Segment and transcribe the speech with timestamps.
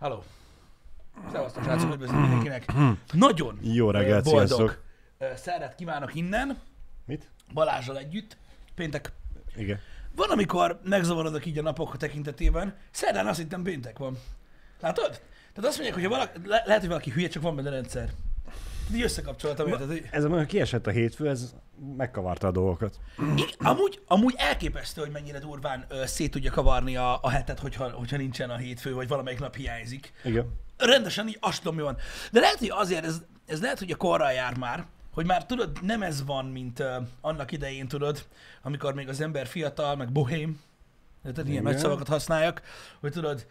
[0.00, 0.22] Halló.
[1.32, 2.72] Szevasztok, srácok, üdvözlök mindenkinek.
[3.12, 4.82] Nagyon Jó reggelt, boldog sziasztok.
[5.36, 6.58] szerdát kívánok innen,
[7.06, 7.30] Mit?
[7.52, 8.36] Balázsral együtt.
[8.74, 9.12] Péntek.
[9.56, 9.80] Igen.
[10.14, 12.76] Van, amikor megzavarodok így a napok tekintetében.
[12.90, 14.18] Szerdán azt hittem péntek van.
[14.80, 15.10] Látod?
[15.52, 18.10] Tehát azt mondják, hogy valaki, le, lehet, hogy valaki hülye, csak van benne rendszer.
[18.94, 19.86] Így összekapcsoltam, érted?
[19.86, 21.54] hogy- Ez amikor kiesett a hétfő, ez
[21.96, 23.00] megkavarta a dolgokat.
[23.58, 28.16] Amúgy, amúgy elképesztő, hogy mennyire durván ö, szét tudja kavarni a, a hetet, hogyha, hogyha
[28.16, 30.12] nincsen a hétfő, vagy valamelyik nap hiányzik.
[30.24, 30.52] Igen.
[30.76, 31.96] Rendesen így azt tudom, mi van.
[32.32, 35.78] De lehet, hogy azért ez, ez lehet, hogy a korral jár már, hogy már tudod,
[35.82, 36.86] nem ez van, mint uh,
[37.20, 38.24] annak idején, tudod,
[38.62, 40.60] amikor még az ember fiatal, meg bohém,
[41.22, 42.62] tehát ilyen nagy szavakat használjak,
[43.00, 43.46] hogy tudod,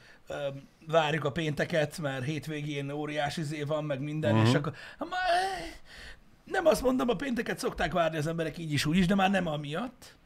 [0.88, 4.50] várjuk a pénteket, mert hétvégén óriási izé van, meg minden, uh-huh.
[4.50, 5.20] és akkor ha már,
[6.44, 9.30] nem azt mondom, a pénteket szokták várni az emberek így is, úgy is, de már
[9.30, 10.18] nem amiatt.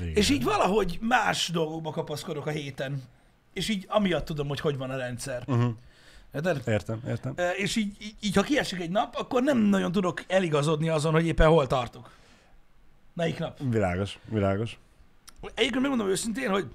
[0.00, 0.14] Igen.
[0.14, 3.02] És így valahogy más dolgokba kapaszkodok a héten.
[3.52, 5.42] És így amiatt tudom, hogy hogy van a rendszer.
[5.46, 5.74] Uh-huh.
[6.34, 6.62] Érted?
[6.66, 7.32] Értem, értem.
[7.36, 11.12] Ö, És így, így, így, ha kiesik egy nap, akkor nem nagyon tudok eligazodni azon,
[11.12, 12.10] hogy éppen hol tartok.
[13.14, 13.58] Melyik nap?
[13.70, 14.78] Világos, világos.
[15.42, 16.66] Egyébként megmondom őszintén, hogy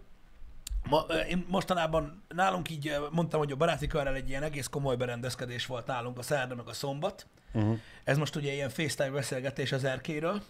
[0.89, 5.65] ma, én mostanában nálunk így mondtam, hogy a baráti körrel egy ilyen egész komoly berendezkedés
[5.65, 7.27] volt nálunk a szerda meg a szombat.
[7.53, 7.77] Uh-huh.
[8.03, 10.41] Ez most ugye ilyen FaceTime beszélgetés az erkéről.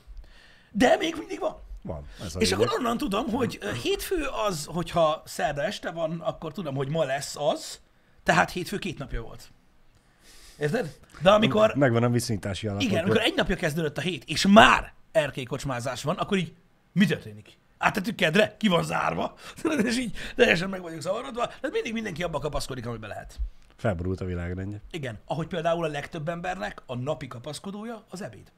[0.72, 1.56] De még mindig van.
[1.82, 2.08] Van.
[2.24, 6.76] Ez És akkor onnan tudom, hogy ö, hétfő az, hogyha szerda este van, akkor tudom,
[6.76, 7.80] hogy ma lesz az,
[8.24, 9.52] tehát hétfő két napja volt.
[10.60, 10.98] Érted?
[11.22, 12.82] De amikor, Megvan a viszonyítási alap.
[12.82, 16.54] igen, akkor- amikor egy napja kezdődött a hét, és már erkély kocsmázás van, akkor így
[16.92, 17.58] mi történik?
[17.78, 19.34] Áttettük kedre, ki van zárva,
[19.84, 23.36] és így teljesen meg vagyunk zavarodva, tehát mindig mindenki abba kapaszkodik, amiben lehet.
[23.76, 24.82] Felborult a világrendje.
[24.92, 28.52] Igen, ahogy például a legtöbb embernek a napi kapaszkodója az ebéd.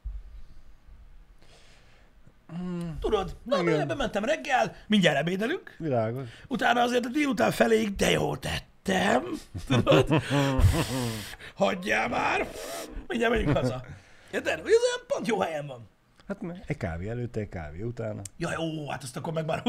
[3.00, 3.66] Tudod, na, Hmm.
[3.68, 3.80] Igen.
[3.80, 6.28] ebbe mentem reggel, mindjárt ebédelünk, Világos.
[6.48, 9.24] utána azért a délután feléig, de jól tettem,
[9.68, 10.22] tudod?
[11.54, 12.48] Hagyjál már,
[13.06, 13.84] mindjárt megyünk haza.
[14.32, 14.58] Érted?
[14.58, 15.88] Ez olyan pont jó helyen van.
[16.30, 18.22] Hát egy kávé előtte, egy kávé utána.
[18.36, 19.62] Ja, jó, hát azt akkor meg már...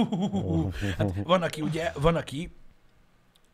[0.97, 2.51] Hát van, aki ugye, van, aki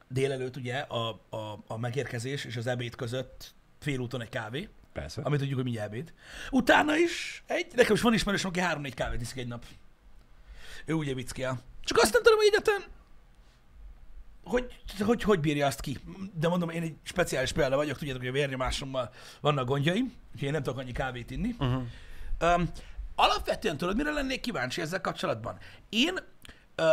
[0.08, 5.22] délelőtt ugye a, a, a megérkezés és az ebéd között félúton egy kávé, Persze.
[5.22, 6.14] amit tudjuk, hogy mindjárt ebéd.
[6.52, 9.66] Utána is egy, nekem is van ismerősöm, aki három-négy kávét iszik egy nap.
[10.86, 11.60] Ő ugye vickél.
[11.84, 12.82] Csak azt nem tudom, hogy egyáltalán
[14.48, 15.98] hogy, hogy, hogy bírja azt ki.
[16.40, 20.52] De mondom, én egy speciális példa vagyok, tudjátok, hogy a vérnyomásommal vannak gondjaim, úgyhogy én
[20.52, 21.56] nem tudok annyi kávét inni.
[21.60, 21.84] Uh-huh.
[22.42, 22.70] Um,
[23.48, 25.58] alapvetően tudod, mire lennék kíváncsi ezzel kapcsolatban?
[25.90, 26.14] Én
[26.78, 26.86] uh,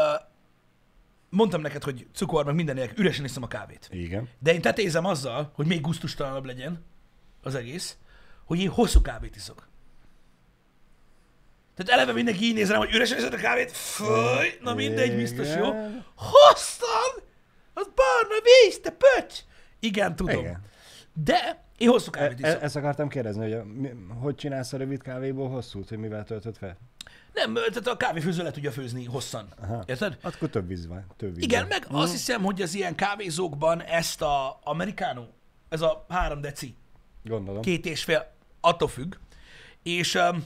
[1.29, 3.89] mondtam neked, hogy cukor meg minden nélkül üresen iszom a kávét.
[3.91, 4.29] Igen.
[4.39, 6.85] De én tetézem azzal, hogy még gusztustalanabb legyen
[7.43, 7.97] az egész,
[8.45, 9.69] hogy én hosszú kávét iszok.
[11.75, 15.55] Tehát eleve mindenki így néz rám, hogy üresen iszod a kávét, föl, na mindegy, biztos
[15.55, 15.65] jó.
[16.15, 17.23] Hosszan!
[17.75, 19.39] Az barna víz, te pöcs!
[19.81, 20.39] Igen, tudom.
[20.39, 20.63] Igen.
[21.13, 22.63] De én hosszú E- kávét e- iszom.
[22.63, 23.63] ezt akartam kérdezni, hogy
[24.21, 26.77] hogy csinálsz a rövid kávéból hosszút, hogy mivel töltöd fel?
[27.33, 29.49] Nem, tehát a kávéfőző le tudja főzni hosszan.
[29.63, 29.83] Aha.
[29.87, 30.19] Érted?
[30.23, 31.07] Akkor több víz van.
[31.17, 31.69] Több víz Igen, van.
[31.69, 35.23] meg azt hiszem, hogy az ilyen kávézókban ezt a americano,
[35.69, 36.75] ez a három deci,
[37.25, 37.63] Gondolom.
[37.63, 39.15] két és fél, attól függ.
[39.83, 40.45] És um,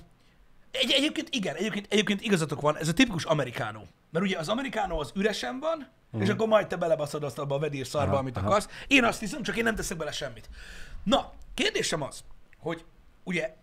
[0.71, 3.81] egy, egyébként igen, egyébként, egyébként igazatok van, ez a tipikus americano.
[4.11, 6.23] Mert ugye az americano az üresen van, uh-huh.
[6.23, 8.13] és akkor majd te belebaszod azt abba a vedír szarba, Mhm.
[8.15, 8.47] Aha, amit aha.
[8.47, 8.69] akarsz.
[8.87, 10.49] Én azt hiszem, csak én nem teszek bele semmit.
[11.09, 12.25] Na, kérdésem az,
[12.59, 12.85] hogy
[13.25, 13.57] ugye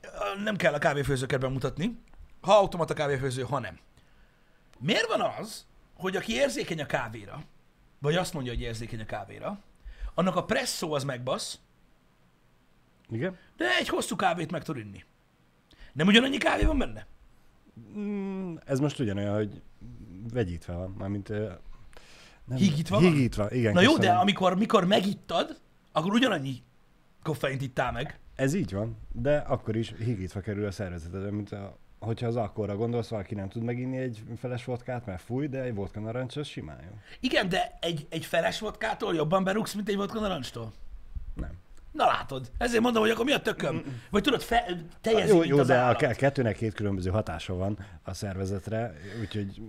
[0.43, 1.99] nem kell a kávéfőzőket bemutatni,
[2.41, 3.79] ha automata kávéfőző, ha nem.
[4.79, 7.43] Miért van az, hogy aki érzékeny a kávéra,
[7.99, 9.59] vagy azt mondja, hogy érzékeny a kávéra,
[10.13, 11.59] annak a presszó az megbasz,
[13.09, 13.37] Igen?
[13.57, 15.03] de egy hosszú kávét meg tud inni.
[15.93, 17.05] Nem ugyanannyi kávé van benne?
[17.97, 19.61] Mm, ez most ugyanolyan, hogy
[20.33, 21.29] vegyítve van, mármint...
[21.29, 21.51] ö,
[22.45, 23.11] Nem, Hígítva van?
[23.11, 23.73] Hígítva, igen.
[23.73, 24.19] Na jó, de köszönöm.
[24.19, 25.59] amikor mikor megittad,
[25.91, 26.63] akkor ugyanannyi
[27.25, 28.19] koffeint ittál meg.
[28.35, 32.75] Ez így van, de akkor is hígítva kerül a szervezetedbe, mint a, hogyha az akkorra
[32.75, 36.47] gondolsz, valaki nem tud meginni egy feles vodkát, mert fúj, de egy vodka narancs az
[36.47, 36.97] simán jó.
[37.19, 40.73] Igen, de egy, egy feles vodkától jobban berúgsz, mint egy vodka narancstól.
[41.33, 41.51] Nem.
[41.91, 43.83] Na látod, ezért mondom, hogy akkor mi a tököm?
[44.09, 44.65] Vagy tudod, fe,
[45.01, 45.97] teljezi, Jó, jó de a állat.
[45.97, 49.61] ke- kettőnek két különböző hatása van a szervezetre, úgyhogy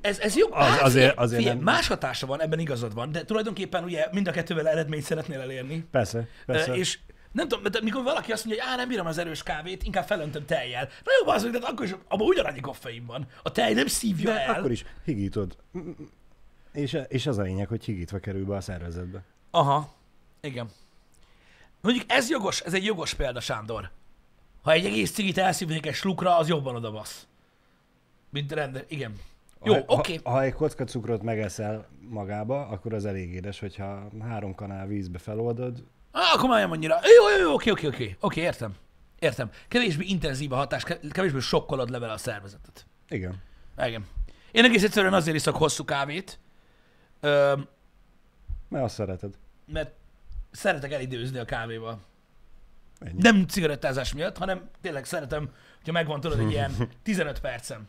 [0.00, 0.52] Ez, ez jó.
[0.52, 4.06] Az- Hát, azért- azért figyelj, nem- Más hatása van, ebben igazad van, de tulajdonképpen ugye
[4.12, 5.84] mind a kettővel eredményt szeretnél elérni.
[5.90, 6.74] persze, persze.
[6.74, 6.98] És
[7.32, 10.06] nem tudom, de mikor valaki azt mondja, hogy á, nem bírom az erős kávét, inkább
[10.06, 10.84] felöntöm tejjel.
[11.04, 13.26] Na jó, az, de akkor is abban ugyanannyi koffein van.
[13.42, 14.54] A tej nem szívja de el.
[14.58, 15.56] akkor is higítod.
[16.72, 19.22] És, és az a lényeg, hogy higítva kerül be a szervezetbe.
[19.50, 19.92] Aha,
[20.40, 20.68] igen.
[21.80, 23.90] Mondjuk ez jogos, ez egy jogos példa, Sándor.
[24.62, 27.26] Ha egy egész cigit elszívnék egy slukra, az jobban oda basz.
[28.30, 29.12] Mint rende, igen.
[29.62, 30.20] Jó, oké.
[30.24, 35.18] Ha, ha egy kocka cukrot megeszel magába, akkor az elég édes, hogyha három kanál vízbe
[35.18, 36.94] feloldod, Ah, akkor már nem annyira.
[37.18, 38.16] Jó, jó, jó, oké, oké, oké.
[38.20, 38.74] Oké, értem.
[39.18, 39.50] Értem.
[39.68, 42.86] Kevésbé intenzív a hatás, ke- kevésbé sokkolod le vele a szervezetet.
[43.08, 43.42] igen.
[43.84, 44.06] Igen.
[44.52, 46.38] Én egész egyszerűen azért iszok hosszú kávét,
[47.20, 47.56] ö,
[48.68, 49.34] Mert azt szereted.
[49.66, 49.90] mert
[50.50, 52.00] szeretek elidőzni a kávéval.
[52.98, 53.22] Ennyi.
[53.22, 56.72] Nem cigarettázás miatt, hanem tényleg szeretem, hogyha megvan tudod egy ilyen
[57.02, 57.86] 15 percem.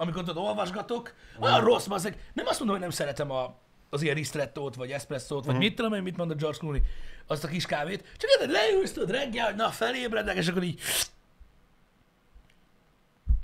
[0.00, 2.18] Amikor tudod, olvasgatok, olyan rossz, bazzeg.
[2.32, 3.54] Nem azt mondom, hogy nem szeretem a,
[3.90, 6.82] az ilyen ristrettót, vagy espresszót, vagy mit tudom én, mit mondott George Clooney,
[7.26, 8.04] azt a kis kávét.
[8.16, 10.80] Csak érted, leülsz, tudod, reggel, hogy na, felébredek, és akkor így...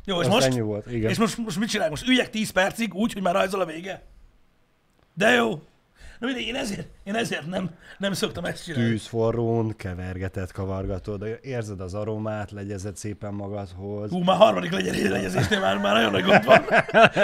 [0.05, 0.47] Jó, és Azt most?
[0.47, 1.11] ennyi volt, igen.
[1.11, 1.91] És most, most mit csinálok?
[1.91, 4.03] Most üljek 10 percig, úgy, hogy már rajzol a vége?
[5.14, 5.62] De jó.
[6.19, 8.89] Na mindegy, én ezért, én ezért nem, nem szoktam ezt csinálni.
[8.89, 14.11] Tűz forrón, kevergeted, kavargatod, érzed az aromát, legyezed szépen magadhoz.
[14.11, 16.63] Hú, már harmadik legyen legyezésnél már, már nagyon nagy gond van.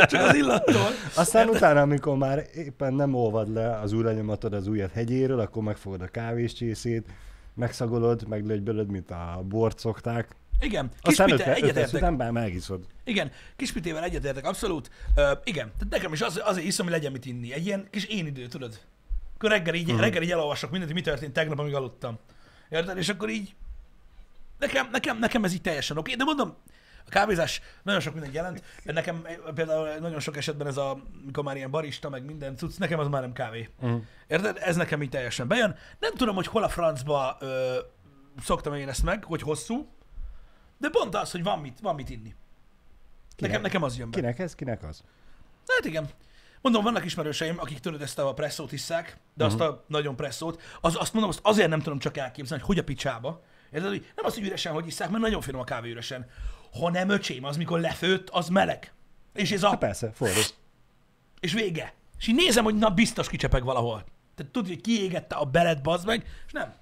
[0.07, 0.89] Csak az illattól.
[1.17, 6.01] Aztán utána, amikor már éppen nem olvad le az ujjlenyomatod az ujjad hegyéről, akkor megfogod
[6.01, 7.07] a kávéscsészét,
[7.55, 10.37] megszagolod, meglögybölöd, mint a bort szokták.
[10.63, 12.01] Igen, Aztán öt, kispite, öt perc egyetértek.
[12.01, 12.87] után már megiszod.
[13.05, 14.91] Igen, kispitével egyetértek, abszolút.
[15.17, 17.53] Uh, igen, tehát nekem is az, azért iszom, hogy legyen mit inni.
[17.53, 18.79] Egy ilyen kis én idő, tudod?
[19.35, 22.19] Akkor reggel így, reggel így elolvasok mindent, mi történt tegnap, amíg aludtam.
[22.69, 22.99] Érted?
[22.99, 23.55] És akkor így...
[24.59, 26.57] Nekem, nekem, nekem ez így teljesen oké, de mondom,
[27.07, 28.63] a kávézás nagyon sok mindent jelent.
[28.85, 32.79] Nekem eh, például nagyon sok esetben ez a, mikor már ilyen barista, meg minden cucc,
[32.79, 33.69] nekem az már nem kávé.
[33.81, 33.95] Mhm.
[34.27, 34.59] Érted?
[34.61, 35.77] Ez nekem így teljesen bejön.
[35.99, 37.79] Nem tudom, hogy hol a francba ö,
[38.43, 39.89] szoktam én ezt meg, hogy hosszú,
[40.83, 42.35] de pont az, hogy van mit, van mit inni.
[43.37, 44.17] Nekem, nekem az jön be.
[44.17, 45.03] Kinek ez, kinek az?
[45.77, 46.09] Hát igen.
[46.61, 50.97] Mondom, vannak ismerőseim, akik tudod ezt a presszót isszák, de azt a nagyon presszót, az,
[50.97, 53.43] azt mondom, azt azért nem tudom csak elképzelni, hogy hogy a picsába.
[53.73, 56.27] Érted, hogy nem az, hogy üresen, hogy isszák, mert nagyon finom a kávé üresen.
[56.73, 58.93] hanem öcsém, az mikor lefőtt, az meleg.
[59.35, 60.41] És ez a, Hát persze, forró.
[61.41, 61.95] és vége.
[62.19, 64.05] És így nézem, hogy na biztos kicsepeg valahol.
[64.35, 66.75] Tehát tudod, hogy kiégette a belet, bazd meg, és nem.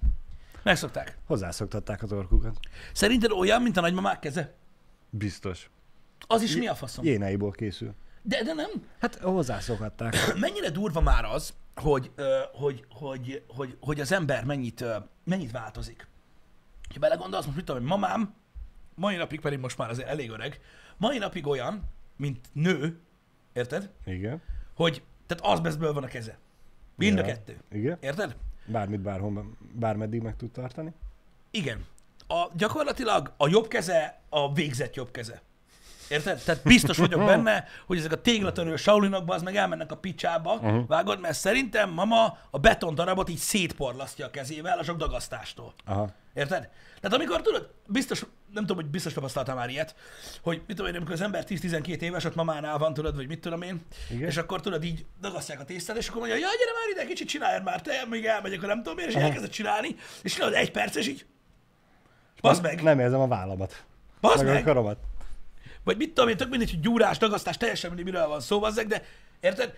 [0.63, 1.17] Megszokták.
[1.25, 2.59] Hozzászoktatták az orkukat.
[2.93, 4.53] Szerinted olyan, mint a nagymamák keze?
[5.09, 5.69] Biztos.
[6.27, 7.05] Az is mi a faszom?
[7.05, 7.93] Jéneiból készül.
[8.21, 8.69] De, de nem.
[8.99, 10.15] Hát hozzászokhatták.
[10.39, 12.11] Mennyire durva már az, hogy,
[12.53, 14.85] hogy, hogy, hogy, hogy az ember mennyit,
[15.23, 16.07] mennyit változik.
[16.93, 18.33] Ha belegondolsz, most mit tudom, hogy mamám,
[18.95, 20.59] mai napig pedig most már azért elég öreg,
[20.97, 21.83] mai napig olyan,
[22.15, 22.99] mint nő,
[23.53, 23.89] érted?
[24.05, 24.41] Igen.
[24.75, 26.37] Hogy, tehát azbeszből van a keze.
[26.95, 27.57] Mind a kettő.
[27.71, 27.97] Igen.
[28.01, 28.35] Érted?
[28.71, 30.93] Bármit bárhol, bármeddig meg tud tartani.
[31.51, 31.85] Igen.
[32.27, 35.41] A, gyakorlatilag a jobb keze a végzett jobb keze.
[36.09, 36.41] Érted?
[36.43, 40.87] Tehát biztos vagyok benne, hogy ezek a téglatörő saulinokba az meg elmennek a picsába, uh-huh.
[40.87, 45.73] vágod, mert szerintem mama a beton darabot így szétporlasztja a kezével a sok dagasztástól.
[45.85, 46.09] Aha.
[46.33, 46.69] Érted?
[47.01, 49.95] Tehát amikor tudod, biztos, nem tudom, hogy biztos tapasztaltam már ilyet,
[50.41, 53.39] hogy mit tudom én, amikor az ember 10-12 éves, ott mamánál van, tudod, vagy mit
[53.39, 53.81] tudom én,
[54.11, 54.27] Igen.
[54.27, 57.27] és akkor tudod, így dagasztják a tésztát, és akkor mondja, jaj, gyere már ide, kicsit
[57.27, 60.95] csináljad már, te, még elmegyek, nem tudom én, és elkezded csinálni, és csinálod egy perc,
[60.95, 61.25] és így,
[62.41, 63.83] bazd meg, Nem érzem a vállamat.
[64.21, 64.97] bazd meg, meg, a karomat.
[65.83, 68.87] vagy mit tudom én, tök mindegy, hogy gyúrás, dagasztás, teljesen mindegy, miről van szó, bazzeg,
[68.87, 69.05] de
[69.39, 69.73] érted?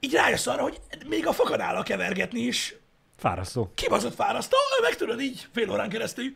[0.00, 2.74] Így rájössz arra, hogy még a fakadállal kevergetni is
[3.16, 3.70] Fárasztó.
[3.74, 6.32] kibaszott fárasztó, meg tudod így fél órán keresztül.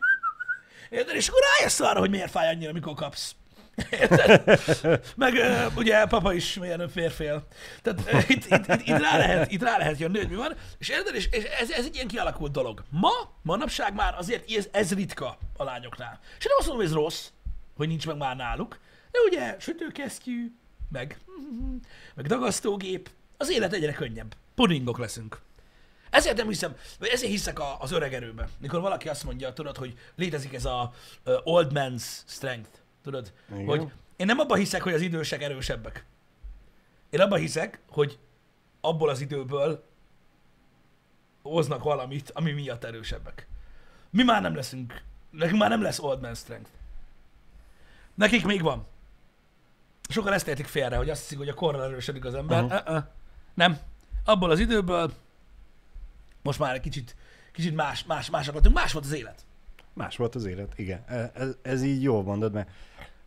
[0.89, 1.15] Érted?
[1.15, 3.35] És akkor rájössz arra, hogy miért fáj annyira, mikor kapsz.
[3.89, 4.59] Érted?
[5.15, 5.33] Meg
[5.75, 7.47] ugye papa is milyen férfél.
[7.81, 10.55] Tehát itt, itt, itt, itt, rá lehet, itt rá lehet jönni, hogy mi van.
[10.77, 11.15] És érted?
[11.15, 12.83] És, és ez, ez egy ilyen kialakult dolog.
[12.89, 13.11] Ma,
[13.41, 16.19] manapság már azért ez, ez ritka a lányoknál.
[16.37, 17.27] És nem azt mondom, hogy ez rossz,
[17.75, 18.79] hogy nincs meg már náluk.
[19.11, 20.51] De ugye sütőkesztyű,
[20.91, 21.19] meg,
[22.15, 24.35] meg dagasztógép, az élet egyre könnyebb.
[24.55, 25.41] Pudingok leszünk.
[26.15, 28.47] Ezért nem hiszem, vagy ezért hiszek a, az öreg erőbe.
[28.59, 30.93] Mikor valaki azt mondja, tudod, hogy létezik ez a
[31.25, 32.69] uh, old man's strength,
[33.03, 33.65] tudod, Igen.
[33.65, 36.05] hogy én nem abban hiszek, hogy az idősek erősebbek.
[37.09, 38.19] Én abban hiszek, hogy
[38.81, 39.83] abból az időből
[41.41, 43.47] hoznak valamit, ami miatt erősebbek.
[44.09, 46.69] Mi már nem leszünk, nekünk már nem lesz old man strength.
[48.13, 48.85] Nekik még van.
[50.09, 52.63] Sokan ezt értik félre, hogy azt hiszik, hogy a korral erősödik az ember.
[52.63, 52.81] Aha.
[52.81, 53.03] Uh-uh.
[53.53, 53.79] Nem.
[54.25, 55.11] Abból az időből
[56.45, 57.15] most már egy kicsit,
[57.51, 58.75] kicsit más, más, más akartunk.
[58.75, 59.45] Más volt az élet.
[59.93, 61.03] Más volt az élet, igen.
[61.07, 62.69] E- Ez, ez így jól mondod, mert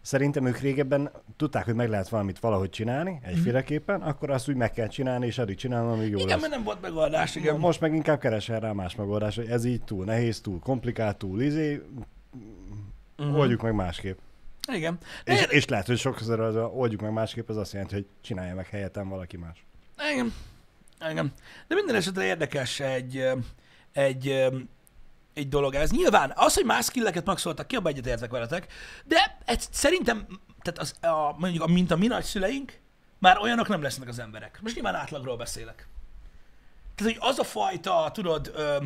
[0.01, 4.73] szerintem ők régebben tudták, hogy meg lehet valamit valahogy csinálni, egyféleképpen, akkor azt úgy meg
[4.73, 6.41] kell csinálni, és addig csinálom, amíg jó Igen, lesz.
[6.41, 7.59] mert nem volt megoldás, igen.
[7.59, 11.43] Most meg inkább keresel rá más megoldás, hogy ez így túl nehéz, túl komplikált, túl
[11.43, 11.83] izé,
[13.17, 13.35] Mhm.
[13.35, 14.19] oldjuk meg másképp.
[14.73, 14.99] Igen.
[15.25, 17.95] De És, ér- és lehet, hogy sokszor az a oldjuk meg másképp, az azt jelenti,
[17.95, 19.65] hogy csinálja meg helyettem valaki más.
[20.13, 20.33] Igen.
[21.11, 21.33] Igen.
[21.69, 23.29] De minden esetre érdekes egy,
[23.93, 24.29] egy,
[25.35, 25.91] egy dolog ez.
[25.91, 28.73] Nyilván az, hogy más skilleket maxoltak ki, abban egyetértek veletek,
[29.05, 30.27] de ez szerintem,
[30.63, 32.79] tehát az, a, mondjuk, a, mint a mi nagyszüleink,
[33.19, 34.59] már olyanok nem lesznek az emberek.
[34.63, 35.89] Most nyilván átlagról beszélek.
[36.95, 38.77] Tehát, hogy az a fajta, tudod, ö,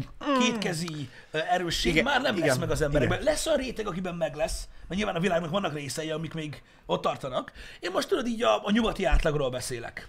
[0.41, 3.21] kétkezi erősség Igen, már nem igen, lesz meg az emberekben.
[3.21, 3.33] igen.
[3.33, 7.03] Lesz olyan réteg, akiben meg lesz, mert nyilván a világnak vannak részei, amik még ott
[7.03, 7.53] tartanak.
[7.81, 10.09] Én most tudod, így a, a nyugati átlagról beszélek.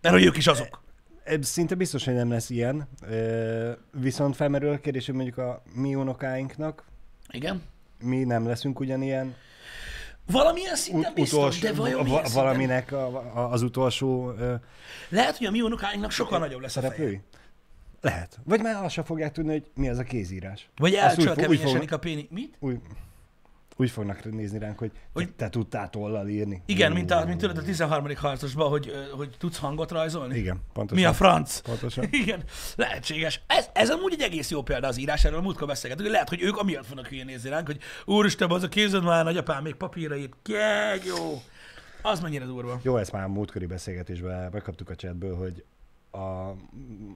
[0.00, 0.82] Mert hogy ők is azok.
[1.40, 2.88] Szinte biztos, hogy nem lesz ilyen.
[3.92, 6.84] Viszont felmerül a kérdés, hogy mondjuk a mi unokáinknak
[7.30, 7.62] Igen.
[8.00, 9.34] mi nem leszünk ugyanilyen
[10.30, 12.42] Valamilyen szinten biztos, de vajon va- szinten?
[12.44, 14.54] valaminek a, a, az utolsó ö,
[15.08, 17.20] Lehet, hogy a mi unokáinknak sokkal nagyobb lesz a feje.
[18.00, 18.38] Lehet.
[18.44, 20.68] Vagy már azt sem fogják tudni, hogy mi az a kézírás.
[20.76, 20.96] Vagy
[21.48, 22.28] úgy fog- a péni.
[22.30, 22.56] Mit?
[22.58, 22.80] Úgy,
[23.76, 26.62] úgy fognak nézni ránk, hogy, Hogy- hogy te tudtál tollal írni.
[26.66, 28.16] Igen, mint, a, mint tudod a 13.
[28.16, 30.38] harcosban, hogy, hogy tudsz hangot rajzolni.
[30.38, 31.02] Igen, pontosan.
[31.04, 31.58] Mi a franc?
[31.58, 32.04] Pontosan.
[32.22, 32.42] Igen,
[32.76, 33.40] lehetséges.
[33.46, 36.42] Ez, ez amúgy egy egész jó példa az írás, erről a múltkor beszélgetünk, lehet, hogy
[36.42, 40.16] ők amiatt fognak hülyén nézni ránk, hogy úristen, az a kézed már nagyapám még papírra
[40.16, 40.32] írt.
[40.42, 41.42] Keg, jó.
[42.02, 42.80] Az mennyire durva.
[42.82, 45.64] Jó, ezt már a múltkori beszélgetésben megkaptuk a chatből, hogy
[46.12, 46.54] a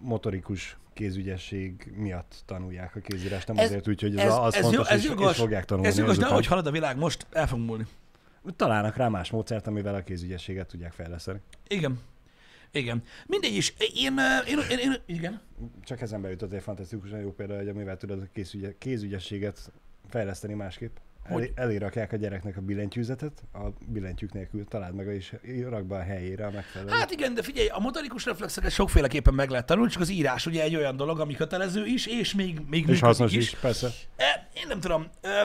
[0.01, 4.63] motorikus kézügyesség miatt tanulják a kézírást, nem Ez- azért, úgyhogy ez, Ez, az, az ez,
[4.63, 5.89] jó, fontos, ez és, jogos, és fogják tanulni.
[5.89, 7.87] ez jogos, de ahogy halad a világ, most el fog múlni.
[8.57, 11.41] Találnak rá más módszert, amivel a kézügyességet tudják fejleszteni.
[11.69, 12.01] Igen.
[12.71, 13.03] Igen.
[13.27, 13.75] Mindegy is.
[13.95, 14.15] Én,
[14.49, 15.41] én, én, én, igen.
[15.85, 19.73] Csak ezen jutott egy fantasztikusan jó példa, hogy amivel tudod a kézügye, kézügyességet
[20.09, 20.97] fejleszteni másképp.
[21.29, 21.43] Hogy?
[21.43, 25.35] Elé, elérakják a gyereknek a billentyűzetet, a billentyűk nélkül találd meg és
[25.69, 26.91] rak be a helyére a megfelelő.
[26.91, 30.63] Hát igen, de figyelj, a motorikus reflexeket sokféleképpen meg lehet tanulni, csak az írás ugye
[30.63, 33.89] egy olyan dolog, ami kötelező is, és még, még és hasznos is, persze.
[34.17, 35.43] E, én nem tudom, ö,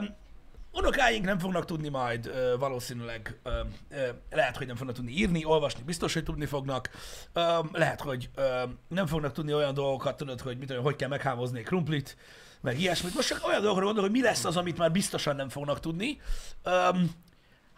[0.73, 3.50] unokáink nem fognak tudni majd ö, valószínűleg, ö,
[3.89, 6.89] ö, lehet, hogy nem fognak tudni írni, olvasni biztos, hogy tudni fognak,
[7.33, 11.09] ö, lehet, hogy ö, nem fognak tudni olyan dolgokat, tudod, hogy mit tudom, hogy kell
[11.09, 12.17] meghámozni egy krumplit,
[12.61, 13.15] meg ilyesmit.
[13.15, 16.17] Most csak olyan dolgokra gondolok, hogy mi lesz az, amit már biztosan nem fognak tudni.
[16.63, 16.89] Ö,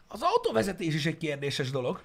[0.07, 2.01] az autóvezetés is egy kérdéses dolog.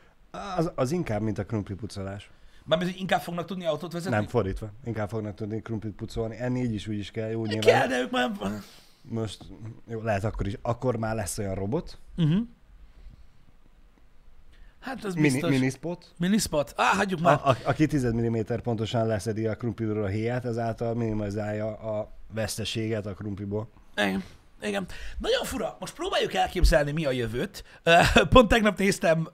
[0.57, 2.31] Az, az inkább, mint a krumplipucolás.
[2.65, 4.17] Mármint, hogy inkább fognak tudni autót vezetni?
[4.17, 4.71] Nem, fordítva.
[4.85, 6.37] Inkább fognak tudni krumplit pucolni.
[6.37, 7.29] Enni így is, úgy is kell.
[7.29, 7.79] Jó, nyilván.
[7.79, 8.31] Kell, de ők már...
[9.03, 9.45] Most,
[9.87, 10.57] jó, lehet akkor is.
[10.63, 11.99] Akkor már lesz olyan robot.
[12.17, 12.47] Uh-huh.
[14.81, 15.51] Hát ez Mini, biztos.
[15.51, 16.15] minispot.
[16.19, 16.73] Minispot?
[16.77, 17.41] Á, hagyjuk már.
[17.45, 23.15] a, aki 10 mm pontosan leszedi a krumplidról a héját, ezáltal minimalizálja a veszteséget a
[23.15, 23.71] krumpliból.
[23.97, 24.25] Igen.
[24.63, 24.87] Igen.
[25.19, 25.77] Nagyon fura.
[25.81, 27.65] Most próbáljuk elképzelni, mi a jövőt.
[28.29, 29.29] Pont tegnap néztem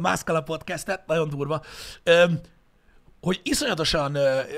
[0.00, 1.62] Mászkala podcastet, nagyon durva,
[3.20, 4.16] hogy iszonyatosan,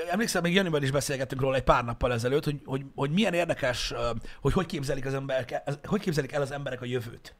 [0.09, 3.93] emlékszem, még Janival is beszélgettünk róla egy pár nappal ezelőtt, hogy, hogy, hogy milyen érdekes,
[4.41, 7.35] hogy hogy képzelik, az emberek, hogy képzelik el az emberek a jövőt.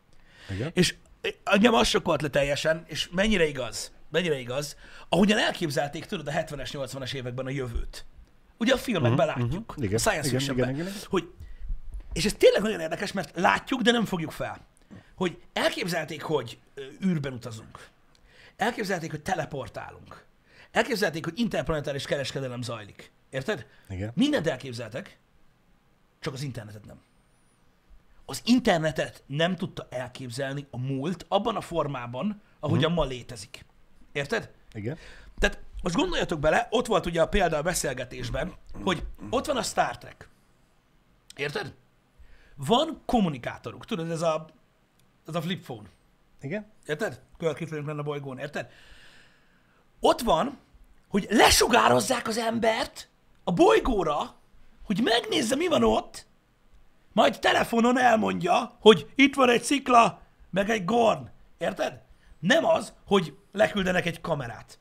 [0.50, 0.72] Igen?
[0.74, 0.96] És
[1.44, 4.75] engem az sokkolt le teljesen, és mennyire igaz, mennyire igaz,
[5.10, 8.06] ahogyan elképzelték, tudod, a 70-es, 80-as években a jövőt.
[8.58, 9.84] Ugye a filmekben Mhm, látjuk, mhm.
[9.84, 10.94] Igen, a science igen, igen, igen, igen.
[11.06, 11.32] hogy,
[12.13, 14.68] és ez tényleg nagyon érdekes, mert látjuk, de nem fogjuk fel,
[15.16, 16.58] hogy elképzelték, hogy
[17.06, 17.88] űrben utazunk.
[18.58, 20.25] Elképzelték, hogy teleportálunk.
[20.72, 23.12] Elképzelték, hogy interplanetáris kereskedelem zajlik.
[23.30, 23.66] Érted?
[23.90, 24.12] Igen.
[24.16, 25.18] Mindent elképzeltek,
[26.20, 27.01] csak az internetet nem.
[28.25, 33.66] Az internetet nem tudta elképzelni a múlt abban a formában, ahogyan ma létezik.
[34.12, 34.51] Érted?
[34.74, 34.98] Igen.
[35.40, 39.63] Tehát most gondoljatok bele, ott volt ugye a példa a beszélgetésben, hogy ott van a
[39.63, 40.30] Star Trek.
[41.36, 41.74] Érted?
[42.56, 44.46] Van kommunikátoruk, tudod, ez a,
[45.28, 45.90] ez a flip phone.
[46.42, 46.72] Igen?
[46.86, 47.22] Érted?
[47.38, 48.70] Körképzelünk lenne a bolygón, érted?
[50.00, 50.58] Ott van,
[51.08, 53.10] hogy lesugározzák az embert
[53.44, 54.36] a bolygóra,
[54.84, 56.25] hogy megnézze, mi van ott,
[57.13, 61.30] majd telefonon elmondja, hogy itt van egy szikla, meg egy gorn.
[61.58, 62.01] Érted?
[62.39, 64.80] Nem az, hogy leküldenek egy kamerát.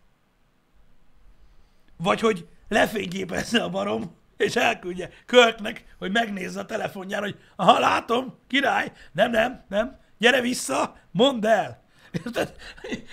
[1.97, 8.39] Vagy hogy lefényképezze a barom, és elküldje Körknek, hogy megnézze a telefonján, hogy aha, látom,
[8.47, 11.83] király, nem, nem, nem, gyere vissza, mondd el.
[12.13, 12.55] Érted?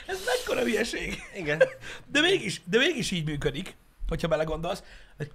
[0.08, 1.18] Ez mekkora hülyeség.
[1.36, 1.64] Igen.
[2.06, 3.76] De mégis, de mégis így működik,
[4.08, 4.84] hogyha belegondolsz.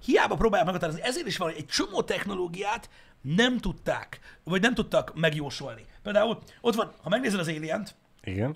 [0.05, 1.03] Hiába próbálják meghatározni.
[1.03, 2.89] Ezért is van, hogy egy csomó technológiát
[3.23, 5.85] nem tudták, vagy nem tudtak megjósolni.
[6.03, 7.87] Például ott van, ha megnézed az alien
[8.23, 8.55] Igen.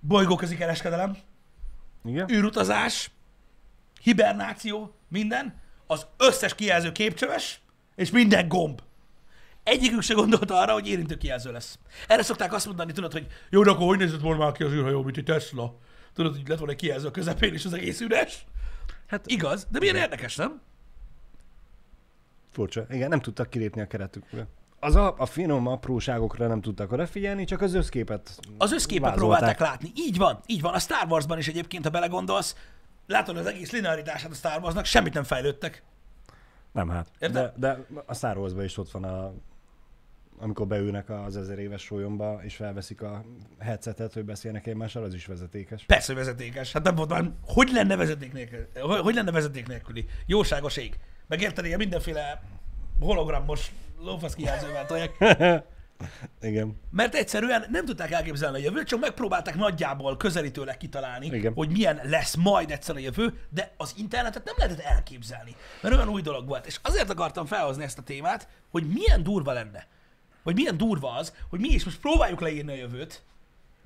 [0.00, 1.16] bolygóközi kereskedelem,
[2.04, 2.30] Igen.
[2.30, 3.10] űrutazás,
[4.00, 7.60] hibernáció, minden, az összes kijelző képcsöves,
[7.94, 8.80] és minden gomb.
[9.62, 11.78] Egyikük se gondolta arra, hogy érintő kijelző lesz.
[12.08, 14.72] Erre szokták azt mondani, tudod, hogy jó, de akkor hogy nézett volna már ki az
[14.72, 15.78] űrhajó, mint egy Tesla?
[16.14, 18.44] Tudod, hogy lett volna egy kijelző a közepén, és az egész üres?
[19.06, 20.60] Hát igaz, de milyen érdekes, nem?
[22.56, 22.86] Furcsa.
[22.90, 24.46] Igen, nem tudtak kilépni a keretükből.
[24.80, 29.38] Az a, a finom apróságokra nem tudtak odafigyelni, csak az összképet Az összképet vázolták.
[29.38, 29.92] próbálták látni.
[29.94, 30.74] Így van, így van.
[30.74, 32.56] A Star Warsban is egyébként, ha belegondolsz,
[33.06, 35.82] látod az egész linearitását a Star Warsnak, semmit nem fejlődtek.
[36.72, 37.08] Nem hát.
[37.18, 37.52] Érted?
[37.56, 39.32] De, de a Star Wars-ban is ott van a
[40.38, 43.24] amikor beülnek az ezer éves sólyomba, és felveszik a
[43.58, 45.84] headsetet, hogy beszélnek egymással, az is vezetékes.
[45.84, 46.72] Persze, vezetékes.
[46.72, 48.66] Hát nem volt már, hogy lenne vezeték nélkül?
[48.74, 50.06] Hogy, hogy lenne vezeték nélküli?
[50.26, 50.98] Jóságos ég.
[51.26, 52.42] Megérted, ilyen mindenféle
[53.00, 55.12] hologramos lófasz kijelzővel tolják.
[56.40, 56.80] Igen.
[56.90, 61.52] Mert egyszerűen nem tudták elképzelni a jövőt, csak megpróbálták nagyjából közelítőleg kitalálni, Igen.
[61.52, 66.08] hogy milyen lesz majd egyszer a jövő, de az internetet nem lehetett elképzelni, mert olyan
[66.08, 66.66] új dolog volt.
[66.66, 69.86] És azért akartam felhozni ezt a témát, hogy milyen durva lenne,
[70.42, 73.22] vagy milyen durva az, hogy mi is most próbáljuk leírni a jövőt,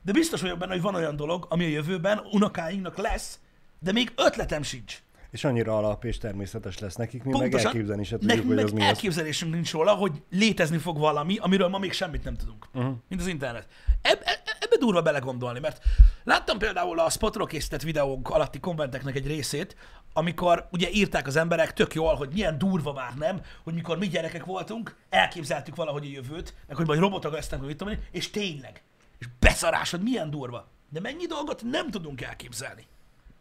[0.03, 3.39] de biztos vagyok benne, hogy van olyan dolog, ami a jövőben unokáinknak lesz,
[3.79, 5.03] de még ötletem sincs.
[5.31, 7.67] És annyira alap és természetes lesz nekik, mi meg Pontosan.
[7.67, 8.87] elképzelni se tudjuk, hogy meg az mi az.
[8.87, 12.67] elképzelésünk nincs róla, hogy létezni fog valami, amiről ma még semmit nem tudunk.
[12.75, 12.95] Uh-huh.
[13.09, 13.67] Mint az internet.
[14.03, 15.83] Eb- e- ebbe durva belegondolni, mert
[16.25, 19.77] láttam például a spotról készített videók alatti kommenteknek egy részét,
[20.13, 24.09] amikor ugye írták az emberek tök jól, hogy milyen durva már nem, hogy mikor mi
[24.09, 28.31] gyerekek voltunk, elképzeltük valahogy a jövőt, meg hogy majd robotok lesznek, mit tudom én, és
[28.31, 28.83] tényleg.
[29.19, 30.69] És beszarás, hogy milyen durva.
[30.89, 32.87] De mennyi dolgot nem tudunk elképzelni.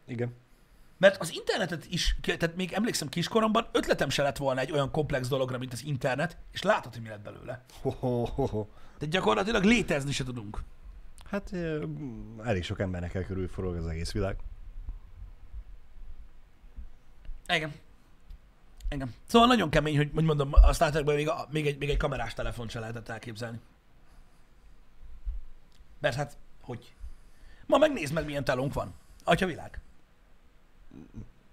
[0.07, 0.35] Igen.
[0.99, 5.27] Mert az internetet is, tehát még emlékszem kiskoromban, ötletem se lett volna egy olyan komplex
[5.27, 7.63] dologra, mint az internet, és látod, hogy mi lett belőle.
[7.81, 8.67] Ho, ho, ho, ho.
[8.99, 10.63] De gyakorlatilag létezni se tudunk.
[11.25, 11.53] Hát
[12.43, 14.37] elég sok embernek el körülforog az egész világ.
[17.47, 17.73] Igen.
[18.89, 19.13] Igen.
[19.25, 21.97] Szóval nagyon kemény, hogy, hogy mondom, a Star Trekben még, a, még, egy, még egy
[21.97, 23.59] kamerás telefon se lehetett elképzelni.
[25.99, 26.93] Mert hát, hogy?
[27.65, 28.93] Ma megnézd meg, milyen telónk van.
[29.23, 29.81] Atya világ.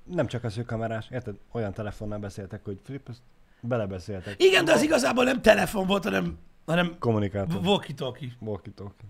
[0.04, 1.36] Nem csak az, hogy kamerás, érted?
[1.52, 3.20] Olyan telefonnal beszéltek, hogy Filip, ezt
[3.60, 4.42] belebeszéltek.
[4.42, 7.60] Igen, de az igazából nem telefon volt, hanem, hanem Kommunikátor.
[7.64, 8.32] walkie-talkie.
[8.40, 9.08] Walkie-talkie.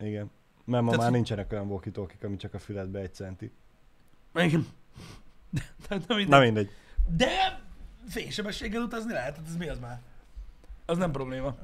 [0.00, 0.30] Igen.
[0.64, 1.92] Mert ma Tehát- már nincsenek olyan walkie
[2.22, 3.52] ami csak a füledbe egy centi.
[4.34, 4.66] Igen.
[5.50, 6.70] De, de, de, Na mindegy.
[7.16, 7.60] De
[8.08, 10.00] fénysebességgel utazni lehet, hát ez mi az már?
[10.86, 11.54] Az nem probléma.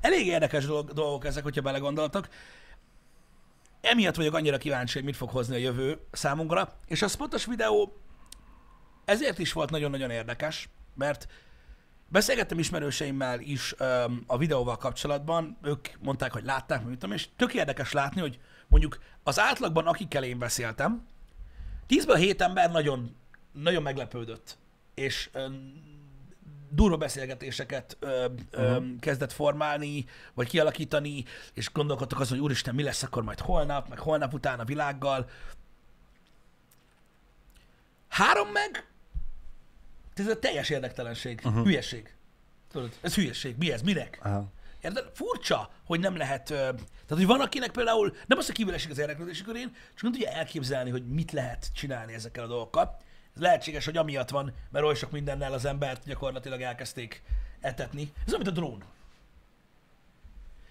[0.00, 2.28] Elég érdekes dolog, dolgok ezek, hogyha belegondoltak.
[3.80, 8.00] Emiatt vagyok annyira kíváncsi, hogy mit fog hozni a jövő számunkra, és a spotos videó
[9.04, 11.26] ezért is volt nagyon-nagyon érdekes, mert
[12.08, 17.54] beszélgettem ismerőseimmel is öm, a videóval kapcsolatban, ők mondták, hogy látták, mit tudom, és tök
[17.54, 18.38] érdekes látni, hogy
[18.68, 21.06] mondjuk az átlagban, akikkel én beszéltem,
[21.88, 23.16] 10-ből 7 ember nagyon,
[23.52, 24.58] nagyon meglepődött,
[24.94, 25.72] és öm,
[26.70, 28.96] durva beszélgetéseket ö, ö, Mhm.
[28.96, 30.04] kezdett formálni,
[30.34, 34.60] vagy kialakítani, és gondolkodtak azon, hogy úristen, mi lesz akkor majd holnap, meg holnap után
[34.60, 35.28] a világgal.
[38.08, 38.86] Három meg,
[40.14, 41.64] ez a teljes érdektelenség, uh-huh.
[41.64, 42.14] hülyeség.
[42.72, 43.56] Tudod, ez hülyeség.
[43.58, 43.82] Mi ez?
[43.82, 44.18] Minek?
[44.22, 44.44] Aha.
[44.80, 45.10] Érted?
[45.14, 46.44] Furcsa, hogy nem lehet...
[46.44, 50.12] Tehát, hogy van akinek például nem az, hogy kívül esik az érdeklődési körén, csak nem
[50.12, 52.96] tudja elképzelni, hogy mit lehet csinálni ezekkel a dolgokkal.
[53.40, 57.22] Lehetséges, hogy amiatt van, mert oly sok mindennel az embert gyakorlatilag elkezdték
[57.60, 58.12] etetni.
[58.26, 58.84] Ez olyan, mint a drón.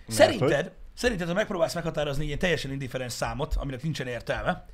[0.08, 4.66] Szerinted, szerinted, ha megpróbálsz meghatározni ilyen teljesen indifferens számot, aminek nincsen értelme,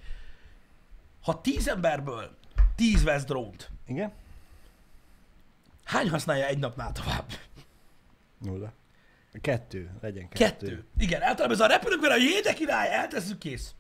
[1.22, 2.38] ha tíz emberből
[2.76, 4.14] tíz vesz drónt, Igen?
[5.84, 7.26] hány használja egy napnál tovább?
[8.38, 8.74] Nulla.
[9.42, 9.92] Kettő.
[10.02, 10.46] Legyen kettő.
[10.46, 10.86] Kettő.
[10.98, 13.76] Igen, általában ez a repülők vele, hogy jé, de király, eltesszük, kész.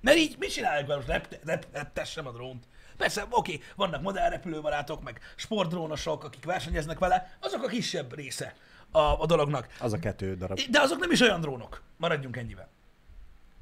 [0.00, 0.96] Mert így mit csinálják vele?
[0.96, 2.64] Most rep, rep, reptessem a drónt.
[3.00, 8.54] Persze, oké, vannak modellrepülőbarátok, meg sportdrónosok, akik versenyeznek vele, azok a kisebb része
[8.90, 9.68] a, a dolognak.
[9.78, 10.58] Az a kettő darab.
[10.70, 11.82] De azok nem is olyan drónok.
[11.96, 12.68] Maradjunk ennyivel.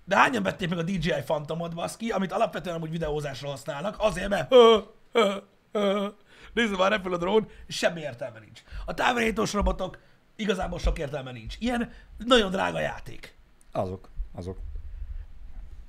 [0.05, 4.49] De hányan vették meg a DJI Phantomot, baszki, amit alapvetően amúgy videózásra használnak, azért, mert
[4.49, 4.79] hö,
[5.13, 5.35] hö,
[5.73, 6.09] hö,
[6.53, 8.63] nézd már repül a drón, semmi értelme nincs.
[8.85, 9.99] A távirányítós robotok
[10.37, 11.57] igazából sok értelme nincs.
[11.59, 13.37] Ilyen nagyon drága játék.
[13.73, 14.09] Azok.
[14.35, 14.59] Azok.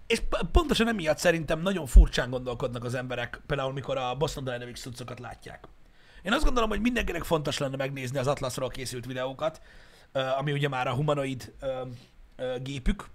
[0.10, 5.20] És pontosan emiatt szerintem nagyon furcsán gondolkodnak az emberek, például mikor a Boston Dynamics cuccokat
[5.20, 5.68] látják.
[6.22, 9.62] Én azt gondolom, hogy mindenkinek fontos lenne megnézni az Atlasról készült videókat,
[10.38, 11.54] ami ugye már a humanoid
[12.62, 13.10] gépük,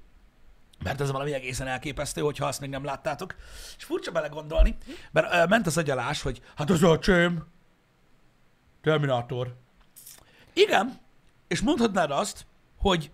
[0.83, 3.35] mert ez valami egészen elképesztő, hogyha azt még nem láttátok.
[3.77, 4.77] És furcsa belegondolni,
[5.13, 7.47] mert ment az agyalás, hogy hát az a csém,
[8.81, 9.57] Terminátor.
[10.53, 11.01] Igen,
[11.49, 13.11] és mondhatnád azt, hogy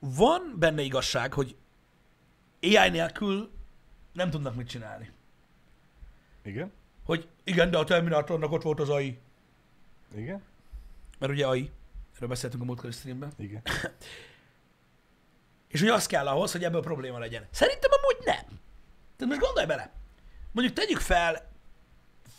[0.00, 1.56] van benne igazság, hogy
[2.62, 3.50] AI nélkül
[4.12, 5.10] nem tudnak mit csinálni.
[6.42, 6.72] Igen?
[7.04, 9.18] Hogy igen, de a Terminátornak ott volt az AI.
[10.14, 10.42] Igen?
[11.18, 11.70] Mert ugye AI.
[12.14, 13.32] Erről beszéltünk a múltkori streamben.
[13.36, 13.62] Igen.
[15.68, 17.46] És hogy az kell ahhoz, hogy ebből probléma legyen.
[17.50, 18.60] Szerintem amúgy nem.
[19.16, 19.92] Tehát most gondolj bele.
[20.52, 21.48] Mondjuk tegyük fel,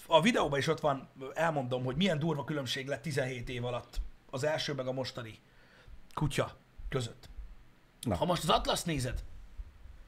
[0.07, 4.43] a videóban is ott van, elmondom, hogy milyen durva különbség lett 17 év alatt az
[4.43, 5.39] első meg a mostani
[6.13, 6.57] kutya
[6.89, 7.29] között.
[8.01, 8.15] Na.
[8.15, 9.23] Ha most az Atlas nézed,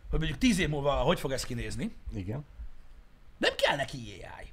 [0.10, 2.46] hogy mondjuk 10 év múlva hogy fog ez kinézni, Igen.
[3.38, 4.52] nem kell neki AI.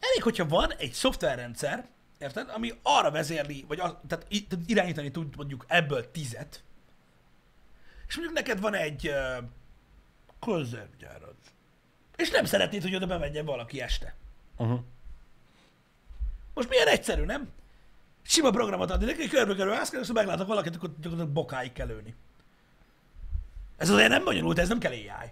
[0.00, 5.36] elég, hogyha van egy szoftverrendszer, érted, ami arra vezérli, vagy az, tehát, tehát irányítani tud
[5.36, 6.62] mondjuk ebből tizet,
[8.08, 9.44] és mondjuk neked van egy uh,
[10.38, 11.34] konzervgyárad,
[12.16, 14.14] és nem szeretnéd, hogy oda bemenjen valaki este.
[14.56, 14.80] Uh-huh.
[16.54, 17.52] Most milyen egyszerű, nem?
[18.22, 22.14] Sima programot adni neki, körbe-körbe állsz, és ha meglátok valakit, akkor gyakorlatilag bokáig kell lőni.
[23.76, 25.30] Ez azért nem bonyolult, ez nem kell AI.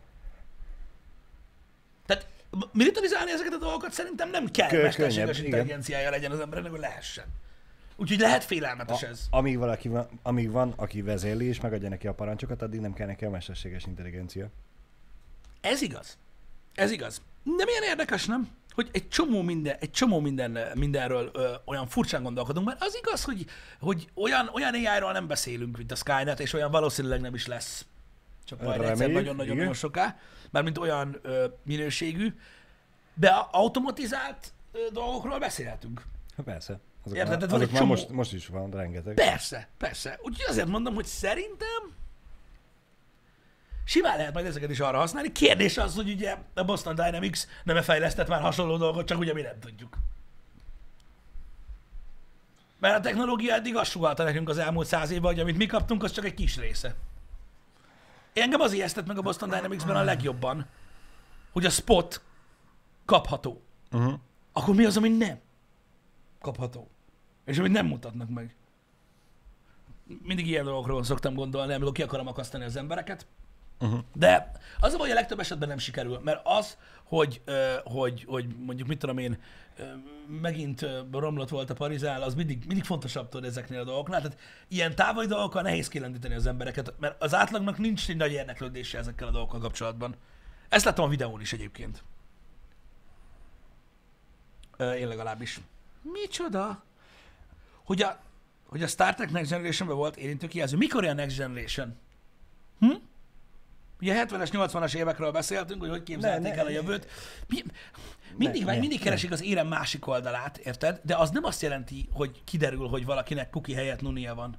[2.07, 2.27] Tehát
[2.73, 7.25] militarizálni ezeket a dolgokat szerintem nem kell Kö- mesterséges intelligenciája legyen az embernek, hogy lehessen.
[7.97, 9.27] Úgyhogy lehet félelmetes ez.
[9.31, 13.07] Amíg valaki van, amíg van, aki vezérli és megadja neki a parancsokat, addig nem kell
[13.07, 14.49] neki a mesterséges intelligencia.
[15.61, 16.19] Ez igaz.
[16.75, 17.23] Ez igaz.
[17.43, 18.49] De milyen érdekes, nem?
[18.75, 23.25] Hogy egy csomó, minden, egy csomó minden, mindenről ö, olyan furcsán gondolkodunk, mert az igaz,
[23.25, 23.47] hogy,
[23.81, 27.87] hogy olyan, olyan AI-ról nem beszélünk, mint a Skynet, és olyan valószínűleg nem is lesz.
[28.45, 29.75] Csak majd egyszer Reméljük, nagyon-nagyon-nagyon igen.
[29.75, 30.17] soká,
[30.51, 32.35] mármint olyan ö, minőségű,
[33.15, 36.03] de automatizált ö, dolgokról beszélhetünk.
[36.37, 36.81] Ha persze.
[37.05, 37.41] Azok, Érted?
[37.41, 39.15] már, azok egy már csomó- most, most is van rengeteg.
[39.15, 40.19] Persze, persze.
[40.23, 41.93] Úgyhogy azért mondom, hogy szerintem
[43.85, 45.33] simán lehet majd ezeket is arra használni.
[45.33, 49.41] Kérdés az, hogy ugye a Boston Dynamics nem fejlesztett már hasonló dolgot, csak ugye mi
[49.41, 49.97] nem tudjuk.
[52.79, 56.03] Mert a technológia eddig azt sugalta nekünk az elmúlt száz évben, hogy amit mi kaptunk,
[56.03, 56.95] az csak egy kis része.
[58.33, 60.66] Engem az ijesztett meg a Boston Dynamics-ben a legjobban,
[61.53, 62.23] hogy a spot
[63.05, 63.62] kapható.
[63.92, 64.14] Uh-huh.
[64.53, 65.40] Akkor mi az, ami nem
[66.40, 66.88] kapható?
[67.45, 68.55] És amit nem mutatnak meg?
[70.23, 73.27] Mindig ilyen dolgokról szoktam gondolni, amikor ki akarom akasztani az embereket.
[73.81, 74.01] Uh-huh.
[74.14, 77.42] De az a baj, hogy a legtöbb esetben nem sikerül, mert az, hogy,
[77.85, 79.38] hogy, hogy mondjuk mit tudom én,
[80.41, 84.21] megint romlott volt a Parizál, az mindig, mindig fontosabb tudod ezeknél a dolgoknál.
[84.21, 88.99] Tehát ilyen távoli dolgokkal nehéz kilendíteni az embereket, mert az átlagnak nincs egy nagy érdeklődése
[88.99, 90.15] ezekkel a dolgokkal kapcsolatban.
[90.69, 92.03] Ezt láttam a videón is egyébként.
[94.79, 95.61] Én legalábbis.
[96.03, 96.83] Micsoda?
[97.85, 98.21] Hogy a,
[98.67, 100.77] hogy a Star Trek Next Generation-ben volt érintő kijelző.
[100.77, 101.97] Mikor ilyen Next Generation?
[102.79, 102.93] Hm?
[104.03, 107.07] Ugye 70-es, 80-as évekről beszéltünk, hogy hogy képzelték Ne, ne, el a jövőt.
[107.49, 107.62] Mi,
[108.37, 109.05] mindig, ne, mindig ne.
[109.05, 111.01] keresik az érem másik oldalát, érted?
[111.05, 114.57] De az nem azt jelenti, hogy kiderül, hogy valakinek kuki helyett nunia van.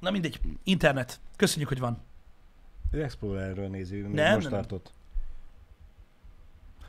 [0.00, 1.20] Na mindegy, internet.
[1.36, 2.02] Köszönjük, hogy van.
[2.90, 4.92] Ő Explorerről nézi, még Nem, most nem, tartott.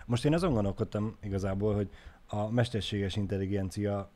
[0.06, 1.90] Most én azon gondolkodtam igazából, hogy
[2.28, 4.10] a mesterséges intelligencia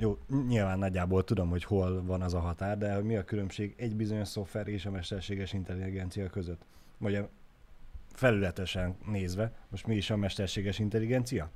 [0.00, 3.96] jó, nyilván nagyjából tudom, hogy hol van az a határ, de mi a különbség egy
[3.96, 6.64] bizonyos szoftver és a mesterséges intelligencia között?
[6.98, 7.28] Vagy
[8.12, 11.50] felületesen nézve, most mi is a mesterséges intelligencia?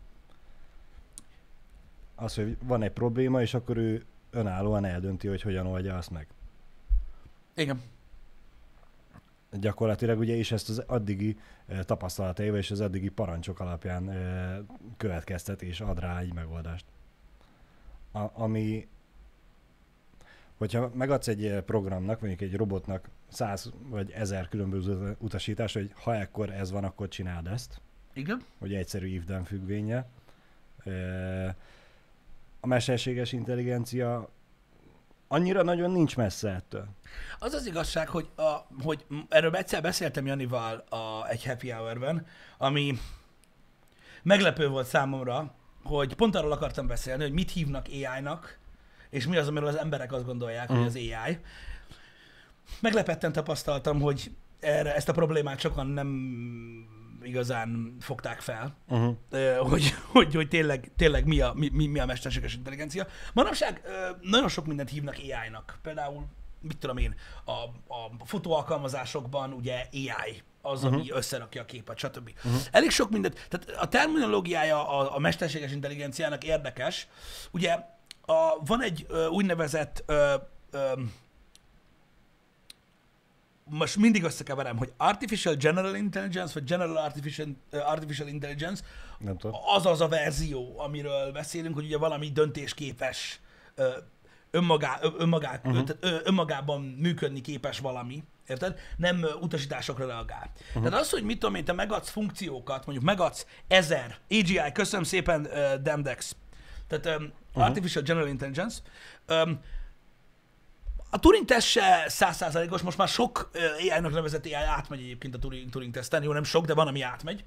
[2.15, 6.27] Az, hogy van egy probléma, és akkor ő önállóan eldönti, hogy hogyan oldja azt meg.
[7.55, 7.81] Igen.
[9.51, 14.59] gyakorlatilag ugye is ezt az addigi eh, tapasztalataival és az addigi parancsok alapján eh,
[14.97, 16.85] következtet és ad rá egy megoldást.
[18.12, 18.88] A, ami,
[20.57, 26.14] hogyha megadsz egy eh, programnak, mondjuk egy robotnak száz vagy ezer különböző utasítást, hogy ha
[26.14, 27.81] ekkor ez van, akkor csináld ezt,
[28.12, 28.44] Igen.
[28.59, 30.07] hogy egyszerű if függvénye.
[30.85, 31.55] Eh,
[32.61, 34.29] A mesterséges intelligencia
[35.29, 36.87] annyira nagyon nincs messze ettől.
[37.38, 42.27] Az az igazság, hogy, a, hogy erről egyszer beszéltem Janival a, egy happy hour-ben,
[42.59, 42.98] ami
[44.22, 48.59] meglepő volt számomra, hogy pont arról akartam beszélni, hogy mit hívnak AI-nak,
[49.11, 51.38] és mi az, amiről az emberek azt gondolják, hogy az AI.
[52.81, 56.09] Meglepetten tapasztaltam, hogy erre, ezt a problémát sokan nem
[57.23, 59.16] igazán fogták fel, Uh-huh.
[59.57, 63.07] hogy, hogy, hogy tényleg, tényleg mi, a, mi, mi a mesterséges intelligencia.
[63.33, 63.83] Manapság
[64.21, 65.79] nagyon sok mindent hívnak AI-nak.
[65.83, 66.25] Például,
[66.62, 67.53] mit tudom én, a,
[67.94, 71.16] a fotóalkalmazásokban ugye AI az, ami uh-huh.
[71.16, 72.31] összerakja a képet, stb.
[72.44, 72.61] Uh-huh.
[72.70, 77.09] Elég sok mindent, tehát a terminológiája a, a mesterséges intelligenciának érdekes.
[77.51, 77.72] Ugye
[78.27, 80.35] a, van egy ö, úgynevezett ö,
[80.70, 80.92] ö,
[83.64, 88.83] most mindig összekeverem, hogy Artificial General Intelligence, vagy General Artificial, Artificial Intelligence,
[89.18, 89.61] Nem tudom.
[89.75, 93.40] az az a verzió, amiről beszélünk, hogy ugye valami döntésképes,
[94.53, 95.85] önmagá, ö- önmagá, uh-huh.
[95.85, 98.79] tehát, ö, önmagában működni képes valami, érted?
[98.97, 100.51] Nem utasításokra reagál.
[100.69, 100.85] Uh-huh.
[100.85, 105.41] Tehát az, hogy mit tudom én, te megadsz funkciókat, mondjuk megadsz ezer, AGI, köszönöm szépen,
[105.41, 106.37] uh, Demdex,
[106.88, 107.65] tehát um, uh-huh.
[107.65, 108.81] Artificial General Intelligence,
[109.29, 109.61] um,
[111.14, 115.70] a Turing teszt se százszázalékos, most már sok AI-nak nevezett AI átmegy egyébként a Turing,
[115.70, 117.44] Turing teszten, jó nem sok, de van, ami átmegy.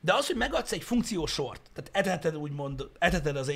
[0.00, 3.52] De az, hogy megadsz egy funkciósort, tehát eteted úgymond, eteted az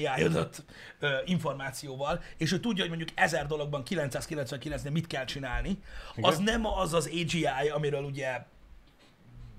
[0.99, 5.79] ö, információval, és ő tudja, hogy mondjuk ezer dologban 999-nél mit kell csinálni,
[6.17, 6.31] Igen.
[6.31, 8.43] az nem az az AGI, amiről ugye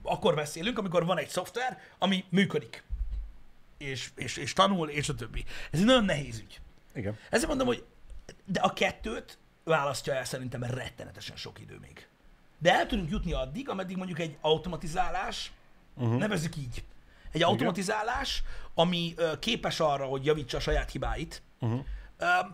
[0.04, 2.84] akkor beszélünk, amikor van egy szoftver, ami működik.
[3.78, 5.44] És, és, és tanul, és a többi.
[5.72, 6.62] Ez egy nagyon nehéz ügy.
[6.96, 7.18] Igen.
[7.30, 7.84] Ezért mondom, hogy
[8.46, 12.08] de a kettőt választja el szerintem rettenetesen sok idő még.
[12.58, 15.52] De el tudunk jutni addig, ameddig mondjuk egy automatizálás,
[15.96, 16.18] uh-huh.
[16.18, 16.84] nevezzük így,
[17.32, 18.44] egy automatizálás,
[18.74, 21.86] ami képes arra, hogy javítsa a saját hibáit, uh-huh.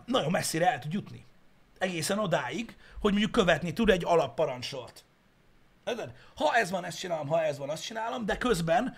[0.06, 1.26] nagyon messzire el tud jutni.
[1.78, 5.04] Egészen odáig, hogy mondjuk követni tud egy alapparancssort.
[5.86, 6.12] Érted?
[6.34, 8.96] Ha ez van, ezt csinálom, ha ez van, azt csinálom, de közben,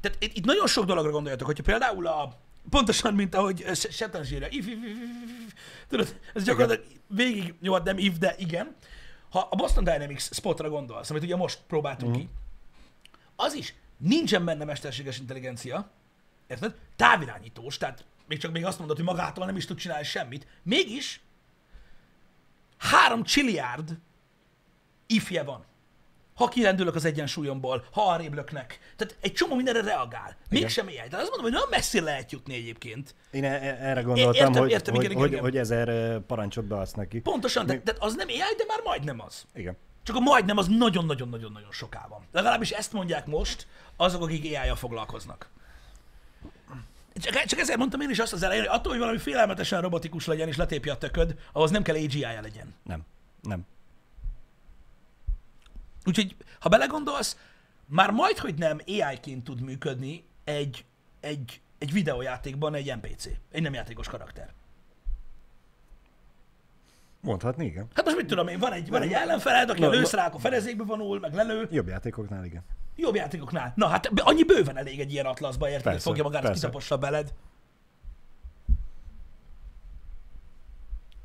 [0.00, 2.38] tehát itt itt nagyon sok dologra gondoljatok, hogyha például a,
[2.70, 4.98] pontosan, mint ahogy Setan zsírja, if, if, if,
[5.46, 5.54] if,
[5.88, 8.76] tudod, ez gyakorlatilag végig, jó, hát nem if, de igen.
[9.30, 12.28] Ha a Boston Dynamics spotra gondolsz, amit ugye most próbáltunk ki,
[13.36, 15.90] az is nincsen benne mesterséges intelligencia,
[16.46, 16.74] érted?
[16.96, 20.46] Távirányítós, tehát még csak még azt mondod, hogy magától nem is tud csinálni semmit.
[20.62, 21.20] Mégis
[22.76, 23.98] három csilliárd
[25.06, 25.64] ifje van.
[26.34, 28.78] Ha kirendülök az egyensúlyomból, ha arrébb löknek.
[28.96, 30.36] Tehát egy csomó mindenre reagál.
[30.50, 31.08] Mégsem AI.
[31.08, 33.14] De azt mondom, hogy nagyon messzire lehet jutni egyébként.
[33.30, 36.64] Én e- e- erre gondoltam, értem, hogy, értem, hogy, igen, hogy, igen, hogy ezer parancsot
[36.64, 37.20] beadsz neki.
[37.20, 39.44] Pontosan, de, de az nem AI, de már majdnem az.
[39.54, 39.76] Igen.
[40.02, 42.26] Csak a majdnem az nagyon-nagyon-nagyon-nagyon soká van.
[42.32, 43.66] Legalábbis ezt mondják most
[43.96, 45.50] azok, akik AI-jal foglalkoznak.
[47.14, 50.26] Csak, csak ezért mondtam én is azt az elején, hogy attól, hogy valami félelmetesen robotikus
[50.26, 52.74] legyen és letépje a tököd, ahhoz nem kell AGI-ja legyen.
[52.82, 53.00] Nem.
[53.42, 53.66] Nem.
[56.06, 57.36] Úgyhogy, ha belegondolsz,
[57.86, 60.84] már majd, hogy nem AI-ként tud működni egy,
[61.20, 64.52] egy, egy videójátékban egy NPC, egy nem játékos karakter.
[67.20, 67.86] Mondhatni, igen.
[67.94, 70.34] Hát most mit tudom én, van egy, van egy ellenfeled, aki Na, a na- lőszerák
[70.34, 72.62] a fedezékbe vonul, meg lelő, Jobb játékoknál, igen.
[72.96, 73.72] jobb játékoknál.
[73.76, 76.60] Na hát annyi bőven elég egy ilyen atlaszba, érted, Persze, fogja magát, persze.
[76.60, 77.32] kitapossa beled.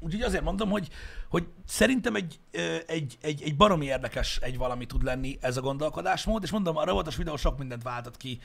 [0.07, 0.87] Úgyhogy azért mondom, hogy,
[1.29, 2.39] hogy szerintem egy,
[2.87, 6.85] egy, egy, egy baromi érdekes egy valami tud lenni ez a gondolkodásmód, és mondom, a
[6.85, 8.39] robotos videó sok mindent váltott ki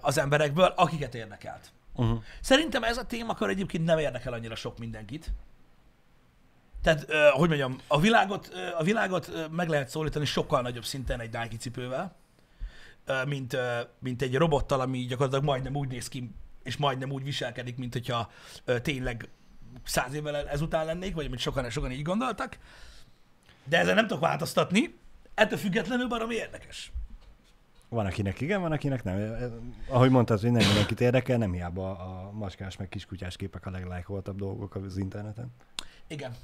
[0.00, 1.72] az emberekből, akiket érdekelt.
[1.94, 2.22] Uh-huh.
[2.40, 5.32] Szerintem ez a témakör egyébként nem érdekel annyira sok mindenkit.
[6.82, 11.56] Tehát, hogy mondjam, a világot, a világot meg lehet szólítani sokkal nagyobb szinten egy Nike
[11.56, 12.16] cipővel,
[13.26, 13.56] mint,
[13.98, 16.30] mint egy robottal, ami gyakorlatilag majdnem úgy néz ki,
[16.62, 18.30] és majdnem úgy viselkedik, mint hogyha
[18.82, 19.28] tényleg
[19.84, 22.58] száz évvel ezután lennék, vagy amit sokan, sokan így gondoltak.
[23.64, 24.94] De ezzel nem tudok változtatni.
[25.34, 26.92] Ettől függetlenül baromi érdekes.
[27.88, 29.16] Van, akinek igen, van, akinek nem.
[29.16, 29.50] Eh,
[29.88, 34.36] Ahogy mondtad, hogy nem mindenkit érdekel, nem hiába a macskás meg kiskutyás képek a leglájkoltabb
[34.36, 35.52] dolgok az interneten.
[36.06, 36.34] Igen.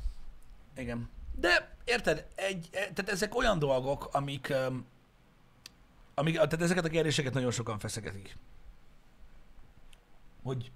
[0.76, 1.08] Igen.
[1.34, 4.52] De érted, egy, e- tehát ezek olyan dolgok, amik,
[6.14, 8.36] amik, tehát ezeket a kérdéseket nagyon sokan feszegetik.
[10.42, 10.70] Hogy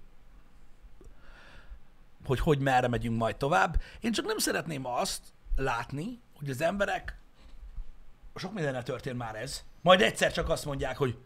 [2.27, 3.81] hogy hogy merre megyünk majd tovább.
[3.99, 5.21] Én csak nem szeretném azt
[5.55, 7.17] látni, hogy az emberek,
[8.35, 11.17] sok mindennel történt már ez, majd egyszer csak azt mondják, hogy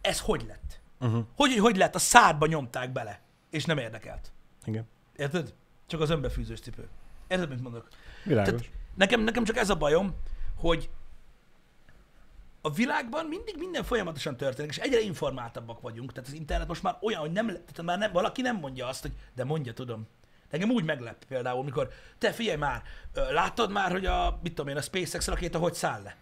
[0.00, 0.80] ez hogy lett?
[1.00, 1.24] Uh-huh.
[1.36, 1.94] Hogy, hogy lett?
[1.94, 4.32] A szádba nyomták bele, és nem érdekelt.
[4.64, 4.88] Igen.
[5.16, 5.54] Érted?
[5.86, 6.88] Csak az önbefűzős cipő.
[7.28, 7.88] Érted, mit mondok?
[8.24, 8.50] Világos.
[8.50, 10.14] Tehát nekem, nekem csak ez a bajom,
[10.56, 10.90] hogy
[12.60, 16.12] a világban mindig minden folyamatosan történik, és egyre informáltabbak vagyunk.
[16.12, 19.02] Tehát az internet most már olyan, hogy nem, tehát már nem, valaki nem mondja azt,
[19.02, 20.08] hogy de mondja, tudom.
[20.50, 22.82] Engem úgy meglep például, mikor te figyelj már,
[23.14, 26.16] láttad már, hogy a, mit tudom én, a SpaceX rakéta hogy száll le?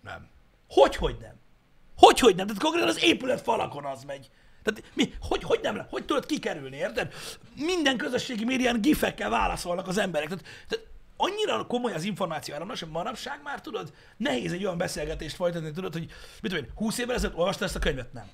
[0.00, 0.28] Nem.
[0.68, 1.34] Hogy, hogy nem?
[1.96, 2.46] Hogy, hogy nem?
[2.46, 4.30] Tehát konkrétan az épület falakon az megy.
[4.62, 7.14] Tehát mi, hogy, hogy nem, hogy tudod kikerülni, érted?
[7.54, 10.28] Minden közösségi médián gifekkel válaszolnak az emberek.
[10.28, 15.36] Tehát, tehát annyira komoly az információ áramlás, hogy manapság már tudod, nehéz egy olyan beszélgetést
[15.36, 16.06] folytatni, tudod, hogy
[16.42, 18.12] mit tudom én, 20 évvel ezelőtt olvastad ezt a könyvet?
[18.12, 18.30] Nem.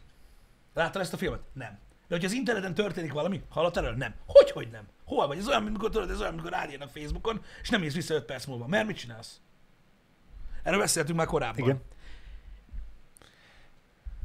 [0.75, 1.41] Láttad ezt a filmet?
[1.53, 1.79] Nem.
[2.09, 3.97] De hogyha az interneten történik valami, hallottál erről?
[3.97, 4.15] Nem.
[4.27, 4.89] Hogy, hogy nem?
[5.07, 5.39] Hol vagy?
[5.39, 8.25] Ez olyan, mint mikor tudod, ez olyan, mikor ráírnak Facebookon, és nem mész vissza 5
[8.25, 8.67] perc múlva.
[8.67, 9.41] Mert mit csinálsz?
[10.63, 11.65] Erről beszéltünk már korábban.
[11.65, 11.83] Igen.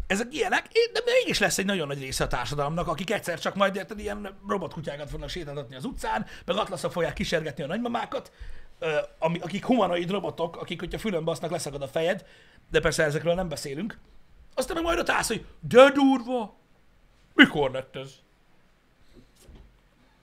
[0.08, 3.76] Ezek ilyenek, de mégis lesz egy nagyon nagy része a társadalomnak, akik egyszer csak majd
[3.76, 8.32] érted, ilyen robotkutyákat fognak sétáltatni az utcán, meg atlaszra fogják kísérgetni a nagymamákat,
[9.20, 12.26] ami, akik humanoid robotok, akik, hogyha fülön basznak, leszakad a fejed,
[12.70, 13.98] de persze ezekről nem beszélünk.
[14.56, 16.56] Aztán meg majd ott állsz, hogy de durva,
[17.34, 18.12] mikor lett ez?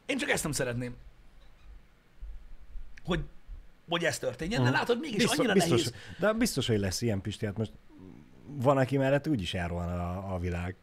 [0.08, 0.96] Én csak ezt nem szeretném.
[3.04, 3.20] Hogy,
[3.88, 5.94] hogy ez történjen, de látod, mégis Biztos, annyira biztos, nehéz.
[6.18, 7.72] De biztos, hogy lesz ilyen Pisti, hát most
[8.46, 10.76] van, aki mellett úgyis elrohan a, a világ.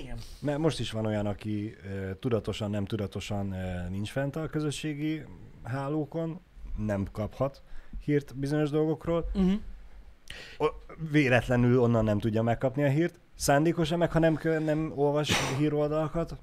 [0.00, 0.18] Igen.
[0.40, 5.22] Mert most is van olyan, aki ö, tudatosan, nem tudatosan ö, nincs fent a közösségi
[5.62, 6.40] hálókon,
[6.76, 7.62] nem kaphat
[8.04, 9.52] hírt bizonyos dolgokról, Uh-huh.
[10.56, 10.74] o-
[11.10, 16.36] véletlenül onnan nem tudja megkapni a hírt, szándékosan meg, ha nem, nem olvas híroldalakat,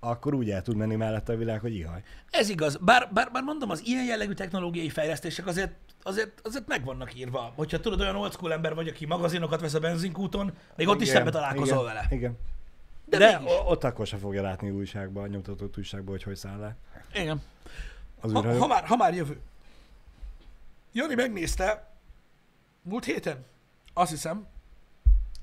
[0.00, 2.02] akkor úgy el tud menni mellette a világ, hogy ihaj.
[2.30, 2.76] Ez igaz.
[2.76, 7.52] Bár, bár, bár mondom, az ilyen jellegű technológiai fejlesztések azért, azért, azért meg vannak írva.
[7.56, 11.08] Hogyha tudod, olyan old school ember vagy, aki magazinokat vesz a benzinkúton, még ott is
[11.08, 12.06] szembe találkozol igen, vele.
[12.10, 12.38] Igen.
[13.04, 13.52] De, De, mégis.
[13.64, 16.76] ott akkor sem fogja látni újságban, nyomtatott újságban, hogy hogy száll le.
[17.14, 17.42] Igen.
[18.20, 19.40] Az Ha, ha, már, ha már jövő.
[20.92, 21.90] Jani megnézte
[22.82, 23.44] múlt héten,
[23.94, 24.46] azt hiszem,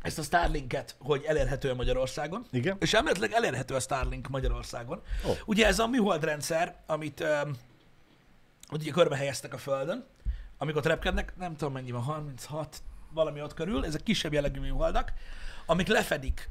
[0.05, 2.45] ezt a Starlinket, hogy elérhető Magyarországon.
[2.51, 2.77] Igen?
[2.79, 5.01] És elméletileg elérhető a Starlink Magyarországon.
[5.27, 5.31] Ó.
[5.45, 7.51] Ugye ez a műhold rendszer, amit um,
[8.71, 10.05] ugye körbe helyeztek a Földön,
[10.57, 15.13] amikor repkednek, nem tudom mennyi van, 36, valami ott körül, ezek kisebb jellegű műholdak,
[15.65, 16.49] amik lefedik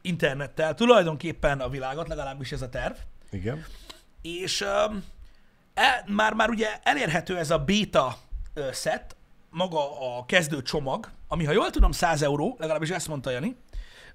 [0.00, 2.94] internettel tulajdonképpen a világot, legalábbis ez a terv,
[3.30, 3.64] Igen.
[4.22, 5.04] és um,
[5.74, 8.16] e, már, már ugye elérhető ez a beta
[8.72, 9.16] set,
[9.50, 13.56] maga a kezdő csomag, ami, ha jól tudom, 100 euró, legalábbis ezt mondta Jani.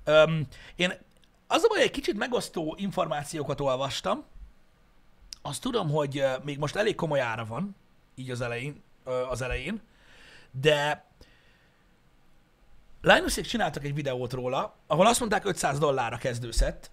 [0.06, 0.94] Um, én
[1.48, 4.24] az a baj, egy kicsit megosztó információkat olvastam.
[5.42, 7.76] Azt tudom, hogy még most elég komoly ára van,
[8.16, 8.84] így az elején,
[9.30, 9.82] az elején,
[10.52, 11.06] de
[13.02, 16.92] Linusék csináltak egy videót róla, ahol azt mondták 500 dollár a kezdőszett,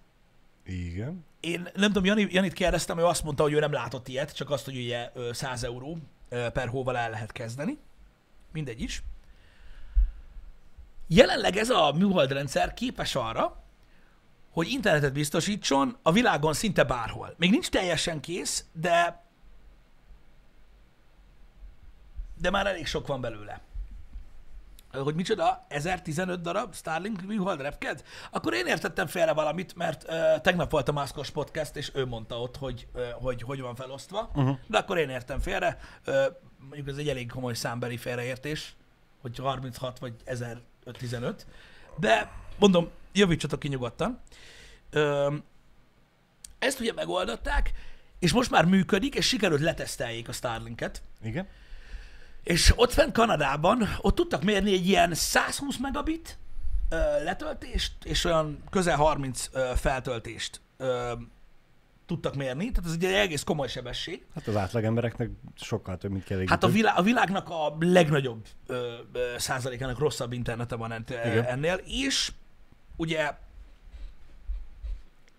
[0.65, 1.25] Igen.
[1.39, 4.49] én nem tudom, Jani, Janit kérdeztem, ő azt mondta, hogy ő nem látott ilyet, csak
[4.49, 5.97] azt, hogy ugye ö, 100 euró
[6.29, 7.77] per hóval el lehet kezdeni.
[8.51, 9.03] Mindegy is.
[11.07, 13.63] Jelenleg ez a műhold rendszer képes arra,
[14.51, 17.33] hogy internetet biztosítson a világon szinte bárhol.
[17.37, 19.21] Még nincs teljesen kész, de
[22.41, 23.61] de már elég sok van belőle.
[24.91, 28.03] Hogy micsoda, 1015 darab Starlink műhold repked?
[28.31, 32.41] Akkor én értettem félre valamit, mert ö, tegnap volt a Maszkos podcast, és ő mondta
[32.41, 34.29] ott, hogy ö, hogy, hogy van felosztva.
[34.35, 34.57] Uh-huh.
[34.67, 35.77] De akkor én értem félre.
[36.03, 36.25] Ö,
[36.59, 38.75] mondjuk ez egy elég komoly számbeli félreértés,
[39.21, 40.13] hogy 36 vagy
[40.85, 41.45] 1015.
[41.99, 44.21] De mondom, javítsatok ki nyugodtan.
[46.59, 47.71] Ezt ugye megoldották,
[48.19, 51.01] és most már működik, és sikerült leteszteljék a Starlinket.
[51.21, 51.47] Igen.
[52.43, 56.37] És ott fent Kanadában, ott tudtak mérni egy ilyen 120 megabit
[57.23, 60.61] letöltést, és olyan közel 30 ö, feltöltést
[62.13, 62.71] tudtak mérni.
[62.71, 64.25] Tehát ez egy egész komoly sebesség.
[64.35, 68.45] Hát az átlag embereknek sokkal több, mint kell Hát a, vilá- a világnak a legnagyobb
[68.67, 71.45] ö, ö, százalékának rosszabb internete van ent- Igen.
[71.45, 72.31] ennél, és
[72.95, 73.31] ugye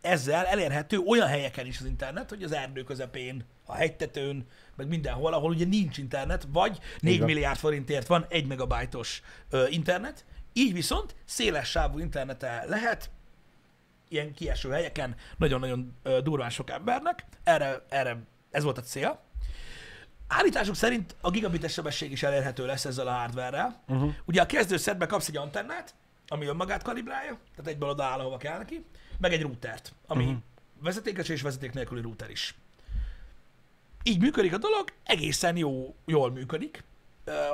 [0.01, 5.33] ezzel elérhető olyan helyeken is az internet, hogy az erdő közepén, a hegytetőn, meg mindenhol,
[5.33, 7.27] ahol ugye nincs internet, vagy 4 van.
[7.27, 9.23] milliárd forintért van 1 megabajtos
[9.71, 13.11] internet, így viszont széles sávú internete lehet,
[14.09, 19.23] ilyen kieső helyeken nagyon-nagyon durván sok embernek, erre, erre ez volt a cél.
[20.29, 23.83] Állítások szerint a gigabites sebesség is elérhető lesz ezzel a hardware-rel.
[23.89, 24.15] Uh-huh.
[24.25, 25.95] Ugye a kezdő szedbe kapsz egy antennát,
[26.29, 28.85] ami önmagát kalibrálja, tehát egyből odaáll, ahova kell neki,
[29.19, 30.39] meg egy routert, ami uh-huh.
[30.81, 32.55] vezetékes és vezeték nélküli router is.
[34.03, 36.85] Így működik a dolog, egészen jó, jól működik.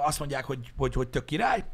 [0.05, 1.65] Azt mondják, hogy, hogy, hogy tök király.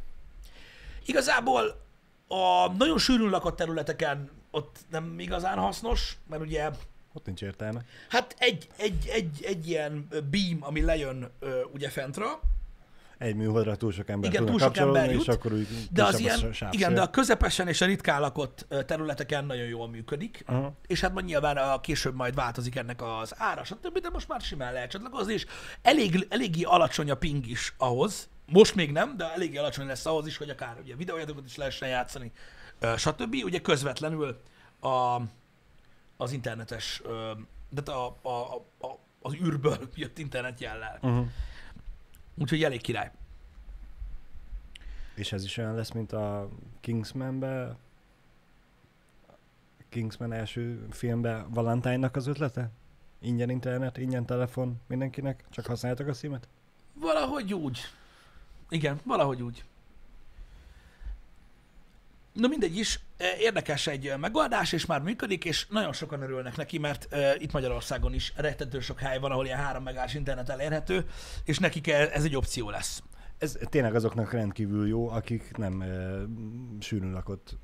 [1.05, 1.85] Igazából
[2.29, 6.71] a nagyon sűrűn lakott területeken ott nem igazán hasznos, mert ugye
[7.13, 7.85] Ott nincs értelme.
[8.09, 12.41] Hát egy, egy, egy, egy ilyen beam, ami lejön ö, ugye fentra,
[13.19, 16.05] Egy műholdra túl sok ember Igen, túl sok ember kapcsolódni, és jut, akkor úgy de
[16.05, 20.73] az ilyen, igen, de a közepesen és a ritkán lakott területeken nagyon jól működik, Aha.
[20.87, 24.41] és hát majd nyilván a később majd változik ennek az ára, stb., de most már
[24.41, 25.47] simán lehet csatlakozni, és
[25.83, 30.27] elég, eléggé alacsony a ping is ahhoz, most még nem, de eléggé alacsony lesz ahhoz
[30.27, 32.33] is, hogy akár ugye videójátékokat is lehessen játszani,
[32.97, 33.35] stb.
[33.45, 34.41] Ugye közvetlenül
[34.81, 35.21] a,
[36.17, 37.03] az internetes,
[37.69, 40.99] de a, a, a, az űrből jött internetjellel.
[41.03, 41.27] Uh-huh.
[42.35, 43.11] Úgyhogy elég király.
[45.15, 46.49] És ez is olyan lesz, mint a
[46.81, 47.77] Kingsman-be,
[49.89, 52.71] Kingsman első filmbe Valentine-nak az ötlete?
[53.21, 56.49] Ingyen internet, ingyen telefon mindenkinek, csak használjátok a szímet?
[56.93, 57.81] Valahogy úgy.
[58.69, 59.65] Igen, valahogy úgy.
[62.37, 66.57] Na mindegy is, eh, érdekes egy eh, megoldás, és már működik, és nagyon sokan örülnek
[66.57, 70.49] neki, mert uh, itt Magyarországon is rettentő sok hely van, ahol ilyen 3 megás internet
[70.49, 71.07] elérhető,
[71.45, 73.03] és nekik ez egy opció lesz.
[73.39, 75.87] Ez tényleg azoknak rendkívül jó, akik nem e,
[76.81, 77.57] sűrűn lakott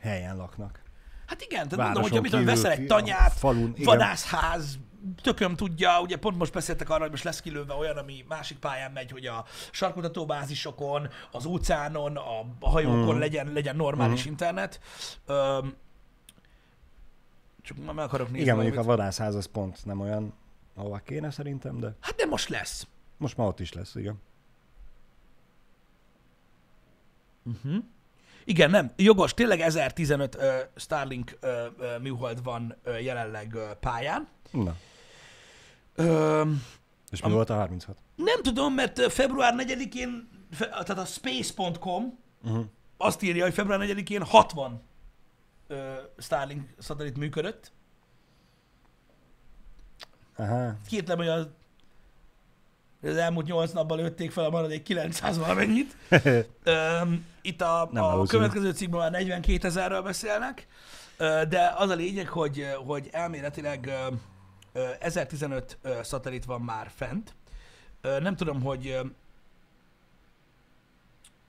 [0.00, 0.82] helyen laknak.
[1.26, 4.78] Hát igen, tehát mondom, hogy Városon amit hogy kívül, veszel egy tanyát, falun, vadászház,
[5.22, 8.90] tököm tudja, ugye pont most beszéltek arra, hogy most lesz kilőve olyan, ami másik pályán
[8.92, 13.18] megy, hogy a sarkutatóbázisokon, az óceánon, a, a hajókon Mm.
[13.18, 14.30] legyen, legyen normális Mm.
[14.30, 14.80] internet.
[15.26, 15.74] Öm,
[17.62, 18.40] csak már meg akarok nézni.
[18.42, 18.98] Igen, mondjuk a valamit.
[19.00, 20.34] vadászház az pont nem olyan,
[20.74, 22.86] ahova kéne szerintem, de Hát de most lesz.
[23.16, 24.20] most már ott is lesz, igen.
[27.44, 27.82] Uh-huh.
[28.44, 30.42] Igen, nem, jogos, tényleg 1015 uh,
[30.76, 34.28] Starlink uh, uh, műhold van uh, jelenleg uh, pályán.
[34.50, 34.76] Na,
[35.96, 36.48] Uh,
[37.10, 37.96] és mi volt a 36?
[38.16, 42.64] nem tudom, mert ö, február 4-én, fe- tehát a space.com Uh-huh.
[42.96, 44.82] azt írja, hogy február 4-én 60
[45.68, 45.76] uh,
[46.18, 47.72] Starlink szatellit működött.
[50.36, 51.54] Aha, Két nem olyan
[53.02, 55.96] az elmúlt 8 napban lőtték fel a maradék 900 valamennyit.
[56.64, 60.66] Öm, Itt a, Nem a következő cikkben már 42 ezerről beszélnek,
[61.16, 64.06] Ö, de az a lényeg, hogy, ö, hogy elméletileg ö, ö,
[65.00, 67.34] 1015 ö, szatellit van már fent.
[68.00, 68.98] Nem tudom, hogy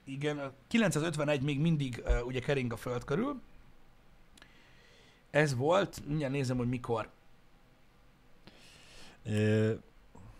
[0.04, 3.40] igen, a 951 még mindig ugye kering a föld körül.
[5.30, 7.10] Ez volt, mindjárt nézem, hogy mikor.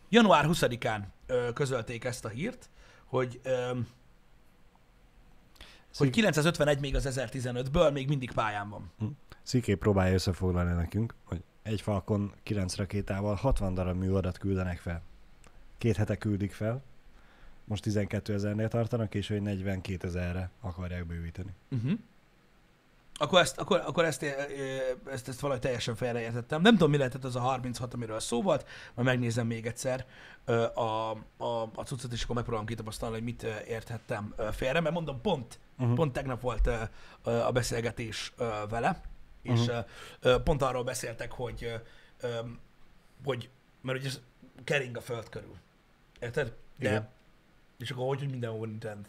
[0.09, 2.69] Január 20-án ö, közölték ezt a hírt,
[3.05, 3.85] hogy, hogy
[5.91, 8.93] Szik- 951 még az 1015-ből még mindig pályán van.
[9.43, 15.03] Sziké próbálja összefoglalni nekünk, hogy egy Falcon 9 rakétával 60 darab műholdat küldenek fel.
[15.79, 16.83] Két hete küldik fel,
[17.65, 21.51] most 12 ezernél tartanak, és hogy 42 ezerre akarják bővíteni.
[21.71, 21.99] Uh-huh.
[23.19, 26.63] Akkor, ezt, akkor, akkor ezt, ö, ö, ezt, ezt valahogy teljesen félreértettem.
[26.63, 30.07] Nem tudom, mi lehetett az a 36, amiről szó volt, majd megnézem még egyszer
[30.45, 35.21] ö, a, a, a cuccot, és akkor megpróbálom kitapasztalni, hogy mit érthettem félre, mert mondom,
[35.21, 35.95] pont, Uh-huh.
[35.95, 36.67] Pont tegnap volt
[37.23, 38.33] a beszélgetés
[38.69, 39.01] vele,
[39.47, 40.43] és uh-huh.
[40.43, 41.73] pont arról beszéltek, hogy,
[43.25, 43.49] hogy
[43.81, 44.21] mert ugye ez
[44.65, 45.57] kering a föld körül.
[46.21, 46.53] Érted?
[46.79, 47.09] De, Igen.
[47.79, 49.09] és akkor hogy, hogy mindenhol van internet.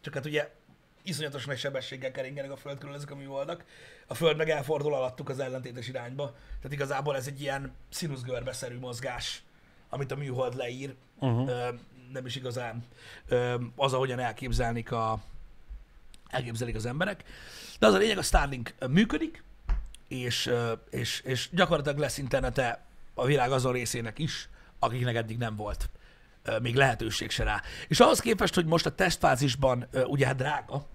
[0.00, 0.54] Csak hát ugye
[1.02, 3.64] iszonyatos nagy sebességgel keringenek a föld körül ezek a műholdak.
[4.06, 6.34] A föld meg elfordul alattuk az ellentétes irányba.
[6.56, 9.42] Tehát igazából ez egy ilyen színuszgörbeszerű mozgás,
[9.88, 11.78] amit a műhold leír, Uh-huh.
[12.12, 12.84] nem is igazán
[13.76, 15.22] az, ahogyan elképzelnik a,
[16.28, 17.24] elképzelik az emberek.
[17.78, 19.44] De az a lényeg, a Starlink működik,
[20.08, 20.50] és,
[20.90, 24.48] és, és gyakorlatilag lesz internete a világ azon részének is,
[24.78, 25.90] akiknek eddig nem volt
[26.62, 27.62] még lehetőség se rá.
[27.88, 30.86] És ahhoz képest, hogy most a tesztfázisban ugye hát drága,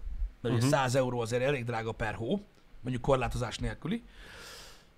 [0.42, 0.74] mert ugye Mhm.
[0.74, 2.46] 100 euró azért elég drága per hó,
[2.82, 4.04] mondjuk korlátozás nélküli,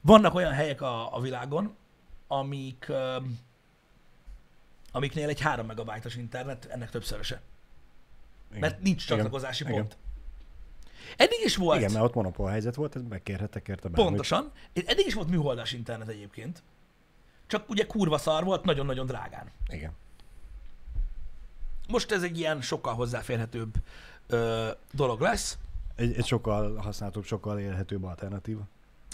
[0.02, 1.76] vannak olyan helyek a, a világon,
[2.28, 2.92] amik,
[4.92, 7.42] amiknél egy 3 megabájtos internet ennek többszöröse.
[8.60, 9.18] Mert nincs Igen.
[9.18, 9.76] csatlakozási Igen.
[9.76, 9.98] pont.
[11.18, 11.80] Eddig is volt.
[11.80, 14.05] Igen, mert ott monopól helyzet volt, ez megkérhettek érte bármit.
[14.05, 14.51] Pontosan.
[14.86, 16.63] Eddig is volt műholdas internet egyébként.
[17.47, 19.51] Csak ugye kurva szar volt, nagyon-nagyon drágán.
[19.68, 19.91] Igen.
[21.88, 23.74] Most ez egy ilyen sokkal hozzáférhetőbb
[24.28, 25.57] ö, dolog lesz.
[25.95, 28.61] Egy, egy sokkal használhatóbb, sokkal élhetőbb alternatíva.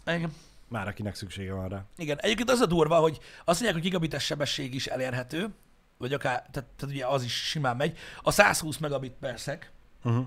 [0.05, 0.33] Igen.
[0.67, 1.83] Már akinek szüksége van rá.
[1.97, 2.17] Igen.
[2.19, 5.49] Egyébként az a durva, hogy azt mondják, hogy gigabites sebesség is elérhető,
[5.97, 7.97] vagy akár, tehát, tehát ugye az is simán megy.
[8.21, 9.71] A 120 megabit per szek,
[10.03, 10.25] Uh-huh.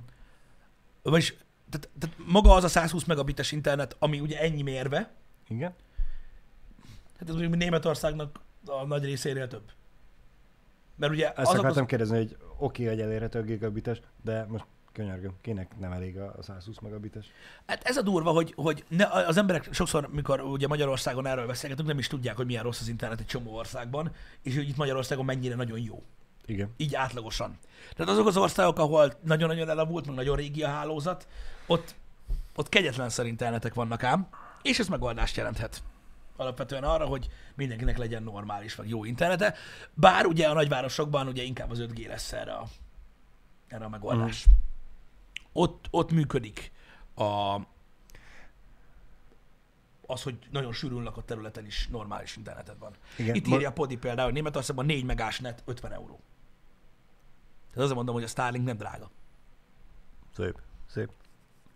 [1.03, 1.35] vagyis
[1.71, 5.11] tehát, tehát maga az a 120 megabites internet, ami ugye ennyi mérve,
[5.49, 5.75] Igen.
[7.19, 9.71] hát ez mondjuk Németországnak a nagy részénél több.
[10.97, 11.89] Mert ugye Ezt azok akartam az...
[11.89, 16.43] kérdezni, hogy oké, okay, hogy elérhető a gigabites, de most könyörgöm, kinek nem elég a
[16.43, 17.27] 120 megabites?
[17.67, 21.89] Hát ez a durva, hogy, hogy ne, az emberek sokszor, mikor ugye Magyarországon erről beszélgetünk,
[21.89, 24.13] nem is tudják, hogy milyen rossz az internet egy csomó országban,
[24.43, 26.03] és hogy itt Magyarországon mennyire nagyon jó.
[26.47, 26.75] Igen.
[26.77, 27.59] Így átlagosan.
[27.95, 31.27] Tehát azok az országok, ahol nagyon-nagyon elavult, meg nagyon régi a hálózat,
[31.67, 31.95] ott,
[32.57, 34.29] ott kegyetlen szerint vannak ám,
[34.63, 35.83] és ez megoldást jelenthet.
[36.37, 39.55] Alapvetően arra, hogy mindenkinek legyen normális, vagy jó internete.
[39.95, 42.67] Bár ugye a nagyvárosokban ugye inkább az 5G lesz erre a,
[43.69, 44.47] erre a megoldás.
[45.53, 46.73] Ott, ott működik
[47.15, 47.55] a,
[50.07, 52.93] az, hogy nagyon sűrűn lakott területen is normális interneted van.
[53.17, 53.35] Igen.
[53.35, 56.21] Itt Ma- írja a Podi például, hogy Németországban 4 megás net 50 euró.
[57.75, 59.11] Tehát azért mondom, hogy a Starlink nem drága.
[60.37, 60.59] Szép.
[60.91, 61.11] Szép.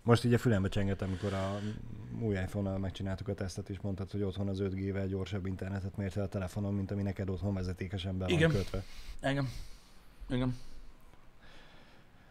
[0.02, 1.58] Most így a fülembe csengettem, amikor a
[2.20, 6.22] új iPhone-nal megcsináltuk a tesztet, és mondtad, hogy otthon az 5G-vel gyorsabb internetet mért el
[6.22, 8.50] a telefonon, mint ami neked otthon vezetékesen be van Igen.
[8.50, 8.84] kötve.
[9.20, 9.52] Engem.
[10.28, 10.56] Igen.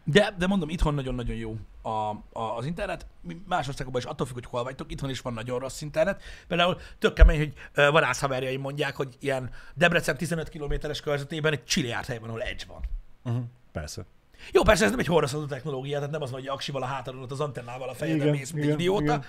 [0.04, 3.06] De, de mondom, itthon nagyon-nagyon jó a, a, az internet.
[3.46, 6.22] Más országokban is attól függ, hogy hol vagytok, itthon is van nagyon rossz internet.
[6.46, 12.18] Például tök kemény, hogy vadászhaverjaim mondják, hogy ilyen Debrecen 15 kilométeres körzetében egy csiliárd hely
[12.18, 12.80] van, ahol edge van.
[13.24, 13.42] Uh-huh.
[13.72, 14.04] Persze.
[14.52, 17.40] Jó, persze ez nem egy horraszadó technológia, tehát nem az hogy aksival a hátadon, az
[17.40, 19.02] antennával a fejeden Igen, mész, mint idióta.
[19.02, 19.24] igen.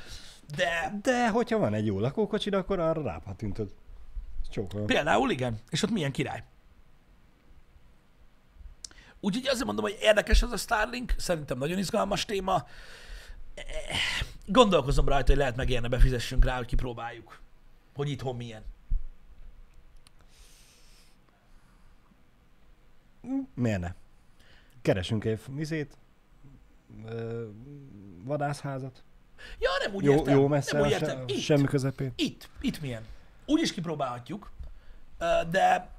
[0.56, 3.74] De De hogyha van egy jó lakókocsid, akkor arra rápattintod.
[4.50, 4.86] Csókolom.
[4.86, 6.44] Például igen, és ott milyen király.
[9.20, 12.66] Úgyhogy azért mondom, hogy érdekes ez a Starlink, szerintem nagyon izgalmas téma.
[14.46, 17.40] Gondolkozom rajta, hogy lehet megérne befizessünk rá, hogy kipróbáljuk,
[17.96, 18.64] hogy itthon milyen.
[23.56, 23.94] Miért ne?
[24.82, 25.98] Keresünk egy vizét,
[27.06, 27.48] ö,
[28.24, 29.04] vadászházat.
[29.60, 30.38] Ja, nem úgy Jó, értem.
[30.38, 31.18] jó messze nem úgy értem.
[31.28, 32.12] se, Itt, semmi közepén.
[32.16, 33.04] itt, itt milyen.
[33.46, 34.52] Úgy is kipróbálhatjuk,
[35.50, 35.90] de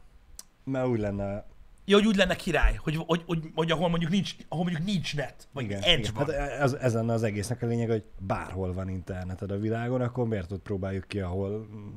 [0.65, 1.45] Mert úgy lenne,
[1.85, 5.17] ja, hogy úgy lenne király, hogy, hogy, hogy, hogy ahol mondjuk nincs, ahol mondjuk nincs
[5.17, 6.13] net, vagy igen, edge igen.
[6.15, 6.25] van.
[6.27, 10.27] Hát ez, ez lenne az egésznek a lényeg, hogy bárhol van interneted a világon, akkor
[10.27, 11.97] miért ott próbáljuk ki, ahol mm,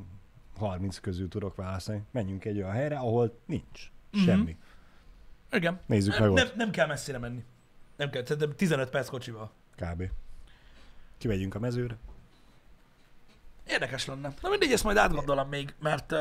[0.57, 2.01] 30 közül tudok választani.
[2.11, 4.21] Menjünk egy olyan helyre, ahol nincs Mhm.
[4.23, 4.57] semmi.
[5.53, 5.79] Igen.
[5.85, 6.37] Nézzük nem, meg ott.
[6.37, 7.43] nem, nem kell messzire menni.
[7.95, 9.51] Nem kell, szerintem 15 perc kocsival.
[9.75, 10.03] Kb.
[11.17, 11.97] Kimegyünk a mezőre.
[13.67, 14.33] Érdekes lenne.
[14.41, 16.11] Na mindegy, ezt majd átgondolom még, mert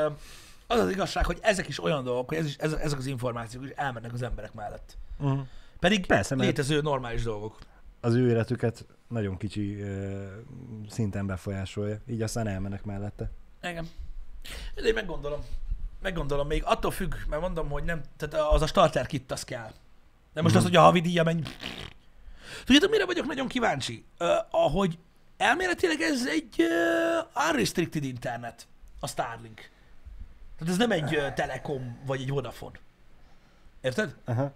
[0.66, 3.64] az az igazság, hogy ezek is olyan dolgok, hogy ez is, ez, ezek az információk
[3.64, 4.96] is elmennek az emberek mellett.
[5.18, 5.46] Uh-huh.
[5.80, 7.58] Pedig Persze, létező normális dolgok.
[8.00, 10.26] Az ő életüket nagyon kicsi ö,
[10.88, 13.30] szinten befolyásolja, így aztán elmennek mellette.
[13.62, 13.88] Igen.
[14.84, 15.40] Én meggondolom.
[16.02, 16.62] Meggondolom még.
[16.64, 19.72] Attól függ, mert mondom, hogy nem, tehát az a starter kit az kell.
[20.32, 20.62] De most Mhm.
[20.64, 21.42] az, hogy a havidíja mennyi.
[22.64, 24.04] Tudjátok, mire vagyok nagyon kíváncsi?
[24.18, 24.98] Uh, ahogy
[25.36, 28.66] elméletileg ez egy uh, unrestricted internet,
[29.00, 29.70] a Starlink.
[30.58, 32.78] Tehát ez nem egy uh, Telekom vagy egy Vodafone.
[33.80, 34.14] Érted?
[34.24, 34.52] Aha.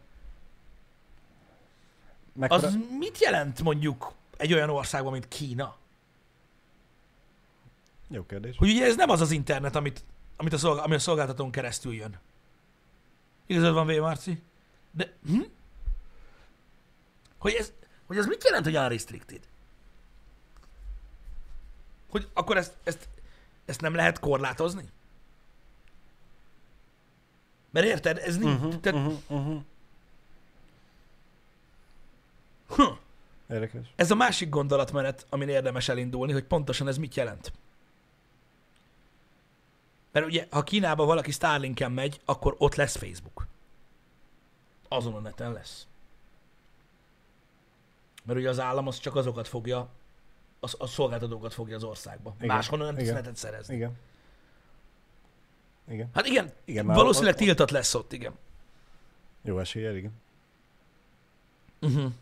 [2.32, 2.66] Mekkora...
[2.66, 5.76] Az mit jelent mondjuk egy olyan országban, mint Kína?
[8.08, 8.56] Jó kérdés.
[8.56, 10.04] Hogy ugye ez nem az az internet, amit,
[10.36, 12.18] amit a, szolgál, ami a szolgáltatón keresztül jön.
[13.46, 14.00] Igazad van, V.
[14.00, 14.42] Marci?
[14.90, 15.40] De, hm?
[17.38, 17.72] Hogy ez,
[18.06, 19.40] hogy ez mit jelent, hogy unrestricted?
[22.10, 23.08] Hogy akkor ezt, ezt,
[23.64, 24.88] ezt nem lehet korlátozni?
[27.70, 28.60] Mert érted, ez nincs.
[28.60, 29.62] Uh-huh, tehát, uh-huh.
[32.68, 32.96] Uh-huh,
[33.50, 33.86] Érdekes.
[33.96, 37.52] ez a másik gondolatmenet, amin érdemes elindulni, hogy pontosan ez mit jelent.
[40.16, 43.46] Mert ugye, ha Kínába valaki Starlinken megy, akkor ott lesz Facebook.
[44.88, 45.86] Azon a neten lesz.
[48.24, 49.88] Mert ugye az állam az csak azokat fogja,
[50.60, 52.34] az, a szolgáltatókat fogja az országba.
[52.36, 52.54] Igen.
[52.54, 53.74] Máshonnan nem tudsz netet szerezni.
[53.74, 53.92] Igen.
[55.88, 56.10] Igen.
[56.14, 58.32] Hát igen, igen valószínűleg ott- tiltott lesz ott, igen.
[59.42, 60.12] Jó eséllyel, igen.
[61.80, 62.12] Uh-huh.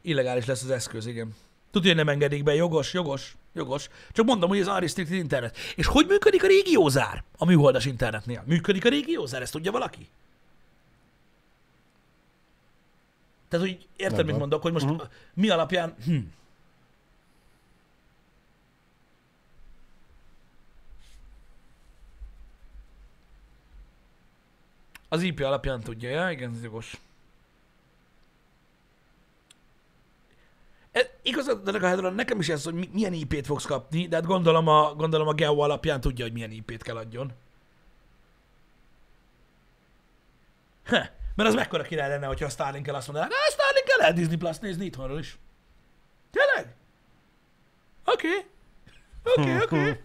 [0.00, 1.34] Illegális lesz az eszköz, igen.
[1.70, 3.88] Tudja, hogy nem engedik be, jogos, jogos, jogos.
[4.12, 5.56] Csak mondom, hogy ez unrestricted internet.
[5.76, 8.42] És hogy működik a régiózár a műholdas internetnél?
[8.46, 10.08] Működik a régiózár, ezt tudja valaki?
[13.48, 15.08] Tehát, hogy érted, Nem mit mondok, hogy most uh-huh.
[15.34, 15.94] mi alapján...
[16.04, 16.18] Hm.
[25.08, 26.96] Az IP alapján tudja, ja, igen, ez jogos.
[31.22, 34.26] Igazad, de a Hedron, nekem is ez, hogy mi- milyen IP-t fogsz kapni, de hát
[34.26, 37.32] gondolom a, gondolom a Geo alapján tudja, hogy milyen IP-t kell adjon.
[40.84, 44.36] Heh, mert az mekkora király lenne, hogyha a Starlink-el azt mondanák, ah, Starlink-el lehet Disney
[44.36, 45.38] Plus nézni itthonról is.
[46.30, 46.74] Tényleg?
[48.04, 48.46] Oké.
[49.36, 50.00] Oké, oké.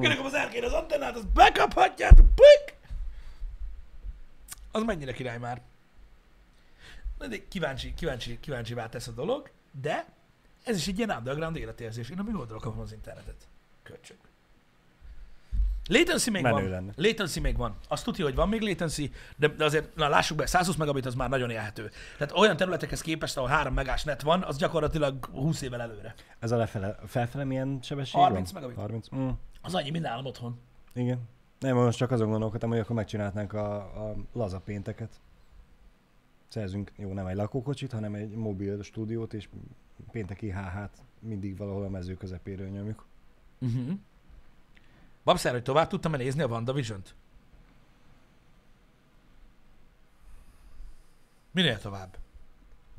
[0.00, 2.76] Kirakom az erkén az antennát, azt bekaphatjátok, pik!
[4.72, 5.60] Az mennyire király már.
[7.18, 10.06] Na, de kíváncsi, kíváncsi, kíváncsi tesz a dolog, de
[10.64, 12.10] ez is egy ilyen underground életérzés.
[12.10, 13.48] Én a műholdról kapom az internetet.
[13.82, 14.16] Köcsög.
[15.88, 16.70] Latency még Menő van.
[16.70, 16.92] lenne.
[16.96, 17.76] Latency még van.
[17.88, 21.14] Azt tudja, hogy van még latency, de, de azért, na lássuk be, 120 megabit az
[21.14, 21.90] már nagyon élhető.
[22.18, 26.14] Tehát olyan területekhez képest, ahol 3 megás net van, az gyakorlatilag 20 évvel előre.
[26.38, 28.62] Ez a lefele, felfele milyen sebesség 30 van?
[28.62, 28.80] megabit.
[28.80, 29.14] 30.
[29.14, 29.28] Mm.
[29.62, 30.60] Az annyi, mint nálam otthon.
[30.94, 31.18] Igen.
[31.58, 35.20] Nem, most csak azon gondolkodtam, hogy akkor megcsinálnánk a, a laza pénteket.
[36.48, 39.48] Szerzünk, jó, nem egy lakókocsit, hanem egy mobil stúdiót, és
[40.10, 43.06] pénteki HH-t mindig valahol a mező közepéről nyomjuk.
[43.58, 43.98] Uh-huh.
[45.24, 47.14] Babszer, hogy tovább tudtam nézni a WandaVision-t?
[51.50, 52.18] Minél tovább?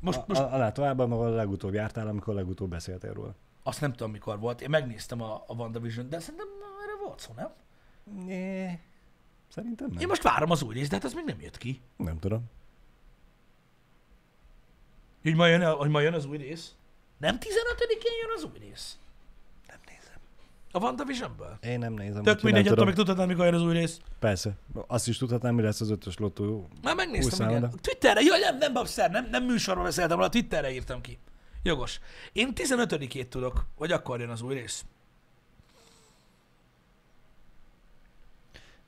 [0.00, 3.34] Most, a, most a, alá tovább, ahol legutóbb jártál, amikor legutóbb beszéltél róla.
[3.62, 4.60] azt nem tudom, mikor volt.
[4.60, 6.48] Én megnéztem a, a WandaVision, de szerintem
[6.82, 7.52] erre volt szó, nem?
[8.24, 8.80] Né,
[9.48, 9.98] szerintem nem.
[9.98, 11.80] Én most várom az új részt, de hát az még nem jött ki.
[11.96, 12.44] Nem tudom.
[15.22, 16.74] Hogy ma jön, hogy ma jön az új rész?
[17.18, 18.98] Nem 15-én jön az új rész?
[19.68, 20.20] Nem nézem.
[20.72, 21.58] A WandaVision-ből?
[21.60, 22.22] Én nem nézem.
[22.22, 24.00] Tök mindegy, attól még tudhatnám, mikor jön az új rész.
[24.18, 24.56] Persze.
[24.86, 26.68] Azt is tudhatnám, mi lesz az ötös lottó.
[26.82, 27.70] Már megnéztem, igen.
[27.80, 31.18] Twitterre, jaj, nem, nem, babszer, nem, nem műsorban beszéltem róla, Twitterre írtam ki.
[31.62, 32.00] Jogos.
[32.32, 34.84] Én 15-ét tudok, vagy akkor jön az új rész.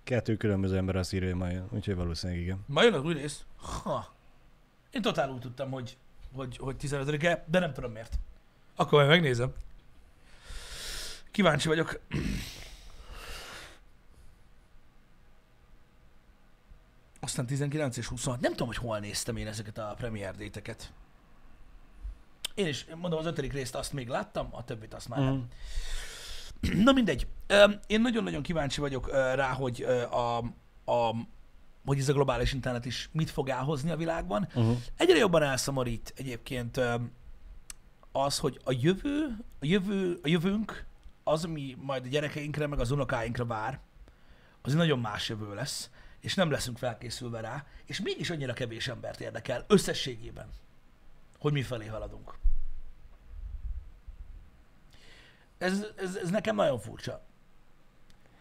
[0.05, 2.65] Kettő különböző ember azt írja, hogy majd jön, úgyhogy valószínűleg igen.
[2.67, 3.45] Ma jön az új rész?
[3.83, 4.15] Ha.
[4.91, 5.97] Én totál úgy tudtam, hogy,
[6.33, 8.19] hogy, hogy 15-e, de nem tudom miért.
[8.77, 9.53] Akkor majd megnézem.
[11.31, 12.01] Kíváncsi vagyok.
[17.21, 18.41] aztán 19 és 26.
[18.41, 20.93] Nem tudom, hogy hol néztem én ezeket a premier déteket.
[22.55, 25.35] Én is, mondom, az ötödik részt azt még láttam, a többit azt már nem.
[25.35, 26.83] Mm.
[26.83, 27.27] Na mindegy.
[27.87, 30.39] Én nagyon-nagyon kíváncsi vagyok rá, hogy a,
[30.85, 31.15] a,
[31.89, 34.49] hogy ez a globális internet is mit fog elhozni a világban.
[34.55, 34.77] Uh-huh.
[34.97, 36.81] Egyre jobban elszomorít egyébként
[38.13, 40.87] az, hogy a jövő, a jövő, a jövőnk,
[41.25, 43.81] az, ami majd a gyerekeinkre, meg az unokáinkra vár,
[44.63, 48.89] az egy nagyon más jövő lesz, és nem leszünk felkészülve rá, és mégis annyira kevés
[48.89, 50.49] embert érdekel összességében,
[51.39, 52.35] hogy mi felé haladunk.
[55.59, 57.27] Ez, ez, ez nekem nagyon furcsa.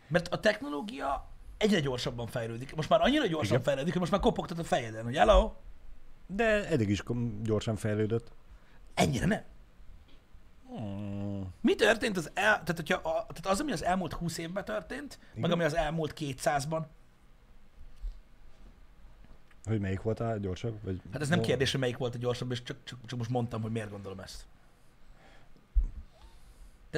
[0.08, 2.76] Mert a technológia egyre gyorsabban fejlődik.
[2.76, 3.62] Most már annyira gyorsan Igen.
[3.64, 5.54] fejlődik, hogy most már kopogtat a fejeden, hogy hello,
[6.28, 7.04] De eddig is
[7.44, 8.32] gyorsan fejlődött.
[8.94, 9.42] ennyire nem.
[10.70, 11.54] Hmm.
[11.62, 15.20] Mi történt az, el, tehát, hogyha a, tehát az, ami az elmúlt 20 évben történt,
[15.30, 15.42] Igen.
[15.42, 16.82] meg ami az elmúlt 200-ban,
[19.66, 20.80] Hogy melyik volt a gyorsabb?
[20.84, 23.30] Vagy hát ez nem kérdés, hogy melyik volt a gyorsabb, és csak, csak, csak most
[23.30, 24.46] mondtam, hogy miért gondolom ezt.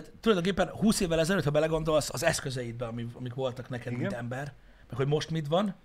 [0.02, 4.00] Tehát tulajdonképpen 20 évvel ezelőtt, ha belegondolsz, az eszközeidbe, amik, voltak neked, Igen.
[4.00, 4.54] mint ember,
[4.90, 5.76] meg hogy most mit van,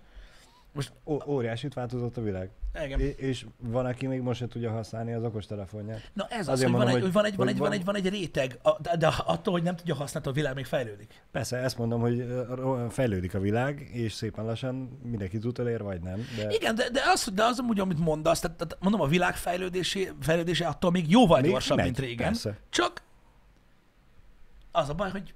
[0.71, 2.49] most, Ó- óriásit változott a világ.
[2.85, 2.99] igen.
[2.99, 6.11] É- és van, aki még most se tudja használni az okostelefonját.
[6.13, 7.77] Na ez az, Azért hogy van, egy, hogy van, egy, van, hogy egy, van, van-
[7.79, 10.65] egy, van egy réteg, a- de, de attól, hogy nem tudja használni, a világ még
[10.65, 11.23] fejlődik.
[11.31, 12.25] Persze, ezt mondom, hogy
[12.89, 16.25] fejlődik a világ, és szépen lassan mindenki tud elér, vagy nem.
[16.37, 19.35] De Igen, de, de, az, de az amúgy, amit mondasz, tehát, tehát mondom, a világ
[19.35, 22.27] fejlődésé, fejlődése attól még jóval Még gyorsabb, megy, mint régen.
[22.27, 22.57] persze.
[22.69, 23.01] Csak
[24.75, 25.33] az a baj, hogy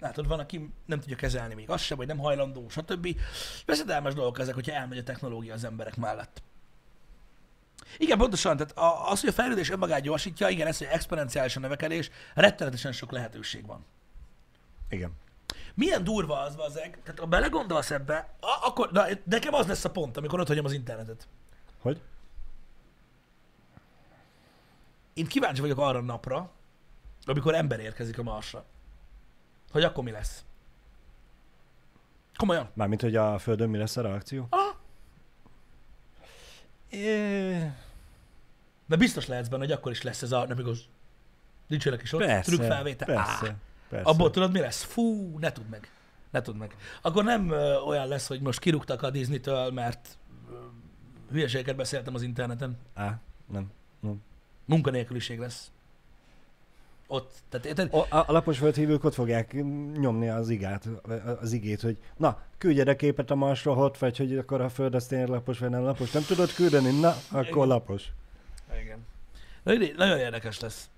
[0.00, 3.16] látod, van, aki nem tudja kezelni még azt sem, vagy nem hajlandó, stb.
[3.66, 6.42] Veszedelmes dolgok ezek, hogyha elmegy a technológia az emberek mellett.
[7.98, 8.72] Igen, pontosan, tehát
[9.10, 13.66] az, hogy a fejlődés önmagát gyorsítja, igen, ez, hogy exponenciális a növekedés, rettenetesen sok lehetőség
[13.66, 13.84] van.
[14.88, 15.12] Igen.
[15.74, 20.16] Milyen durva az, bazeg, tehát ha belegondolsz ebbe, akkor, na, nekem az lesz a pont,
[20.16, 21.28] amikor ott hagyom az internetet.
[21.78, 22.00] Hogy?
[25.14, 26.50] Én kíváncsi vagyok arra a napra,
[27.30, 28.64] amikor ember érkezik a Marsra.
[29.70, 30.44] Hogy akkor mi lesz.
[32.36, 32.68] Komolyan.
[32.74, 34.46] Mármint, hogy a Földön mi lesz a reakció?
[34.50, 34.74] Ah,
[36.90, 37.72] É...
[38.86, 40.84] de biztos lehetsz benne, hogy akkor is lesz ez a, nem igaz,
[41.66, 43.06] nincsenek is ott, Persze, trükkfelvétel.
[43.06, 43.54] persze, Á,
[43.88, 44.10] persze.
[44.10, 44.82] abból tudod mi lesz?
[44.82, 45.90] Fú, ne tudd meg.
[46.30, 46.76] Ne tudd meg.
[47.02, 50.18] Akkor nem ö, olyan lesz, hogy most kirúgtak a Disney-től, mert
[50.50, 50.54] ö,
[51.30, 52.78] hülyeségeket beszéltem az interneten.
[52.94, 53.70] Á, nem.
[54.00, 54.22] nem.
[54.64, 55.70] Munkanélküliség lesz.
[57.10, 57.32] Ott.
[57.48, 57.94] Tehát, érted?
[57.94, 59.52] A, a lapos földhívők ott fogják
[59.98, 60.88] nyomni az igát,
[61.40, 64.94] az igét, hogy na, küldj egy képet a Marsról, ott vagy, hogy akkor a Föld
[64.94, 66.10] az tényleg lapos, vagy nem lapos.
[66.10, 67.00] Nem tudod küldeni?
[67.00, 67.66] Na, akkor Igen.
[67.66, 68.04] lapos.
[68.82, 69.06] Igen.
[69.62, 70.88] Nagyon, nagyon érdekes lesz.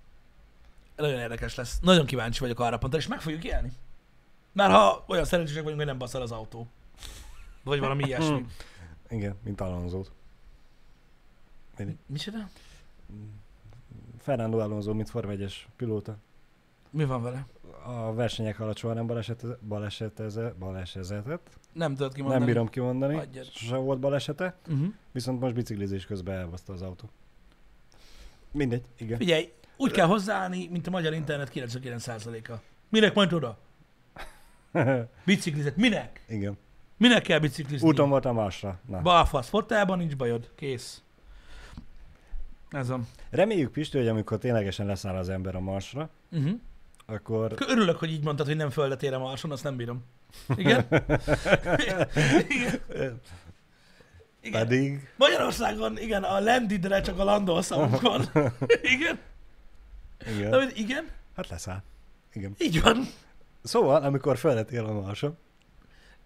[0.96, 1.78] Nagyon érdekes lesz.
[1.80, 3.72] Nagyon kíváncsi vagyok arra pontra, és meg fogjuk élni.
[4.52, 6.66] Már ha olyan szerencsések vagyunk, hogy nem baszal az autó.
[7.64, 8.46] Vagy valami ilyesmi.
[9.08, 10.12] Igen, mint Alonzót.
[12.06, 12.48] Micsoda?
[14.21, 16.16] Fernando Alonso, mint forvegyes pilóta.
[16.91, 17.47] Mi van vele?
[17.85, 21.51] A versenyek alatt soha nem baleset, baleseteze, balesezetett.
[21.73, 22.39] Nem tudod kimondani.
[22.45, 23.14] Nem bírom kimondani.
[23.14, 23.45] Hagyjad.
[23.53, 24.87] Sose volt balesete, Uh-huh.
[25.12, 27.09] viszont most biciklizés közben elbaszta az autó.
[28.53, 29.18] Mindegy, igen.
[29.18, 32.55] Figyelj, úgy kell hozzáállni, mint a magyar internet 99%-a.
[32.89, 33.59] Minek majd oda?
[35.25, 35.77] Biciklizet.
[35.77, 36.25] Minek?
[36.29, 36.59] igen.
[36.97, 37.89] Minek kell biciklizni?
[37.89, 38.81] Úton volt a Marsra.
[38.87, 39.01] Na.
[39.01, 39.49] Balfasz.
[39.49, 40.51] Fotelban nincs bajod.
[40.55, 41.03] Kész.
[42.71, 43.07] Ez van.
[43.31, 46.61] Reméljük, Pisti, hogy amikor ténylegesen leszáll az ember a Marsra, Uh-huh.
[47.07, 50.05] akkor Örülök, hogy így mondtad, hogy nem földet ér a Marson, azt nem bírom.
[50.57, 50.87] Igen?
[51.79, 52.09] igen.
[52.49, 53.21] igen.
[54.53, 55.09] pedig...
[55.16, 58.25] Magyarországon, igen, a landidre csak a landol szavunk van.
[58.83, 59.18] igen?
[60.27, 60.53] Na, Igen.
[60.53, 61.09] hogy igen?
[61.37, 61.83] Hát leszáll.
[62.33, 62.55] Igen.
[62.59, 63.07] Így van.
[63.62, 65.37] Szóval, amikor földet él a Marson,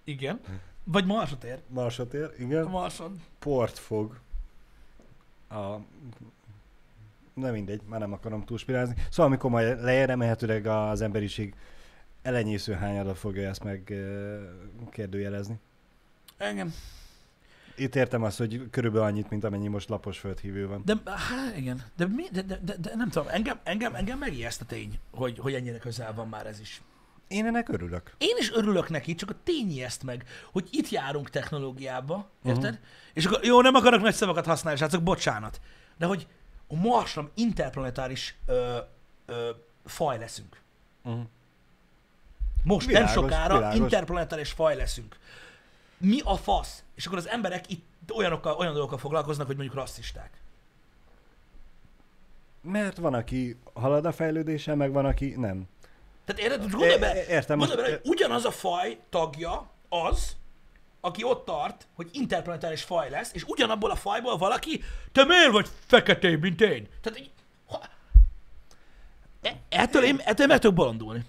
[0.05, 0.41] Igen.
[0.85, 1.59] Vagy Marsot ér.
[1.69, 3.21] Marsot ér, A igen, Marson.
[3.39, 4.19] port fog
[5.49, 5.77] a...
[7.35, 8.95] Nem mindegy, már nem akarom túlspirázni.
[9.11, 11.55] Szóval, amikor majd leér, remélhetőleg az emberiség
[12.23, 13.95] elenyésző hányada fogja ezt meg
[14.91, 15.59] kérdőjelezni.
[16.37, 16.75] Engem.
[17.77, 20.83] Itt értem azt, hogy körülbelül annyit, mint amennyi most lapos földhívő van.
[20.85, 21.83] De, hát igen.
[21.97, 25.39] De, mi, de, de, de, de, nem tudom, engem, engem, engem megijeszt a tény, hogy,
[25.39, 26.83] hogy ennyire közel van már ez is.
[27.29, 28.15] Én ennek örülök.
[28.19, 32.65] Én is örülök neki, csak a tény ijeszt meg, hogy itt járunk technológiába, érted?
[32.65, 32.79] Uh-huh.
[33.13, 35.61] És akkor, jó, nem akarok nagy szavakat használni, srácok, bocsánat.
[35.97, 36.27] De hogy
[36.75, 38.77] a Marsra interplanetáris ö,
[39.27, 39.51] ö,
[39.85, 40.61] faj leszünk.
[41.05, 41.23] Uh-huh.
[42.65, 43.79] Most Világos, nem sokára világos.
[43.79, 45.19] interplanetáris faj leszünk.
[45.99, 46.83] Mi a fasz?
[46.95, 50.31] És akkor az emberek itt olyanokkal, olyan dolgokkal foglalkoznak, hogy mondjuk rasszisták.
[52.61, 55.69] Mert van, aki halad a fejlődéssel, meg van, aki nem.
[56.25, 56.71] Tehát érted?
[56.71, 60.37] Gondolj É- be, é- értem, gondolj bele, hogy ugyanaz a faj tagja az,
[61.05, 64.83] aki ott tart, hogy interplanetáris faj lesz, és ugyanabból a fajból valaki,
[65.13, 66.89] te miért vagy feketébb, mint én?
[67.01, 67.31] Tehát így,
[67.67, 67.81] ha,
[69.43, 71.25] e- ettől én, ettől meg tudok bolondulni.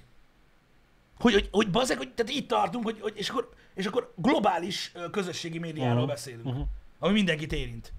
[1.19, 4.91] Hogy, hogy, hogy bazeg, hogy tehát itt tartunk, hogy, hogy és, akkor, és akkor globális
[5.11, 6.07] közösségi médiáról Mhm.
[6.07, 6.61] beszélünk, Mhm.
[6.99, 7.93] ami mindenkit érint.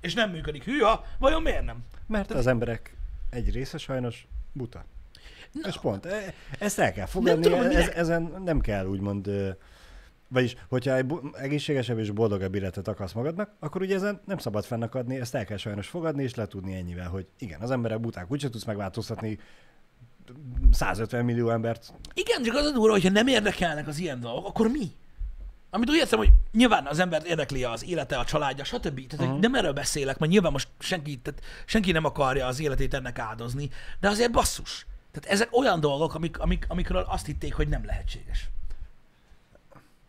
[0.00, 0.64] És nem működik.
[0.64, 1.84] Hűha, vajon miért nem?
[2.06, 2.96] Mert az emberek
[3.30, 4.84] egy része sajnos buta.
[5.62, 9.30] És pont, e- ezt el kell fogadni, tudom, hogy ez, minek- ezen nem kell úgymond,
[10.28, 15.20] vagyis, hogyha egy egészségesebb és boldogabb életet akarsz magadnak, akkor ugye ezen nem szabad fennakadni,
[15.20, 18.64] ezt el kell sajnos fogadni, és letudni ennyivel, hogy igen, az emberek buták, úgyse tudsz
[18.64, 19.38] megváltoztatni
[20.70, 21.92] 150 millió embert.
[22.14, 24.90] Igen, csak az a durva, hogyha nem érdekelnek az ilyen dolgok, akkor mi?
[25.70, 29.06] Amit úgy értem, hogy nyilván az embert érdekli az élete, a családja, stb.
[29.06, 29.40] Tehát uh-huh.
[29.40, 33.70] nem erről beszélek, mert nyilván most senki, tehát senki nem akarja az életét ennek áldozni,
[34.00, 34.86] de azért basszus.
[35.10, 38.48] Tehát ezek olyan dolgok, amik, amik, amikről azt hitték, hogy nem lehetséges.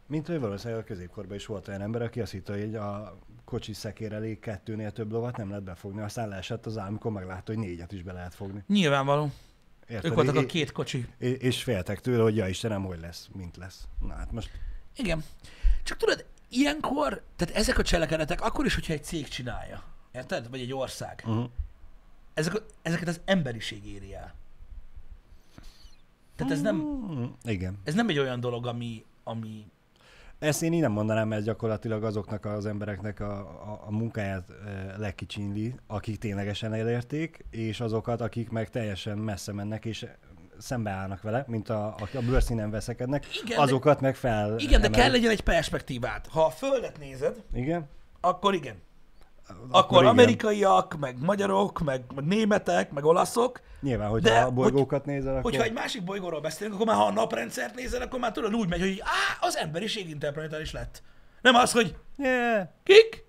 [0.10, 3.74] Mint hogy valószínűleg a középkorban is volt olyan ember, aki azt hitte, hogy a kocsi
[3.74, 7.62] szekér elég kettőnél több lovat nem lehet befogni, aztán leesett az ám, amikor meglátta, hogy
[7.62, 8.64] négyet is be lehet fogni.
[8.68, 9.32] Nyilvánvaló.
[9.88, 10.05] Érted?
[10.05, 11.07] Ők voltak a két kocsi.
[11.18, 13.88] é- És féltek tőle, hogy ja Istenem, hogy lesz, mint lesz.
[14.01, 14.49] Na hát most
[14.95, 15.24] Igen.
[15.84, 20.49] Csak tudod, ilyenkor, tehát ezek a cselekedetek, akkor is, hogyha egy cég csinálja, érted?
[20.49, 21.49] Vagy egy ország, uh-huh.
[22.34, 24.34] ezek, ezeket az emberiség éri el.
[26.36, 27.80] Tehát ez nem, Mm, igen.
[27.84, 29.66] ez nem egy olyan dolog, ami, ami
[30.40, 34.98] Ezt én így nem mondanám, mert gyakorlatilag azoknak az embereknek a, a, a munkáját e,
[34.98, 40.06] lekicsinli, akik ténylegesen elérték, és azokat, akik meg teljesen messze mennek, és
[40.58, 44.60] szembeállnak vele, mint a, a, a bőrszínen veszekednek, Igen, de- azokat meg fel.
[44.60, 46.28] Igen, de emel- kell legyen egy perspektívát.
[46.28, 47.88] Ha a Földet nézed, Igen?
[48.22, 48.76] akkor igen.
[49.72, 50.12] Akkor, igen.
[50.12, 53.62] amerikaiak, meg magyarok, meg, meg németek, meg olaszok.
[53.82, 55.52] Nyilván, hogyha de a bolygókat nézel, akkor...
[55.52, 58.70] Hogyha egy másik bolygóról beszélünk, akkor már ha a naprendszert nézel, akkor már tudod úgy
[58.70, 61.02] megy, hogy á, az emberiség interplanetáris lett.
[61.41, 62.68] Nem az, hogy Yeah.
[62.84, 63.26] kik?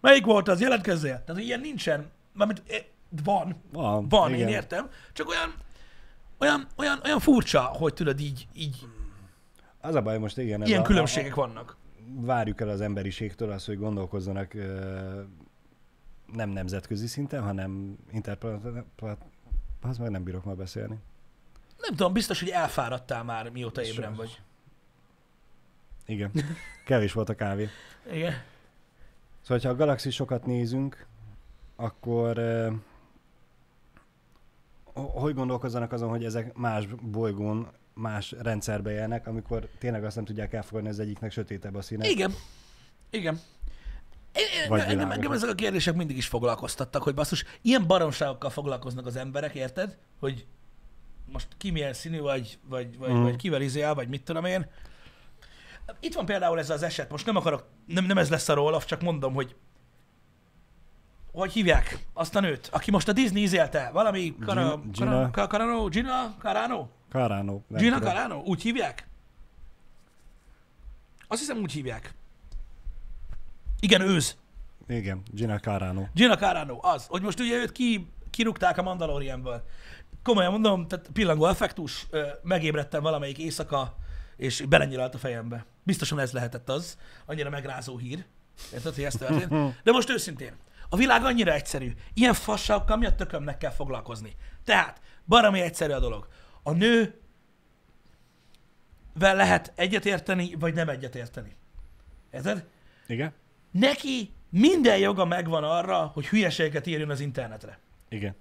[0.00, 0.60] Melyik volt az?
[0.60, 1.10] Jelentkezzél.
[1.10, 2.10] Tehát hogy ilyen nincsen.
[2.32, 2.84] Mármint eh,
[3.24, 3.62] van.
[3.72, 4.48] Van, Van, igen.
[4.48, 4.88] én értem.
[5.12, 5.54] Csak olyan,
[6.38, 8.76] olyan, olyan, olyan furcsa, hogy tudod így, így
[9.80, 10.62] Az a baj most, igen.
[10.66, 11.70] ilyen a, különbségek vannak.
[11.70, 15.20] A, várjuk el az emberiségtől azt, hogy gondolkozzanak ö,
[16.32, 18.82] nem nemzetközi szinten, hanem interplanetáris...
[19.80, 20.98] Az meg nem bírok ma beszélni.
[21.80, 24.40] Nem tudom, biztos, hogy elfáradtál már, mióta ébren vagy.
[26.06, 26.30] Igen.
[26.86, 27.68] Kevés volt a kávé.
[28.12, 28.34] Igen.
[29.40, 31.06] Szóval, ha a galaxisokat nézünk,
[31.76, 32.72] akkor uh,
[34.92, 40.52] hogy gondolkozzanak azon, hogy ezek más bolygón, más rendszerbe élnek, amikor tényleg azt nem tudják
[40.52, 42.08] elfogadni, hogy az egyiknek sötétebb a színe.
[42.08, 42.34] Igen.
[43.10, 43.40] Igen.
[44.68, 49.16] Vagy engem, engem ezek a kérdések mindig is foglalkoztattak, hogy basszus, ilyen baromságokkal foglalkoznak az
[49.16, 49.98] emberek, érted?
[50.20, 50.46] Hogy
[51.32, 53.22] most ki milyen színű, vagy, vagy, vagy, Mhm.
[53.22, 54.66] vagy kivel izél, vagy mit tudom én.
[56.00, 58.82] Itt van például ez az eset, most nem akarok, nem, nem ez lesz a róla,
[58.82, 59.54] csak mondom, hogy
[61.32, 65.46] hogy hívják azt a nőt, aki most a Disney izélte, valami Cara, Gina- Cara, Cara,
[65.46, 66.86] Carano, Gina Carano?
[67.10, 67.60] Carano.
[67.68, 67.98] Gina.
[67.98, 68.36] Carano?
[68.44, 69.06] Úgy hívják?
[71.28, 72.14] Azt hiszem úgy hívják.
[73.80, 74.36] Igen, őz.
[74.88, 76.04] Igen, Gina Carano.
[76.14, 77.06] Gina Carano, az.
[77.06, 79.64] Hogy most ugye őt ki, kirúgták a Mandalorianből.
[80.22, 82.06] Komolyan mondom, tehát pillangó effektus,
[82.42, 83.96] megébredtem valamelyik éjszaka,
[84.36, 85.64] és belenyilalt a fejembe.
[85.82, 88.24] Biztosan ez lehetett az, annyira megrázó hír.
[88.72, 89.48] Érted, hogy ez történt?
[89.84, 90.52] De most őszintén,
[90.88, 91.92] a világ annyira egyszerű.
[92.14, 94.36] Ilyen fasságokkal mi a tökömnek kell foglalkozni?
[94.64, 96.28] Tehát, baromi egyszerű a dolog.
[96.62, 97.20] A nő
[99.14, 101.56] vel lehet egyetérteni, vagy nem egyetérteni.
[102.30, 102.66] Érted?
[103.06, 103.32] Igen?
[103.70, 107.78] Neki minden joga megvan arra, hogy hülyeségeket írjon az internetre.
[108.08, 108.36] Igen.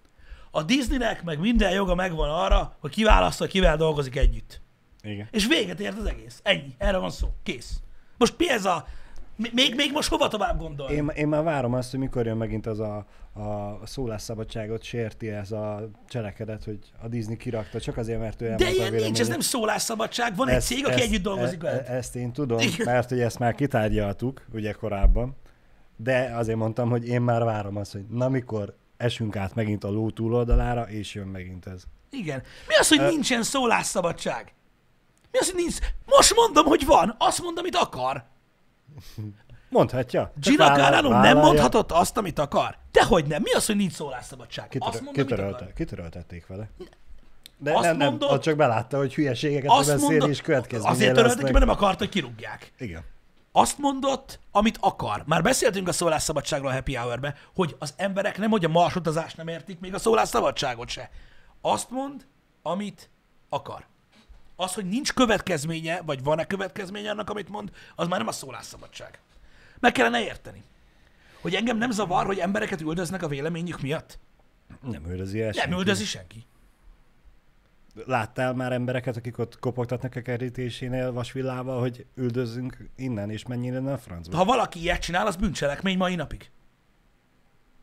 [0.52, 4.62] A Disneynek meg minden joga megvan arra, hogy kiválasztja, kivel dolgozik együtt.
[5.02, 5.28] Igen.
[5.32, 6.40] És véget ért az egész.
[6.44, 6.76] Ennyi.
[6.78, 7.34] Erre van szó.
[7.44, 7.80] Kész.
[8.18, 8.88] Most mi ez a...
[9.52, 10.94] Még, még most hova tovább gondolni?
[10.94, 15.52] Én, én már várom azt, hogy mikor jön megint az a, a szólásszabadságot sérti ez
[15.52, 19.28] a cselekedet, hogy a Disney kirakta, csak azért, mert ő De elmondta ilyen nincs, ez
[19.28, 20.36] nem szólásszabadság.
[20.36, 23.56] Van egy cég, aki együtt dolgozik e, e, Ezt én tudom, mert hogy ezt már
[23.56, 25.36] kitárgyaltuk, ugye korábban,
[25.96, 29.90] de azért mondtam, hogy én már várom azt, hogy na mikor esünk át megint a
[29.90, 31.84] ló túloldalára, és jön megint ez.
[32.10, 32.44] Igen.
[32.68, 34.54] Mi az, hogy nincsen szólásszabadság?
[35.32, 35.78] Mi az, hogy nincs?
[36.06, 37.16] Most mondom, hogy van.
[37.18, 38.24] Azt mondom, amit akar.
[39.70, 40.32] Mondhatja.
[40.36, 42.78] Gina Carano nem mondhatott azt, amit akar.
[42.92, 43.42] Dehogy nem.
[43.42, 44.68] Mi az, hogy nincs szólásszabadság?
[44.68, 46.70] Kitörö- azt mondom, kitörölte, kitöröltették vele.
[47.58, 50.96] De Azt nem, nem, mondod- ott csak belátta, hogy hülyeségeket Azt beszél, mondott, és következményei
[50.96, 51.54] azért törölte ki, lesznek.
[51.54, 52.72] mert nem akarta, hogy kirúgják.
[52.78, 53.04] Igen.
[53.52, 55.24] Azt mondott, amit akar.
[55.26, 59.48] Már beszéltünk a szólásszabadságról a Happy Hour-be, hogy az emberek nem, hogy a marsutazást nem
[59.48, 61.10] értik, még a szólásszabadságot se.
[61.62, 62.26] Azt mond,
[62.62, 63.10] amit
[63.50, 63.86] akar.
[64.60, 69.20] Az, hogy nincs következménye, vagy van-e következménye annak, amit mond, az már nem a szólásszabadság.
[69.80, 70.64] Meg kellene érteni.
[71.42, 74.20] Hogy engem nem zavar, hogy embereket üldöznek a véleményük miatt.
[74.82, 75.76] Nem üldözi el Nem senki.
[75.76, 76.46] üldözi senki.
[78.06, 83.94] Láttál már embereket, akik ott kopogtatnak a kerítésénél vasvillával, hogy üldözzünk innen, és menjél innen
[83.94, 84.38] a francba?
[84.38, 86.52] Ha valaki ilyet csinál, az bűncselekmény mai napig.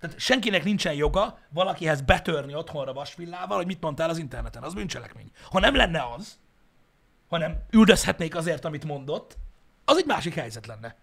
[0.00, 4.62] Tehát senkinek nincsen joga valakihez betörni otthonra vasvillával, hogy mit mondtál az interneten.
[4.62, 5.30] Az bűncselekmény.
[5.50, 6.38] Ha nem lenne az,
[7.28, 9.36] hanem üldözhetnék azért, amit mondott,
[9.84, 10.96] az egy másik helyzet lenne.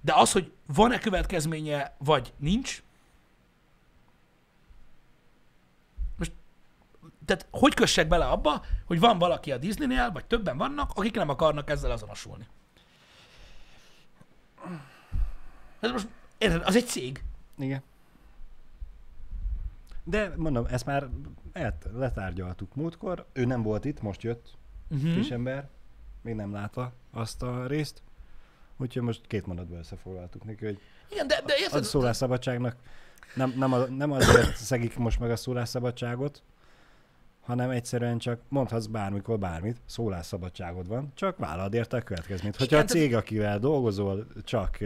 [0.00, 2.82] De az, hogy van-e következménye, vagy nincs,
[6.16, 6.32] most,
[7.24, 11.28] tehát hogy kössek bele abba, hogy van valaki a Disneynél, vagy többen vannak, akik nem
[11.28, 12.46] akarnak ezzel azonosulni.
[15.80, 17.24] Ez most, érted, az egy cég.
[17.58, 17.82] Igen.
[20.04, 21.08] De mondom, ezt már
[21.52, 23.26] el- letárgyaltuk múltkor.
[23.32, 24.56] Ő nem volt itt, most jött.
[24.90, 25.12] Uh-huh.
[25.12, 25.68] Friss ember.
[26.22, 28.02] Még nem látta azt a részt.
[28.76, 30.80] Úgyhogy most két mondatban összefoglaltuk neki, hogy
[31.10, 31.84] Igen, de, de a érted?
[31.84, 32.76] szólásszabadságnak
[33.34, 36.42] nem, nem, a, nem azért szegik most meg a szólásszabadságot,
[37.40, 42.56] hanem egyszerűen csak mondhatsz bármikor bármit, szólásszabadságod van, csak vállald érte a következményt.
[42.56, 44.78] Hogyha a Igen, cég, akivel dolgozol, csak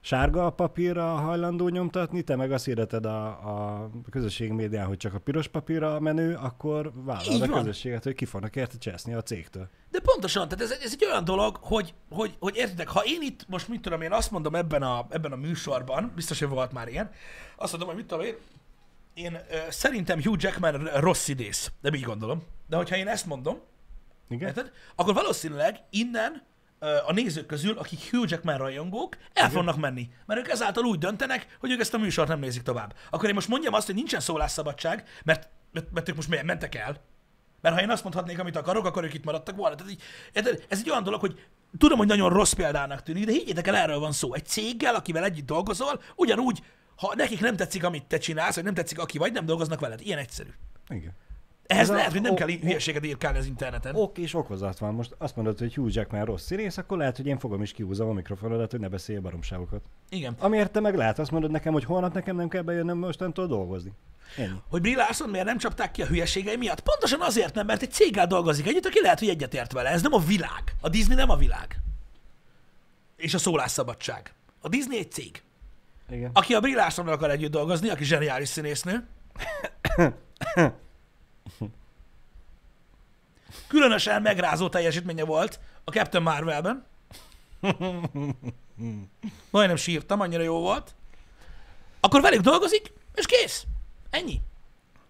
[0.00, 5.18] sárga papírra hajlandó nyomtatni, te meg azt hirdeted a, a közösségi médián, hogy csak a
[5.18, 9.22] piros papírra a menő, akkor vállald Így a közösséget, hogy ki fognak érte cseszni a
[9.22, 9.68] cégtől.
[9.90, 13.48] De pontosan, tehát ez, ez egy olyan dolog, hogy, hogy, hogy értitek, ha én itt
[13.48, 16.88] most mit tudom én azt mondom ebben a, ebben a műsorban, biztos, hogy volt már
[16.88, 17.10] ilyen,
[17.56, 18.34] azt mondom, hogy mit tudom én,
[19.14, 22.42] én ö, szerintem Hugh Jackman rossz idész, de így gondolom.
[22.68, 23.60] De hogyha én ezt mondom,
[24.28, 24.48] Igen?
[24.48, 24.72] érted?
[24.94, 26.42] Akkor valószínűleg innen
[27.06, 30.10] a nézők közül, akik Hugh Jackman rajongók, el fognak menni.
[30.26, 32.94] Mert ők ezáltal úgy döntenek, hogy ők ezt a műsort nem nézik tovább.
[33.10, 36.74] Akkor én most mondjam azt, hogy nincsen szólásszabadság, mert, mert, mert ők most miért mentek
[36.74, 36.96] el.
[37.60, 39.74] Mert ha én azt mondhatnék, amit akarok, akkor ők itt maradtak volna.
[39.74, 40.02] Tehát így,
[40.68, 41.40] ez egy olyan dolog, hogy
[41.78, 44.34] tudom, hogy nagyon rossz példának tűnik, de higgyétek el, erről van szó.
[44.34, 46.62] Egy céggel, akivel együtt dolgozol, ugyanúgy,
[46.96, 50.00] ha nekik nem tetszik, amit te csinálsz, vagy nem tetszik, aki vagy, nem dolgoznak veled.
[50.00, 50.50] Ilyen egyszerű.
[50.88, 51.12] Igen.
[51.68, 53.94] Ehhez Ez lehet, hogy nem o- kell hülyeséget írkálni az interneten.
[53.94, 54.94] Ok és okozat van.
[54.94, 58.08] Most azt mondod, hogy Hugh Jackman rossz színész, akkor lehet, hogy én fogom is kihúzom
[58.08, 59.82] a mikrofonodat, hogy ne beszélj baromságokat.
[60.08, 60.34] Igen.
[60.38, 63.92] Amiért te meg lehet azt mondod nekem, hogy holnap nekem nem kell bejönnöm mostantól dolgozni.
[64.36, 64.60] Ennyi.
[64.68, 66.80] Hogy Brie Larson miért nem csapták ki a hülyeségei miatt?
[66.80, 69.88] Pontosan azért nem, mert egy céggel dolgozik együtt, aki lehet, hogy egyetért vele.
[69.88, 70.62] Ez nem a világ.
[70.80, 71.76] A Disney nem a világ.
[73.16, 74.32] És a szólásszabadság.
[74.60, 75.42] A Disney egy cég.
[76.10, 76.30] Igen.
[76.32, 79.06] Aki a Brie Larsonnal akar együtt dolgozni, aki zseniális színésznő.
[83.66, 86.86] Különösen megrázó teljesítménye volt a Captain Marvelben.
[89.50, 90.94] Majdnem sírtam, annyira jó volt.
[92.00, 93.64] Akkor velük dolgozik, és kész.
[94.10, 94.40] Ennyi.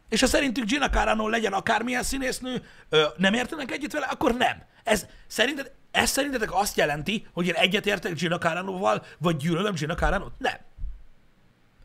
[0.08, 4.62] És ha szerintük Gina Carano legyen akármilyen színésznő, ö, nem értenek együtt vele, akkor nem.
[4.84, 10.32] Ez szerinted, ez szerintetek azt jelenti, hogy én egyetértek Gina Caranoval, vagy gyűlölöm Gina Caranot?
[10.38, 10.56] Nem.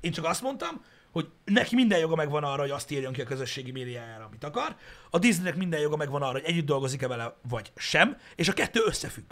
[0.02, 0.84] Én csak azt mondtam,
[1.14, 4.76] hogy neki minden joga megvan arra, hogy azt írjon ki a közösségi médiájára, amit akar.
[5.10, 8.82] A Disneynek minden joga megvan arra, hogy együtt dolgozik-e vele, vagy sem, és a kettő
[8.86, 9.32] összefügg.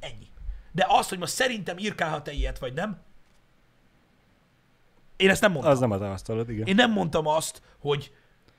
[0.00, 0.26] Ennyi.
[0.72, 3.02] De az, hogy most szerintem írkálhat-e ilyet, vagy nem,
[5.20, 5.72] én ezt nem mondtam.
[5.72, 6.66] Az nem a te asztalod, igen.
[6.66, 8.12] Én nem mondtam azt, hogy,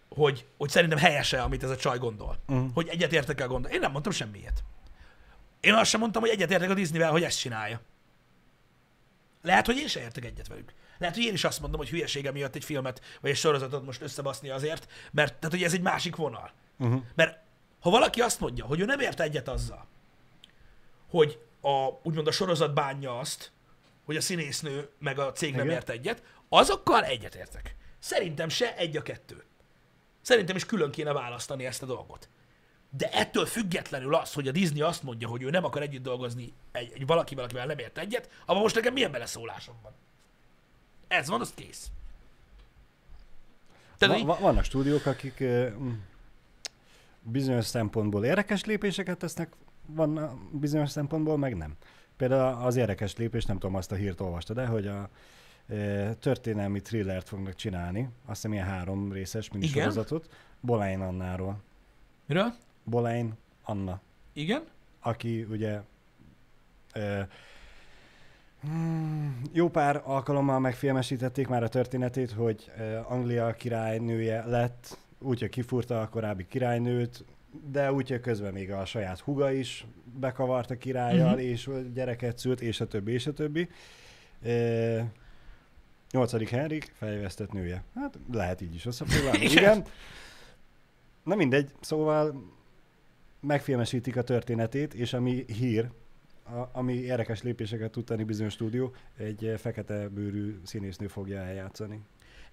[0.10, 2.38] hogy, hogy szerintem helyese, amit ez a csaj gondol.
[2.48, 2.66] Mhm.
[2.74, 3.72] Hogy egyetértek el gondol.
[3.72, 4.64] Én nem mondtam semmiet.
[5.60, 7.82] Én azt sem mondtam, hogy egyetértek a Disneyvel, hogy ezt csinálja.
[9.42, 10.74] Lehet, hogy én se értek egyet velük.
[11.02, 14.02] Lehet, hogy én is azt mondom, hogy hülyesége miatt egy filmet vagy egy sorozatot most
[14.02, 16.52] összebaszni azért, mert tehát, hogy ez egy másik vonal.
[16.78, 17.02] Uh-huh.
[17.16, 17.40] Mert
[17.80, 19.88] ha valaki azt mondja, hogy ő nem ért egyet azzal,
[21.10, 23.52] hogy a, úgymond a sorozat bánja azt,
[24.06, 25.76] hogy a színésznő meg a cég nem Igen.
[25.76, 27.76] ért egyet, azokkal egyetértek.
[28.00, 29.44] Szerintem se egy a kettő.
[30.22, 32.30] Szerintem is külön kéne választani ezt a dolgot.
[32.90, 36.54] De ettől függetlenül az, hogy a Disney azt mondja, hogy ő nem akar együtt dolgozni
[36.72, 39.94] egy, egy valakivel, akivel nem ért egyet, abban most nekem milyen beleszólásom van?
[41.12, 41.92] Ez van, az kész.
[43.98, 45.44] Tehát, Va- így- vannak stúdiók, akik
[47.22, 49.54] bizonyos szempontból érdekes lépéseket tesznek,
[49.86, 51.76] van bizonyos szempontból meg nem.
[52.18, 55.10] Például az érdekes lépés, nem tudom, azt a hírt olvastad de hogy a
[55.68, 58.10] ö, történelmi thrillert fognak csinálni, azt
[58.42, 61.62] hiszem ilyen három részes minisorozatot, Bolein Annáról.
[62.26, 62.54] Miről?
[62.84, 63.34] Bolein
[63.64, 64.02] Anna,
[64.34, 64.64] Igen?
[65.00, 65.82] aki ugye
[68.68, 72.72] mm, jó pár alkalommal megfilmesítették már a történetét, hogy
[73.08, 77.26] Anglia királynője lett, úgyhogy kifúrta a korábbi királynőt,
[77.72, 79.86] de úgy, hogy közben még a saját huga is
[80.20, 81.44] bekavart a királlyal, uh-huh.
[81.44, 83.70] és gyereket szült, és a többi, és a többi.
[86.12, 86.60] Nyolcadik 8.
[86.62, 87.84] Henrik fejvesztett nője.
[87.96, 89.46] Hát lehet így is összefoglalni.
[89.46, 89.84] Igen.
[91.24, 92.44] Na mindegy, szóval
[93.40, 95.90] megfilmesítik a történetét, és ami hír,
[96.44, 102.02] a, ami érdekes lépéseket tud tenni bizonyos stúdió, egy eh, fekete bőrű színésznő fogja eljátszani.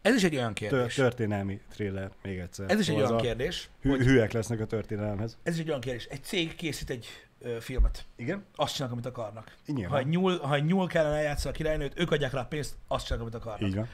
[0.02, 0.94] Ez is egy olyan kérdés.
[0.94, 2.70] történelmi thriller, még egyszer.
[2.70, 5.38] Ez is egy Szóval olyan kérdés, Hű, hogy lesznek a történelemhez.
[5.42, 6.04] ez is egy olyan kérdés.
[6.04, 7.06] Egy cég készít egy
[7.38, 8.04] ö, filmet.
[8.16, 8.44] Igen?
[8.54, 9.56] Azt csinálnak, amit akarnak.
[9.66, 9.90] Nyilván.
[9.90, 12.74] Ha egy, nyúl, ha egy nyúl kellene eljátszani a királynőt, ők adják rá a pénzt,
[12.88, 13.74] azt csinálnak, amit akarnak.
[13.74, 13.88] Van.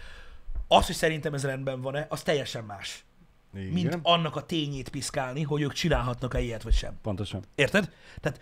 [0.69, 3.05] Az, hogy szerintem ez rendben van-e, az teljesen más.
[3.55, 3.73] Igen.
[3.73, 6.99] Mint annak a tényét piszkálni, hogy ők csinálhatnak-e ilyet, vagy sem.
[7.03, 7.43] Pontosan.
[7.55, 7.93] Érted?
[8.21, 8.41] Tehát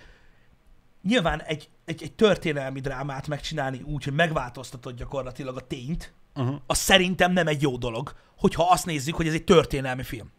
[1.03, 6.61] nyilván egy, egy, egy történelmi drámát megcsinálni úgy, hogy megváltoztatod gyakorlatilag a tényt, Uh-huh.
[6.67, 10.33] az szerintem nem egy jó dolog, hogyha azt nézzük, hogy ez egy történelmi film.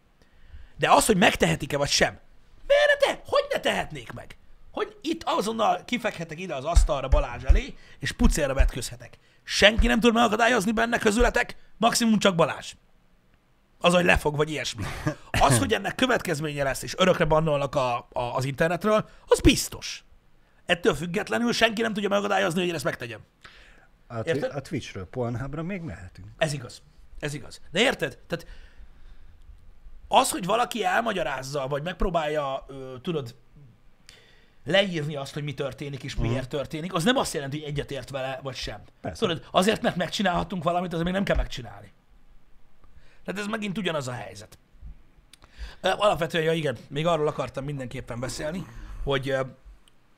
[0.76, 2.18] De az, hogy megtehetik-e vagy sem,
[2.66, 3.22] miért ne te?
[3.26, 4.36] Hogy ne tehetnék meg?
[4.70, 9.18] Hogy itt azonnal kifekhetek ide az asztalra Balázs elé, és pucérra vetközhetek.
[9.42, 12.74] Senki nem tud megakadályozni benne közületek, maximum csak Balázs.
[13.78, 14.84] Az, hogy lefog, vagy ilyesmi.
[15.30, 20.03] Az, hogy ennek következménye lesz, és örökre bannolnak a, a, az internetről, az biztos.
[20.66, 23.20] Ettől függetlenül senki nem tudja megakadályozni, hogy én ezt megtegyem.
[24.06, 24.52] A, Érted?
[24.54, 26.28] a Twitchről, Pornhubra még mehetünk.
[26.38, 26.82] Ez igaz.
[27.18, 27.60] Ez igaz.
[27.70, 28.18] De érted?
[28.26, 28.46] Tehát
[30.08, 33.34] az, hogy valaki elmagyarázza, vagy megpróbálja, ö, tudod,
[34.64, 38.40] leírni azt, hogy mi történik és miért történik, az nem azt jelenti, hogy egyetért vele,
[38.42, 38.82] vagy sem.
[39.00, 39.26] Persze.
[39.26, 41.92] Tudod, azért, mert megcsinálhatunk valamit, azért még nem kell megcsinálni.
[43.24, 44.58] Tehát ez megint ugyanaz a helyzet.
[45.80, 48.66] Alapvetően, ja igen, még arról akartam mindenképpen beszélni,
[49.04, 49.36] hogy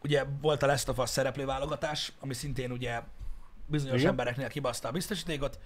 [0.07, 3.01] ugye volt a Last of Us szereplőválogatás, ami szintén ugye
[3.67, 4.11] bizonyos Igen.
[4.11, 5.59] embereknél kibaszta a biztosítékot.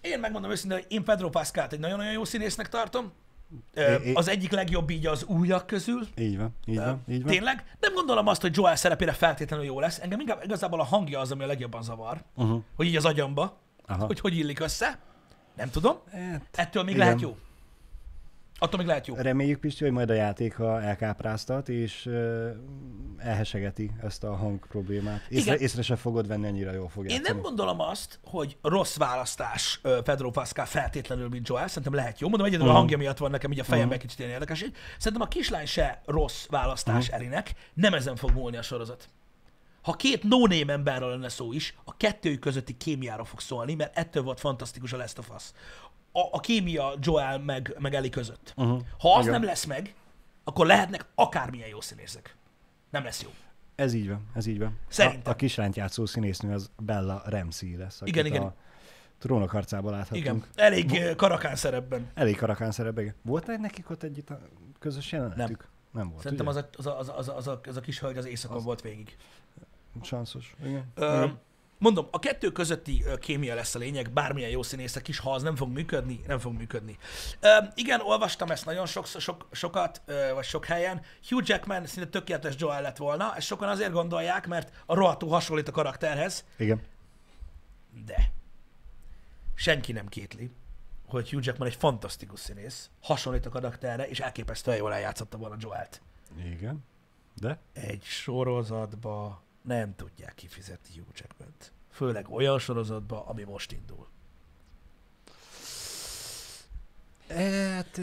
[0.00, 3.12] Én megmondom őszintén, hogy én Pedro Pascalt egy nagyon-nagyon jó színésznek tartom.
[3.74, 6.06] É- Az egyik legjobb így az újak közül.
[6.16, 7.32] Így van, így van, így van.
[7.32, 7.76] Tényleg?
[7.80, 9.98] Nem gondolom azt, hogy Joel szerepére feltétlenül jó lesz.
[9.98, 12.22] Engem inkább igazából a hangja az, ami a legjobban zavar.
[12.34, 12.62] Uh-huh.
[12.76, 14.06] Hogy így az agyamba, Aha.
[14.06, 14.98] hogy hogy illik össze.
[15.56, 15.96] Nem tudom.
[16.12, 17.06] Hát, Ettől még Igen.
[17.06, 17.36] lehet jó.
[18.62, 19.14] Attól még lehet jó.
[19.14, 22.48] reméljük, Pisti, hogy majd a játéka elkápráztat, és uh,
[23.18, 25.20] elhesegeti ezt a hang problémát.
[25.28, 25.62] Észre, Igen.
[25.62, 30.30] észre se fogod venni, annyira jól fog Én nem gondolom azt, hogy rossz választás Pedro
[30.30, 31.68] Pascal feltétlenül, mint Joel.
[31.68, 32.28] Szerintem lehet jó.
[32.28, 32.76] Mondom, egyedül a Mhm.
[32.78, 34.64] hangja miatt van nekem így a fejemben egy kicsit ilyen érdekes.
[34.98, 37.14] Szerintem a kislány se rossz választás Mhm.
[37.14, 37.52] Elinek.
[37.74, 39.08] Nem ezen fog múlni a sorozat.
[39.82, 44.22] Ha két no-name emberről lenne szó is, a kettő közötti kémiára fog szólni, mert ettől
[44.22, 45.42] volt fantasztikus a Last of Us.
[46.12, 48.52] A, a kémia Joel meg, meg Eli között.
[48.56, 48.80] Uh-huh.
[48.98, 49.40] Ha az Igen.
[49.40, 49.94] nem lesz meg,
[50.44, 52.36] akkor lehetnek akármilyen jó színészek.
[52.90, 53.28] Nem lesz jó.
[53.74, 54.78] Ez így van, ez így van.
[54.88, 55.20] Szerintem.
[55.24, 58.42] A, a kislányt játszó színésznő az Bella Ramsey lesz, Igen, igen.
[58.42, 58.54] a
[59.18, 60.24] trónok harcába láthatunk.
[60.24, 62.10] Igen, elég ö, karakán szerepben.
[62.14, 63.04] Elég karakán szerepben.
[63.04, 63.16] igen.
[63.22, 64.38] Volt egy nekik ott együtt a
[64.78, 65.58] közös jelenetük?
[65.58, 65.68] Nem.
[66.02, 66.60] Nem volt, Szerintem ugye?
[66.76, 68.64] az, a, az, a, az, a, az, a, az a kis hölgy az éjszakon Az-
[68.64, 69.16] volt végig.
[70.02, 70.54] Sanszos.
[70.64, 70.84] Igen.
[70.94, 71.38] Ö, Igen.
[71.80, 75.56] Mondom, a kettő közötti kémia lesz a lényeg, bármilyen jó színészek is, ha az nem
[75.56, 76.98] fog működni, nem fog működni.
[77.40, 81.02] Ö, igen, olvastam ezt nagyon sok, sok, sokat, ö, vagy sok helyen.
[81.28, 85.68] Hugh Jackman szinte tökéletes Joel lett volna, és sokan azért gondolják, mert a rohadtó hasonlít
[85.68, 86.80] a karakterhez, Igen.
[88.06, 88.32] de
[89.54, 90.50] senki nem kétli,
[91.06, 96.02] hogy Hugh Jackman egy fantasztikus színész, hasonlít a karakterre, és elképesztően jól eljátszotta volna Joelt.
[96.44, 96.84] Igen.
[97.34, 97.58] De?
[97.72, 101.72] egy sorozatba nem tudják kifizetni Hugh Jackman-t.
[101.90, 104.08] Főleg olyan sorozatba, ami most indul.
[107.28, 107.96] Hát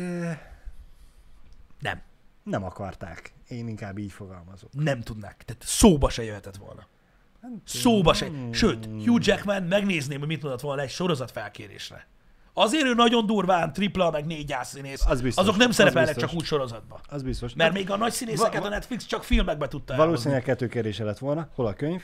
[1.79, 2.01] Nem.
[2.43, 3.33] nem akarták.
[3.47, 4.73] Én inkább így fogalmazok.
[4.73, 5.43] Nem tudnák.
[5.45, 6.87] Tehát szóba se jöhetett volna.
[7.63, 8.31] Szóba se.
[8.51, 12.07] Sőt, Hugh Jackman megnézném, hogy mit mondott volna egy sorozat felkérésre.
[12.59, 15.05] Azért ő nagyon durván tripla, meg négy színész.
[15.05, 16.29] Az biztos, Azok nem az szerepelnek biztos.
[16.29, 16.99] csak úgy sorozatba.
[17.09, 17.53] Az biztos.
[17.53, 21.49] Mert még a nagy színészeket a Netflix csak filmekbe tudta Valószínűleg kettő kérdése lett volna.
[21.55, 22.03] Hol a könyv?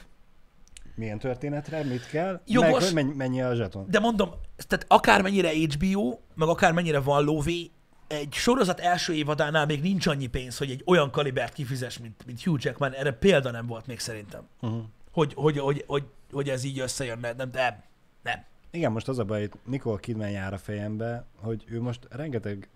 [0.95, 1.84] Milyen történetre?
[1.84, 2.41] Mit kell?
[2.45, 2.91] Jogos.
[2.91, 3.86] Meg, mennyi a zseton?
[3.89, 4.30] De mondom,
[4.68, 7.72] tehát akármennyire HBO, meg akármennyire van lóvé,
[8.08, 12.43] egy sorozat első évadánál még nincs annyi pénz, hogy egy olyan kalibert kifizes, mint, mint
[12.43, 12.91] Hugh Jackman.
[12.91, 14.41] Erre példa nem volt még szerintem.
[14.62, 14.82] Uh-huh.
[15.12, 17.34] Hogy, hogy, hogy, hogy, hogy ez így összejönne.
[17.34, 17.84] Nem, nem,
[18.24, 18.51] nem.
[18.76, 22.69] Igen, most az a baj, hogy Nicole Kidman jár a fejembe, hogy ő most rengeteg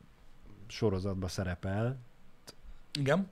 [0.68, 1.98] sorozatba szerepel,
[3.00, 3.28] Igen.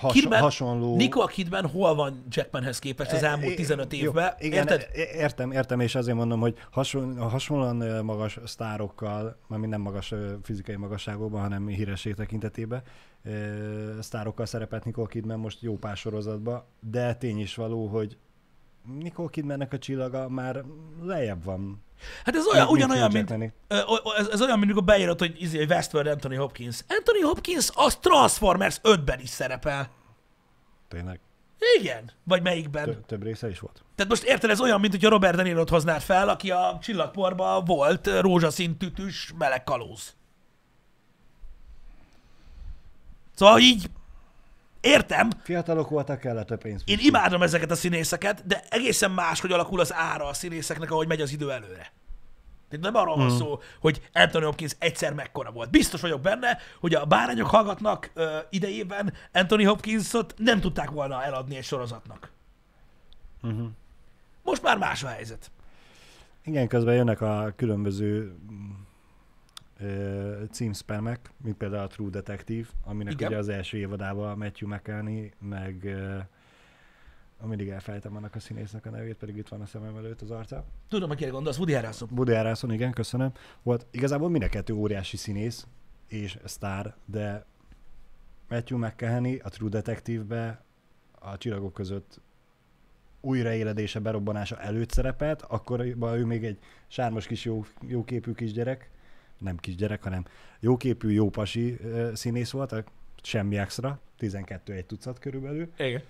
[0.00, 0.96] has, Kidman- hasonló...
[0.96, 4.34] Nicole Kidman hol van Jackmanhez képest az E- elmúlt é- 15 jó, évben?
[4.38, 4.88] Igen, Érted?
[4.92, 10.14] é- értem, értem, és azért mondom, hogy hasonl- hasonlóan ö, magas sztárokkal, mármint nem magas
[10.42, 12.82] fizikai magasságokban, hanem híresség tekintetében,
[14.00, 18.16] sztárokkal szerepelt Nicole Kidman most jó pár sorozatban, de tény is való, hogy
[18.98, 20.64] Nicole Kidmannek a csillaga már
[21.02, 21.82] lejjebb van.
[22.24, 23.52] Hát ez olyan, ugyanolyan, mint, mint
[24.18, 26.84] ez, ez, olyan, mint amikor beírod, hogy izé, Westworld Anthony Hopkins.
[26.88, 29.90] Anthony Hopkins az Transformers 5-ben is szerepel.
[30.88, 31.20] Tényleg?
[31.78, 32.10] Igen.
[32.24, 33.04] Vagy melyikben?
[33.06, 33.82] Több része is volt.
[33.94, 37.64] Tehát most érted, ez olyan, mint hogyha Robert De Niro-t hoznád fel, aki a csillagporban
[37.64, 40.16] volt rózsaszín tütűs meleg kalóz.
[43.34, 43.90] Szóval így
[44.80, 46.82] értem, Fiatalok voltak, kellett több pénz.
[46.86, 51.06] én imádom ezeket a színészeket, de egészen más, hogy alakul az ára a színészeknek, ahogy
[51.08, 51.92] megy az idő előre.
[52.68, 55.70] Tehát nem arról van szó, hogy Anthony Hopkins egyszer mekkora volt.
[55.70, 61.56] Biztos vagyok benne, hogy a bárányok hallgatnak ö, idejében Anthony Hopkinsot nem tudták volna eladni
[61.56, 62.30] egy sorozatnak.
[63.42, 63.68] Uh-huh.
[64.42, 65.50] Most már más a helyzet.
[66.44, 68.36] Igen, közben jönnek a különböző
[69.80, 73.28] ö, címspemek, mint például a True Detective, aminek Igen.
[73.28, 75.96] ugye az első évadában Matthew McCanny, meg
[77.42, 80.64] mindig elfelejtem annak a színésznek a nevét, pedig itt van a szemem előtt az arca.
[80.88, 82.08] Tudom, akire gondolsz, Woody Harrelson.
[82.12, 83.32] Woody Harrelson, igen, köszönöm.
[83.62, 85.66] Volt igazából mind a kettő óriási színész
[86.08, 87.44] és sztár, de
[88.48, 90.64] Matthew McCanny a True Detective-be
[91.18, 92.20] a csillagok között
[93.20, 98.90] újraéledése, berobbanása előtt szerepelt, akkor ő még egy sármos kis jó, jóképű kisgyerek,
[99.38, 100.24] nem kisgyerek, hanem
[100.60, 102.84] jóképű, jópasi ö, színész volt,
[103.22, 105.70] semmi extra, 12 egy tucat körülbelül.
[105.78, 106.02] Igen.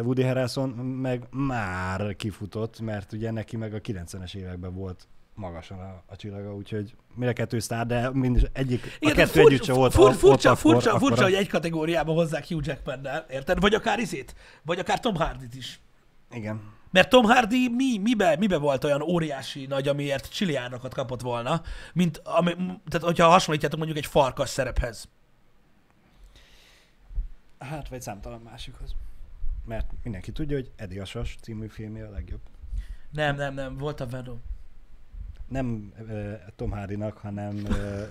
[0.00, 6.02] Woody Harrelson meg már kifutott, mert ugye neki meg a 90-es években volt magasan a,
[6.06, 9.72] a csillaga, úgyhogy a kettő sztár, de mind, egyik, Igen, a kettő fur- együtt se
[9.72, 13.60] volt fur- ott furcsa, akkor, furcsa, akkor furcsa, hogy egy kategóriába hozzák Hugh Jackmannel, érted?
[13.60, 15.80] Vagy akár izét, vagy akár Tom Hardy-t is.
[16.30, 16.60] Igen.
[16.92, 21.62] Mert Tom Hardy mi, mibe, mibe volt olyan óriási nagy, amiért csiliárdokat kapott volna,
[21.92, 22.54] mint, ami,
[22.88, 25.08] tehát hogyha hasonlítjátok mondjuk egy farkas szerephez.
[27.58, 28.94] Hát, vagy számtalan másikhoz.
[29.64, 32.40] Mert mindenki tudja, hogy Eddie Asas című filmje a legjobb.
[33.10, 34.42] Nem, nem, nem, volt a Venom.
[35.48, 38.02] Nem uh, Tom Hardynak, hanem uh,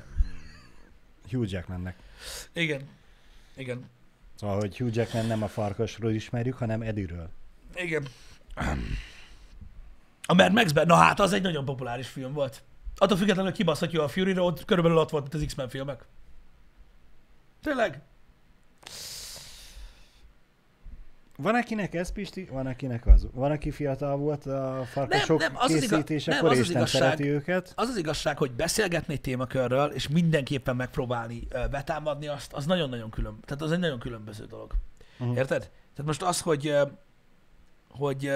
[1.29, 1.95] Hugh Jackmannek.
[2.53, 2.89] Igen.
[3.55, 3.89] Igen.
[4.35, 7.29] Szóval, hogy Hugh Jackman nem a farkasról ismerjük, hanem Eddie-ről.
[7.75, 8.07] Igen.
[10.25, 12.63] A Mad Max-ben, na hát az egy nagyon populáris film volt.
[12.95, 16.05] Attól függetlenül, hogy kibaszhatja a Fury Road, körülbelül ott volt, az X-Men filmek.
[17.63, 18.01] Tényleg?
[21.37, 22.47] Van akinek ez, Pisti?
[22.51, 23.27] Van akinek az.
[23.33, 26.73] Van, aki fiatal volt a farkasok Nem, nem, az az készítésekor, nem, az és az
[26.73, 27.73] nem szereti őket.
[27.75, 33.63] Az az igazság, hogy beszélgetni témakörről, és mindenképpen megpróbálni betámadni azt, az nagyon-nagyon külön, tehát
[33.63, 34.71] az egy nagyon különböző dolog.
[35.17, 35.29] Mhm.
[35.29, 35.59] Érted?
[35.59, 36.75] Tehát most az, hogy
[37.93, 38.31] hogy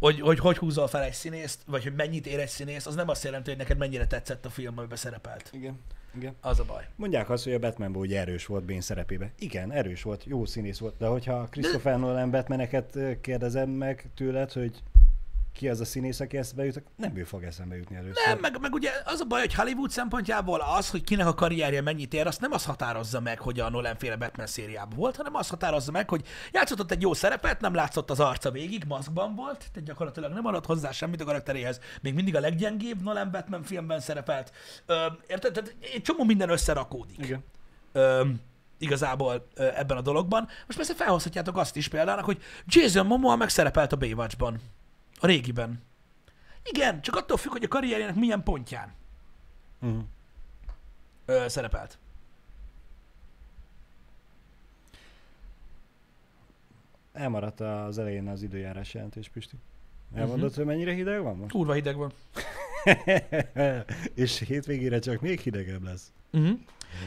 [0.00, 3.08] hogy, hogy hogy húzol fel egy színészt, vagy hogy mennyit ér egy színész, az nem
[3.08, 5.50] azt jelenti, hogy neked mennyire tetszett a film, amiben szerepelt.
[5.52, 5.78] Igen.
[6.14, 6.34] Igen.
[6.40, 6.88] Az a baj.
[6.96, 9.32] Mondják azt, hogy a Batmanból ugye erős volt Bane szerepébe.
[9.38, 14.82] Igen, erős volt, jó színész volt, de hogyha Christopher Nolan Batmaneket kérdezem meg tőled, hogy
[15.58, 18.26] ki az a színész, aki eszbe jut, nem ő fog eszembe jutni először.
[18.26, 21.80] Nem, meg, meg ugye az a baj, hogy Hollywood szempontjából az, hogy kinek a karrierje
[21.80, 25.34] mennyit ér, azt nem az határozza meg, hogy a Nolan féle Batman szériában volt, hanem
[25.34, 29.34] azt határozza meg, hogy játszott ott egy jó szerepet, nem látszott az arca végig, maszkban
[29.34, 33.62] volt, tehát gyakorlatilag nem adott hozzá semmit a karakteréhez, még mindig a leggyengébb Nolan Batman
[33.62, 34.52] filmben szerepelt.
[34.86, 35.52] Ö, érted?
[35.52, 37.18] Tehát egy csomó minden összerakódik.
[37.18, 37.44] Igen.
[37.92, 38.24] ö,
[38.78, 40.48] igazából ebben a dologban.
[40.66, 44.60] Most persze felhozhatjátok azt is példának, hogy Jason Momoa megszerepelt a Baywatchban.
[45.20, 45.82] A régiben.
[46.62, 48.96] Igen, csak attól függ, hogy a karrierjének milyen pontján
[49.82, 50.02] Uh-huh.
[51.26, 51.98] ö, szerepelt.
[57.12, 59.56] Elmaradt az elején az időjárás jelentés, Pisti.
[60.08, 60.20] Mhm.
[60.20, 61.50] Elmondod, hogy mennyire hideg van most?
[61.52, 62.12] Kurva hideg van.
[64.14, 66.12] És hétvégére csak még hidegebb lesz.
[66.32, 66.58] Uh-huh.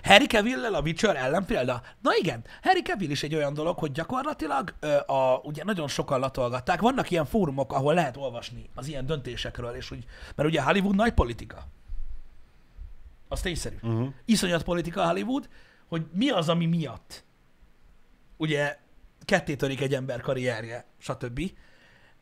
[0.03, 1.81] Harry cavill a Witcher ellen példa?
[2.01, 6.19] Na igen, Harry Cavill is egy olyan dolog, hogy gyakorlatilag ö, a, ugye nagyon sokan
[6.19, 6.81] latolgatták.
[6.81, 10.05] Vannak ilyen fórumok, ahol lehet olvasni az ilyen döntésekről, és úgy,
[10.35, 11.67] mert ugye Hollywood nagy politika.
[13.27, 13.75] Az tényszerű.
[13.81, 14.07] Uh-huh.
[14.25, 15.49] iszonyat politika Hollywood,
[15.87, 17.23] hogy mi az, ami miatt
[18.37, 18.77] ugye
[19.25, 21.51] ketté törik egy ember karrierje, stb.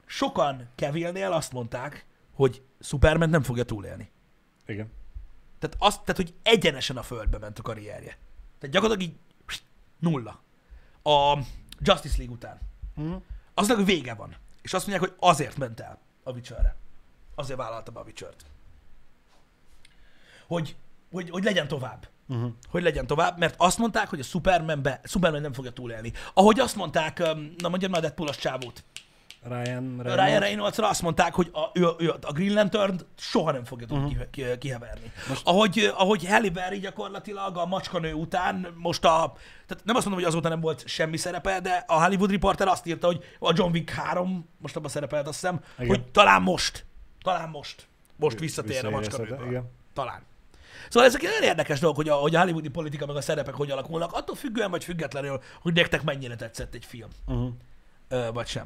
[0.05, 2.05] Sokan Kevilnél azt mondták,
[2.39, 4.11] hogy Superman nem fogja túlélni.
[4.65, 4.91] Igen.
[5.59, 8.17] Tehát, azt, tehát, hogy egyenesen a földbe ment a karrierje.
[8.59, 9.19] Tehát gyakorlatilag így
[9.99, 10.41] nulla.
[11.03, 11.37] A
[11.79, 12.59] Justice League után.
[12.95, 13.21] Uh-huh.
[13.53, 14.35] Aznak vége van.
[14.61, 16.75] És azt mondják, hogy azért ment el a Witcherre.
[17.35, 18.45] Azért vállalta be a Witchert.
[20.47, 20.75] Hogy,
[21.11, 22.07] hogy, hogy legyen tovább.
[22.27, 22.53] Uh-huh.
[22.69, 26.13] hogy legyen tovább, mert azt mondták, hogy a Supermanbe, Superman nem fogja túlélni.
[26.33, 27.17] Ahogy azt mondták,
[27.57, 28.83] na mondjam már a Deadpool-os csávót,
[29.43, 30.23] Ryan Reynolds.
[30.23, 34.11] Ryan Reynoldsra azt mondták, hogy a, ő, ő, a Green lantern soha nem fogja tudni
[34.11, 34.29] uh-huh.
[34.29, 35.11] ki, kiheverni.
[35.27, 35.41] Most...
[35.45, 39.33] Ahogy, ahogy Halle Berry gyakorlatilag a macskanő után most a,
[39.67, 42.85] tehát nem azt mondom, hogy azóta nem volt semmi szerepe, de a Hollywood Reporter azt
[42.85, 45.87] írta, hogy a John Wick 3, most abban szerepelt azt hiszem, Igen.
[45.87, 46.85] hogy talán most,
[47.23, 49.01] talán most, most visszatér a
[49.47, 49.71] igen.
[49.93, 50.27] Talán.
[50.89, 53.71] Szóval ezek nagyon érdekes dolgok, hogy a, hogy a hollywoodi politika meg a szerepek hogy
[53.71, 57.49] alakulnak, attól függően vagy függetlenül, hogy nektek mennyire tetszett egy film, Uh-huh.
[58.07, 58.65] ö, vagy sem.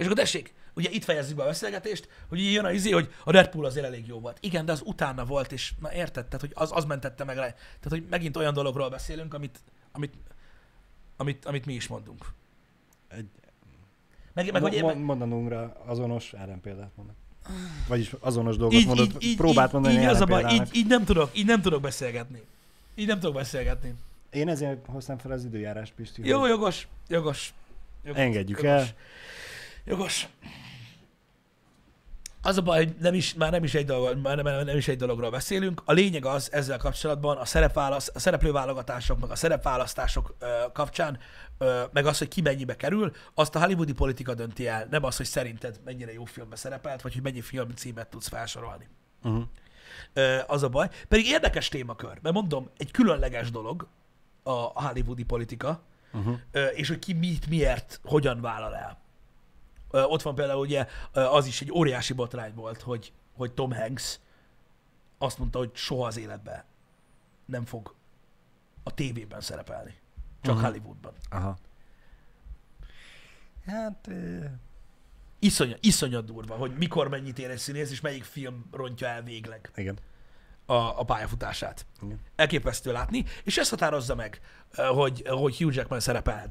[0.00, 3.30] És akkor tessék, ugye itt fejezzük be a beszélgetést, hogy jön a izé, hogy a
[3.30, 4.36] Deadpool azért elég jó volt.
[4.40, 7.52] Igen, de az utána volt, és na érted, tehát, hogy az, az mentette meg le.
[7.52, 9.58] Tehát, hogy megint olyan dologról beszélünk, amit,
[9.92, 10.14] amit,
[11.16, 12.24] amit, amit mi is mondunk.
[13.08, 13.28] Egy,
[14.32, 17.16] Meg, meg, hogy mondanunkra azonos ellenpéldát mondok.
[17.88, 20.86] Vagyis azonos dolgot így, mondott, így, így, próbált mondani így, az a baj, így, így,
[20.86, 22.42] nem tudok, így nem tudok beszélgetni.
[22.94, 23.94] Így nem tudok beszélgetni.
[24.30, 26.26] Én ezért hoztam fel az időjárást, Pisti.
[26.28, 27.54] Jó, hogy jogos, jogos.
[28.04, 28.80] jogos Engedjük jogos.
[28.80, 28.94] el.
[29.84, 30.28] Jogos.
[32.42, 34.88] Az a baj, hogy nem is, már nem is, egy dolog, már nem, nem is
[34.88, 35.82] egy dologról beszélünk.
[35.84, 41.18] A lényeg az ezzel kapcsolatban a, szerepválasz, a szereplőválogatások, meg a szerepválasztások ö, kapcsán,
[41.58, 45.16] ö, meg az, hogy ki mennyibe kerül, azt a hollywoodi politika dönti el, nem az,
[45.16, 48.88] hogy szerinted mennyire jó filmbe szerepelt, vagy hogy mennyi film címet tudsz felsorolni.
[49.22, 49.42] Uh-huh.
[50.12, 50.88] Ö, az a baj.
[51.08, 53.88] Pedig érdekes témakör, mert mondom, egy különleges dolog
[54.42, 55.82] a hollywoodi politika,
[56.12, 56.38] Uh-huh.
[56.50, 58.99] ö, és hogy ki mit, miért, hogyan vállal el.
[59.90, 64.18] Ott van például ugye az is egy óriási botrány volt, hogy, hogy Tom Hanks
[65.18, 66.64] azt mondta, hogy soha az életben
[67.46, 67.94] nem fog
[68.82, 69.94] a tévében szerepelni.
[70.42, 70.64] Csak Mhm.
[70.64, 71.12] Hollywoodban.
[71.30, 71.56] Aha.
[73.66, 74.06] Hát...
[74.08, 74.44] ö,
[75.42, 79.70] Iszonyat, iszonyat durva, hogy mikor mennyit ér egy színész, és melyik film rontja el végleg
[79.74, 79.98] Igen.
[80.66, 81.86] a, a pályafutását.
[82.02, 82.20] Igen.
[82.36, 84.40] Elképesztő látni, és ez határozza meg,
[84.74, 86.50] hogy, hogy Hugh Jackman szerepelhet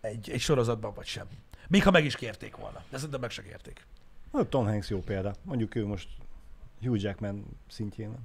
[0.00, 1.26] egy, egy sorozatban, vagy sem.
[1.68, 2.84] Még ha meg is kérték volna.
[2.90, 3.86] De szerintem meg se kérték.
[4.32, 5.34] Hát Tom Hanks jó példa.
[5.42, 6.08] Mondjuk ő most
[6.82, 8.18] Hugh Jackman szintjén.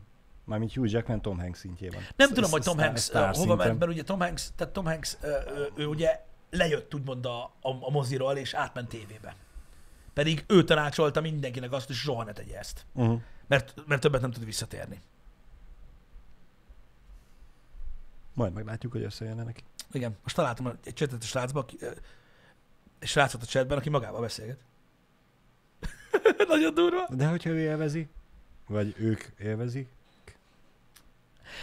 [0.44, 2.04] Mármint Hugh Jackman Tom Hanks szintjén van.
[2.16, 5.18] Nem tudom, hogy Tom Hanks hova ment, mert ugye Tom Hanks, tehát Tom Hanks,
[5.76, 9.36] ő ugye lejött úgymond a, a, a moziról, és átment tévébe.
[10.14, 12.86] Pedig ő tanácsolta mindenkinek azt, hogy soha ne tegye ezt.
[12.94, 13.22] Uh-huh.
[13.48, 15.02] Mert, mert többet nem tud visszatérni.
[18.34, 19.64] Majd meglátjuk, hogy összejönne neki.
[19.96, 21.78] Igen, most találtam egy csetet a srácba, aki,
[23.00, 24.58] egy srácot a chatben, aki magával beszélget.
[26.48, 27.08] Nagyon durva.
[27.10, 28.10] De hogyha ő élvezi,
[28.68, 29.90] vagy ők élvezik,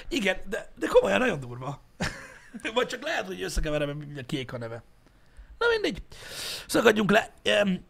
[0.08, 1.80] Igen, de, de komolyan nagyon durva.
[2.74, 4.82] Vagy csak lehet, hogy összekeverem, mert kék a neve.
[5.58, 6.02] Na mindegy.
[6.66, 7.32] Szakadjunk le.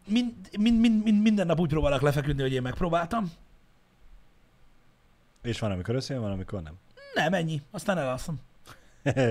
[0.05, 3.31] Mind, mind, mind, mind, minden nap úgy próbálok lefeküdni, hogy én megpróbáltam.
[5.41, 6.73] és van, amikor összejön, van, amikor nem.
[7.13, 7.61] Nem, ennyi.
[7.71, 8.41] Aztán elalszom.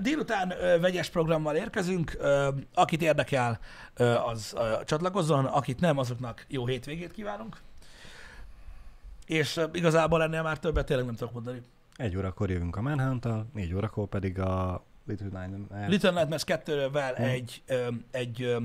[0.00, 0.48] Délután
[0.80, 2.18] vegyes programmal érkezünk.
[2.74, 3.58] Akit érdekel,
[4.26, 7.56] az csatlakozzon, akit nem, azoknak jó hétvégét kívánunk.
[9.26, 11.62] És igazából ennél már többet tényleg nem tudok mondani.
[11.96, 17.22] Egy órakor jövünk a Manhunt-tal, négy órakor pedig a Little Nightmares Little Nightmares 2-vel Hm.
[17.22, 17.62] egy,
[18.10, 18.56] egy,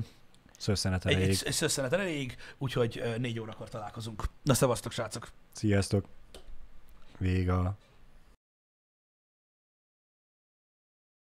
[0.58, 1.18] szösszenet elég.
[1.30, 4.24] egy, egy szösszenet elég, úgyhogy négy órakor találkozunk.
[4.44, 5.28] Na szevasztok, srácok!
[5.52, 6.06] Sziasztok!
[7.18, 7.76] Vég a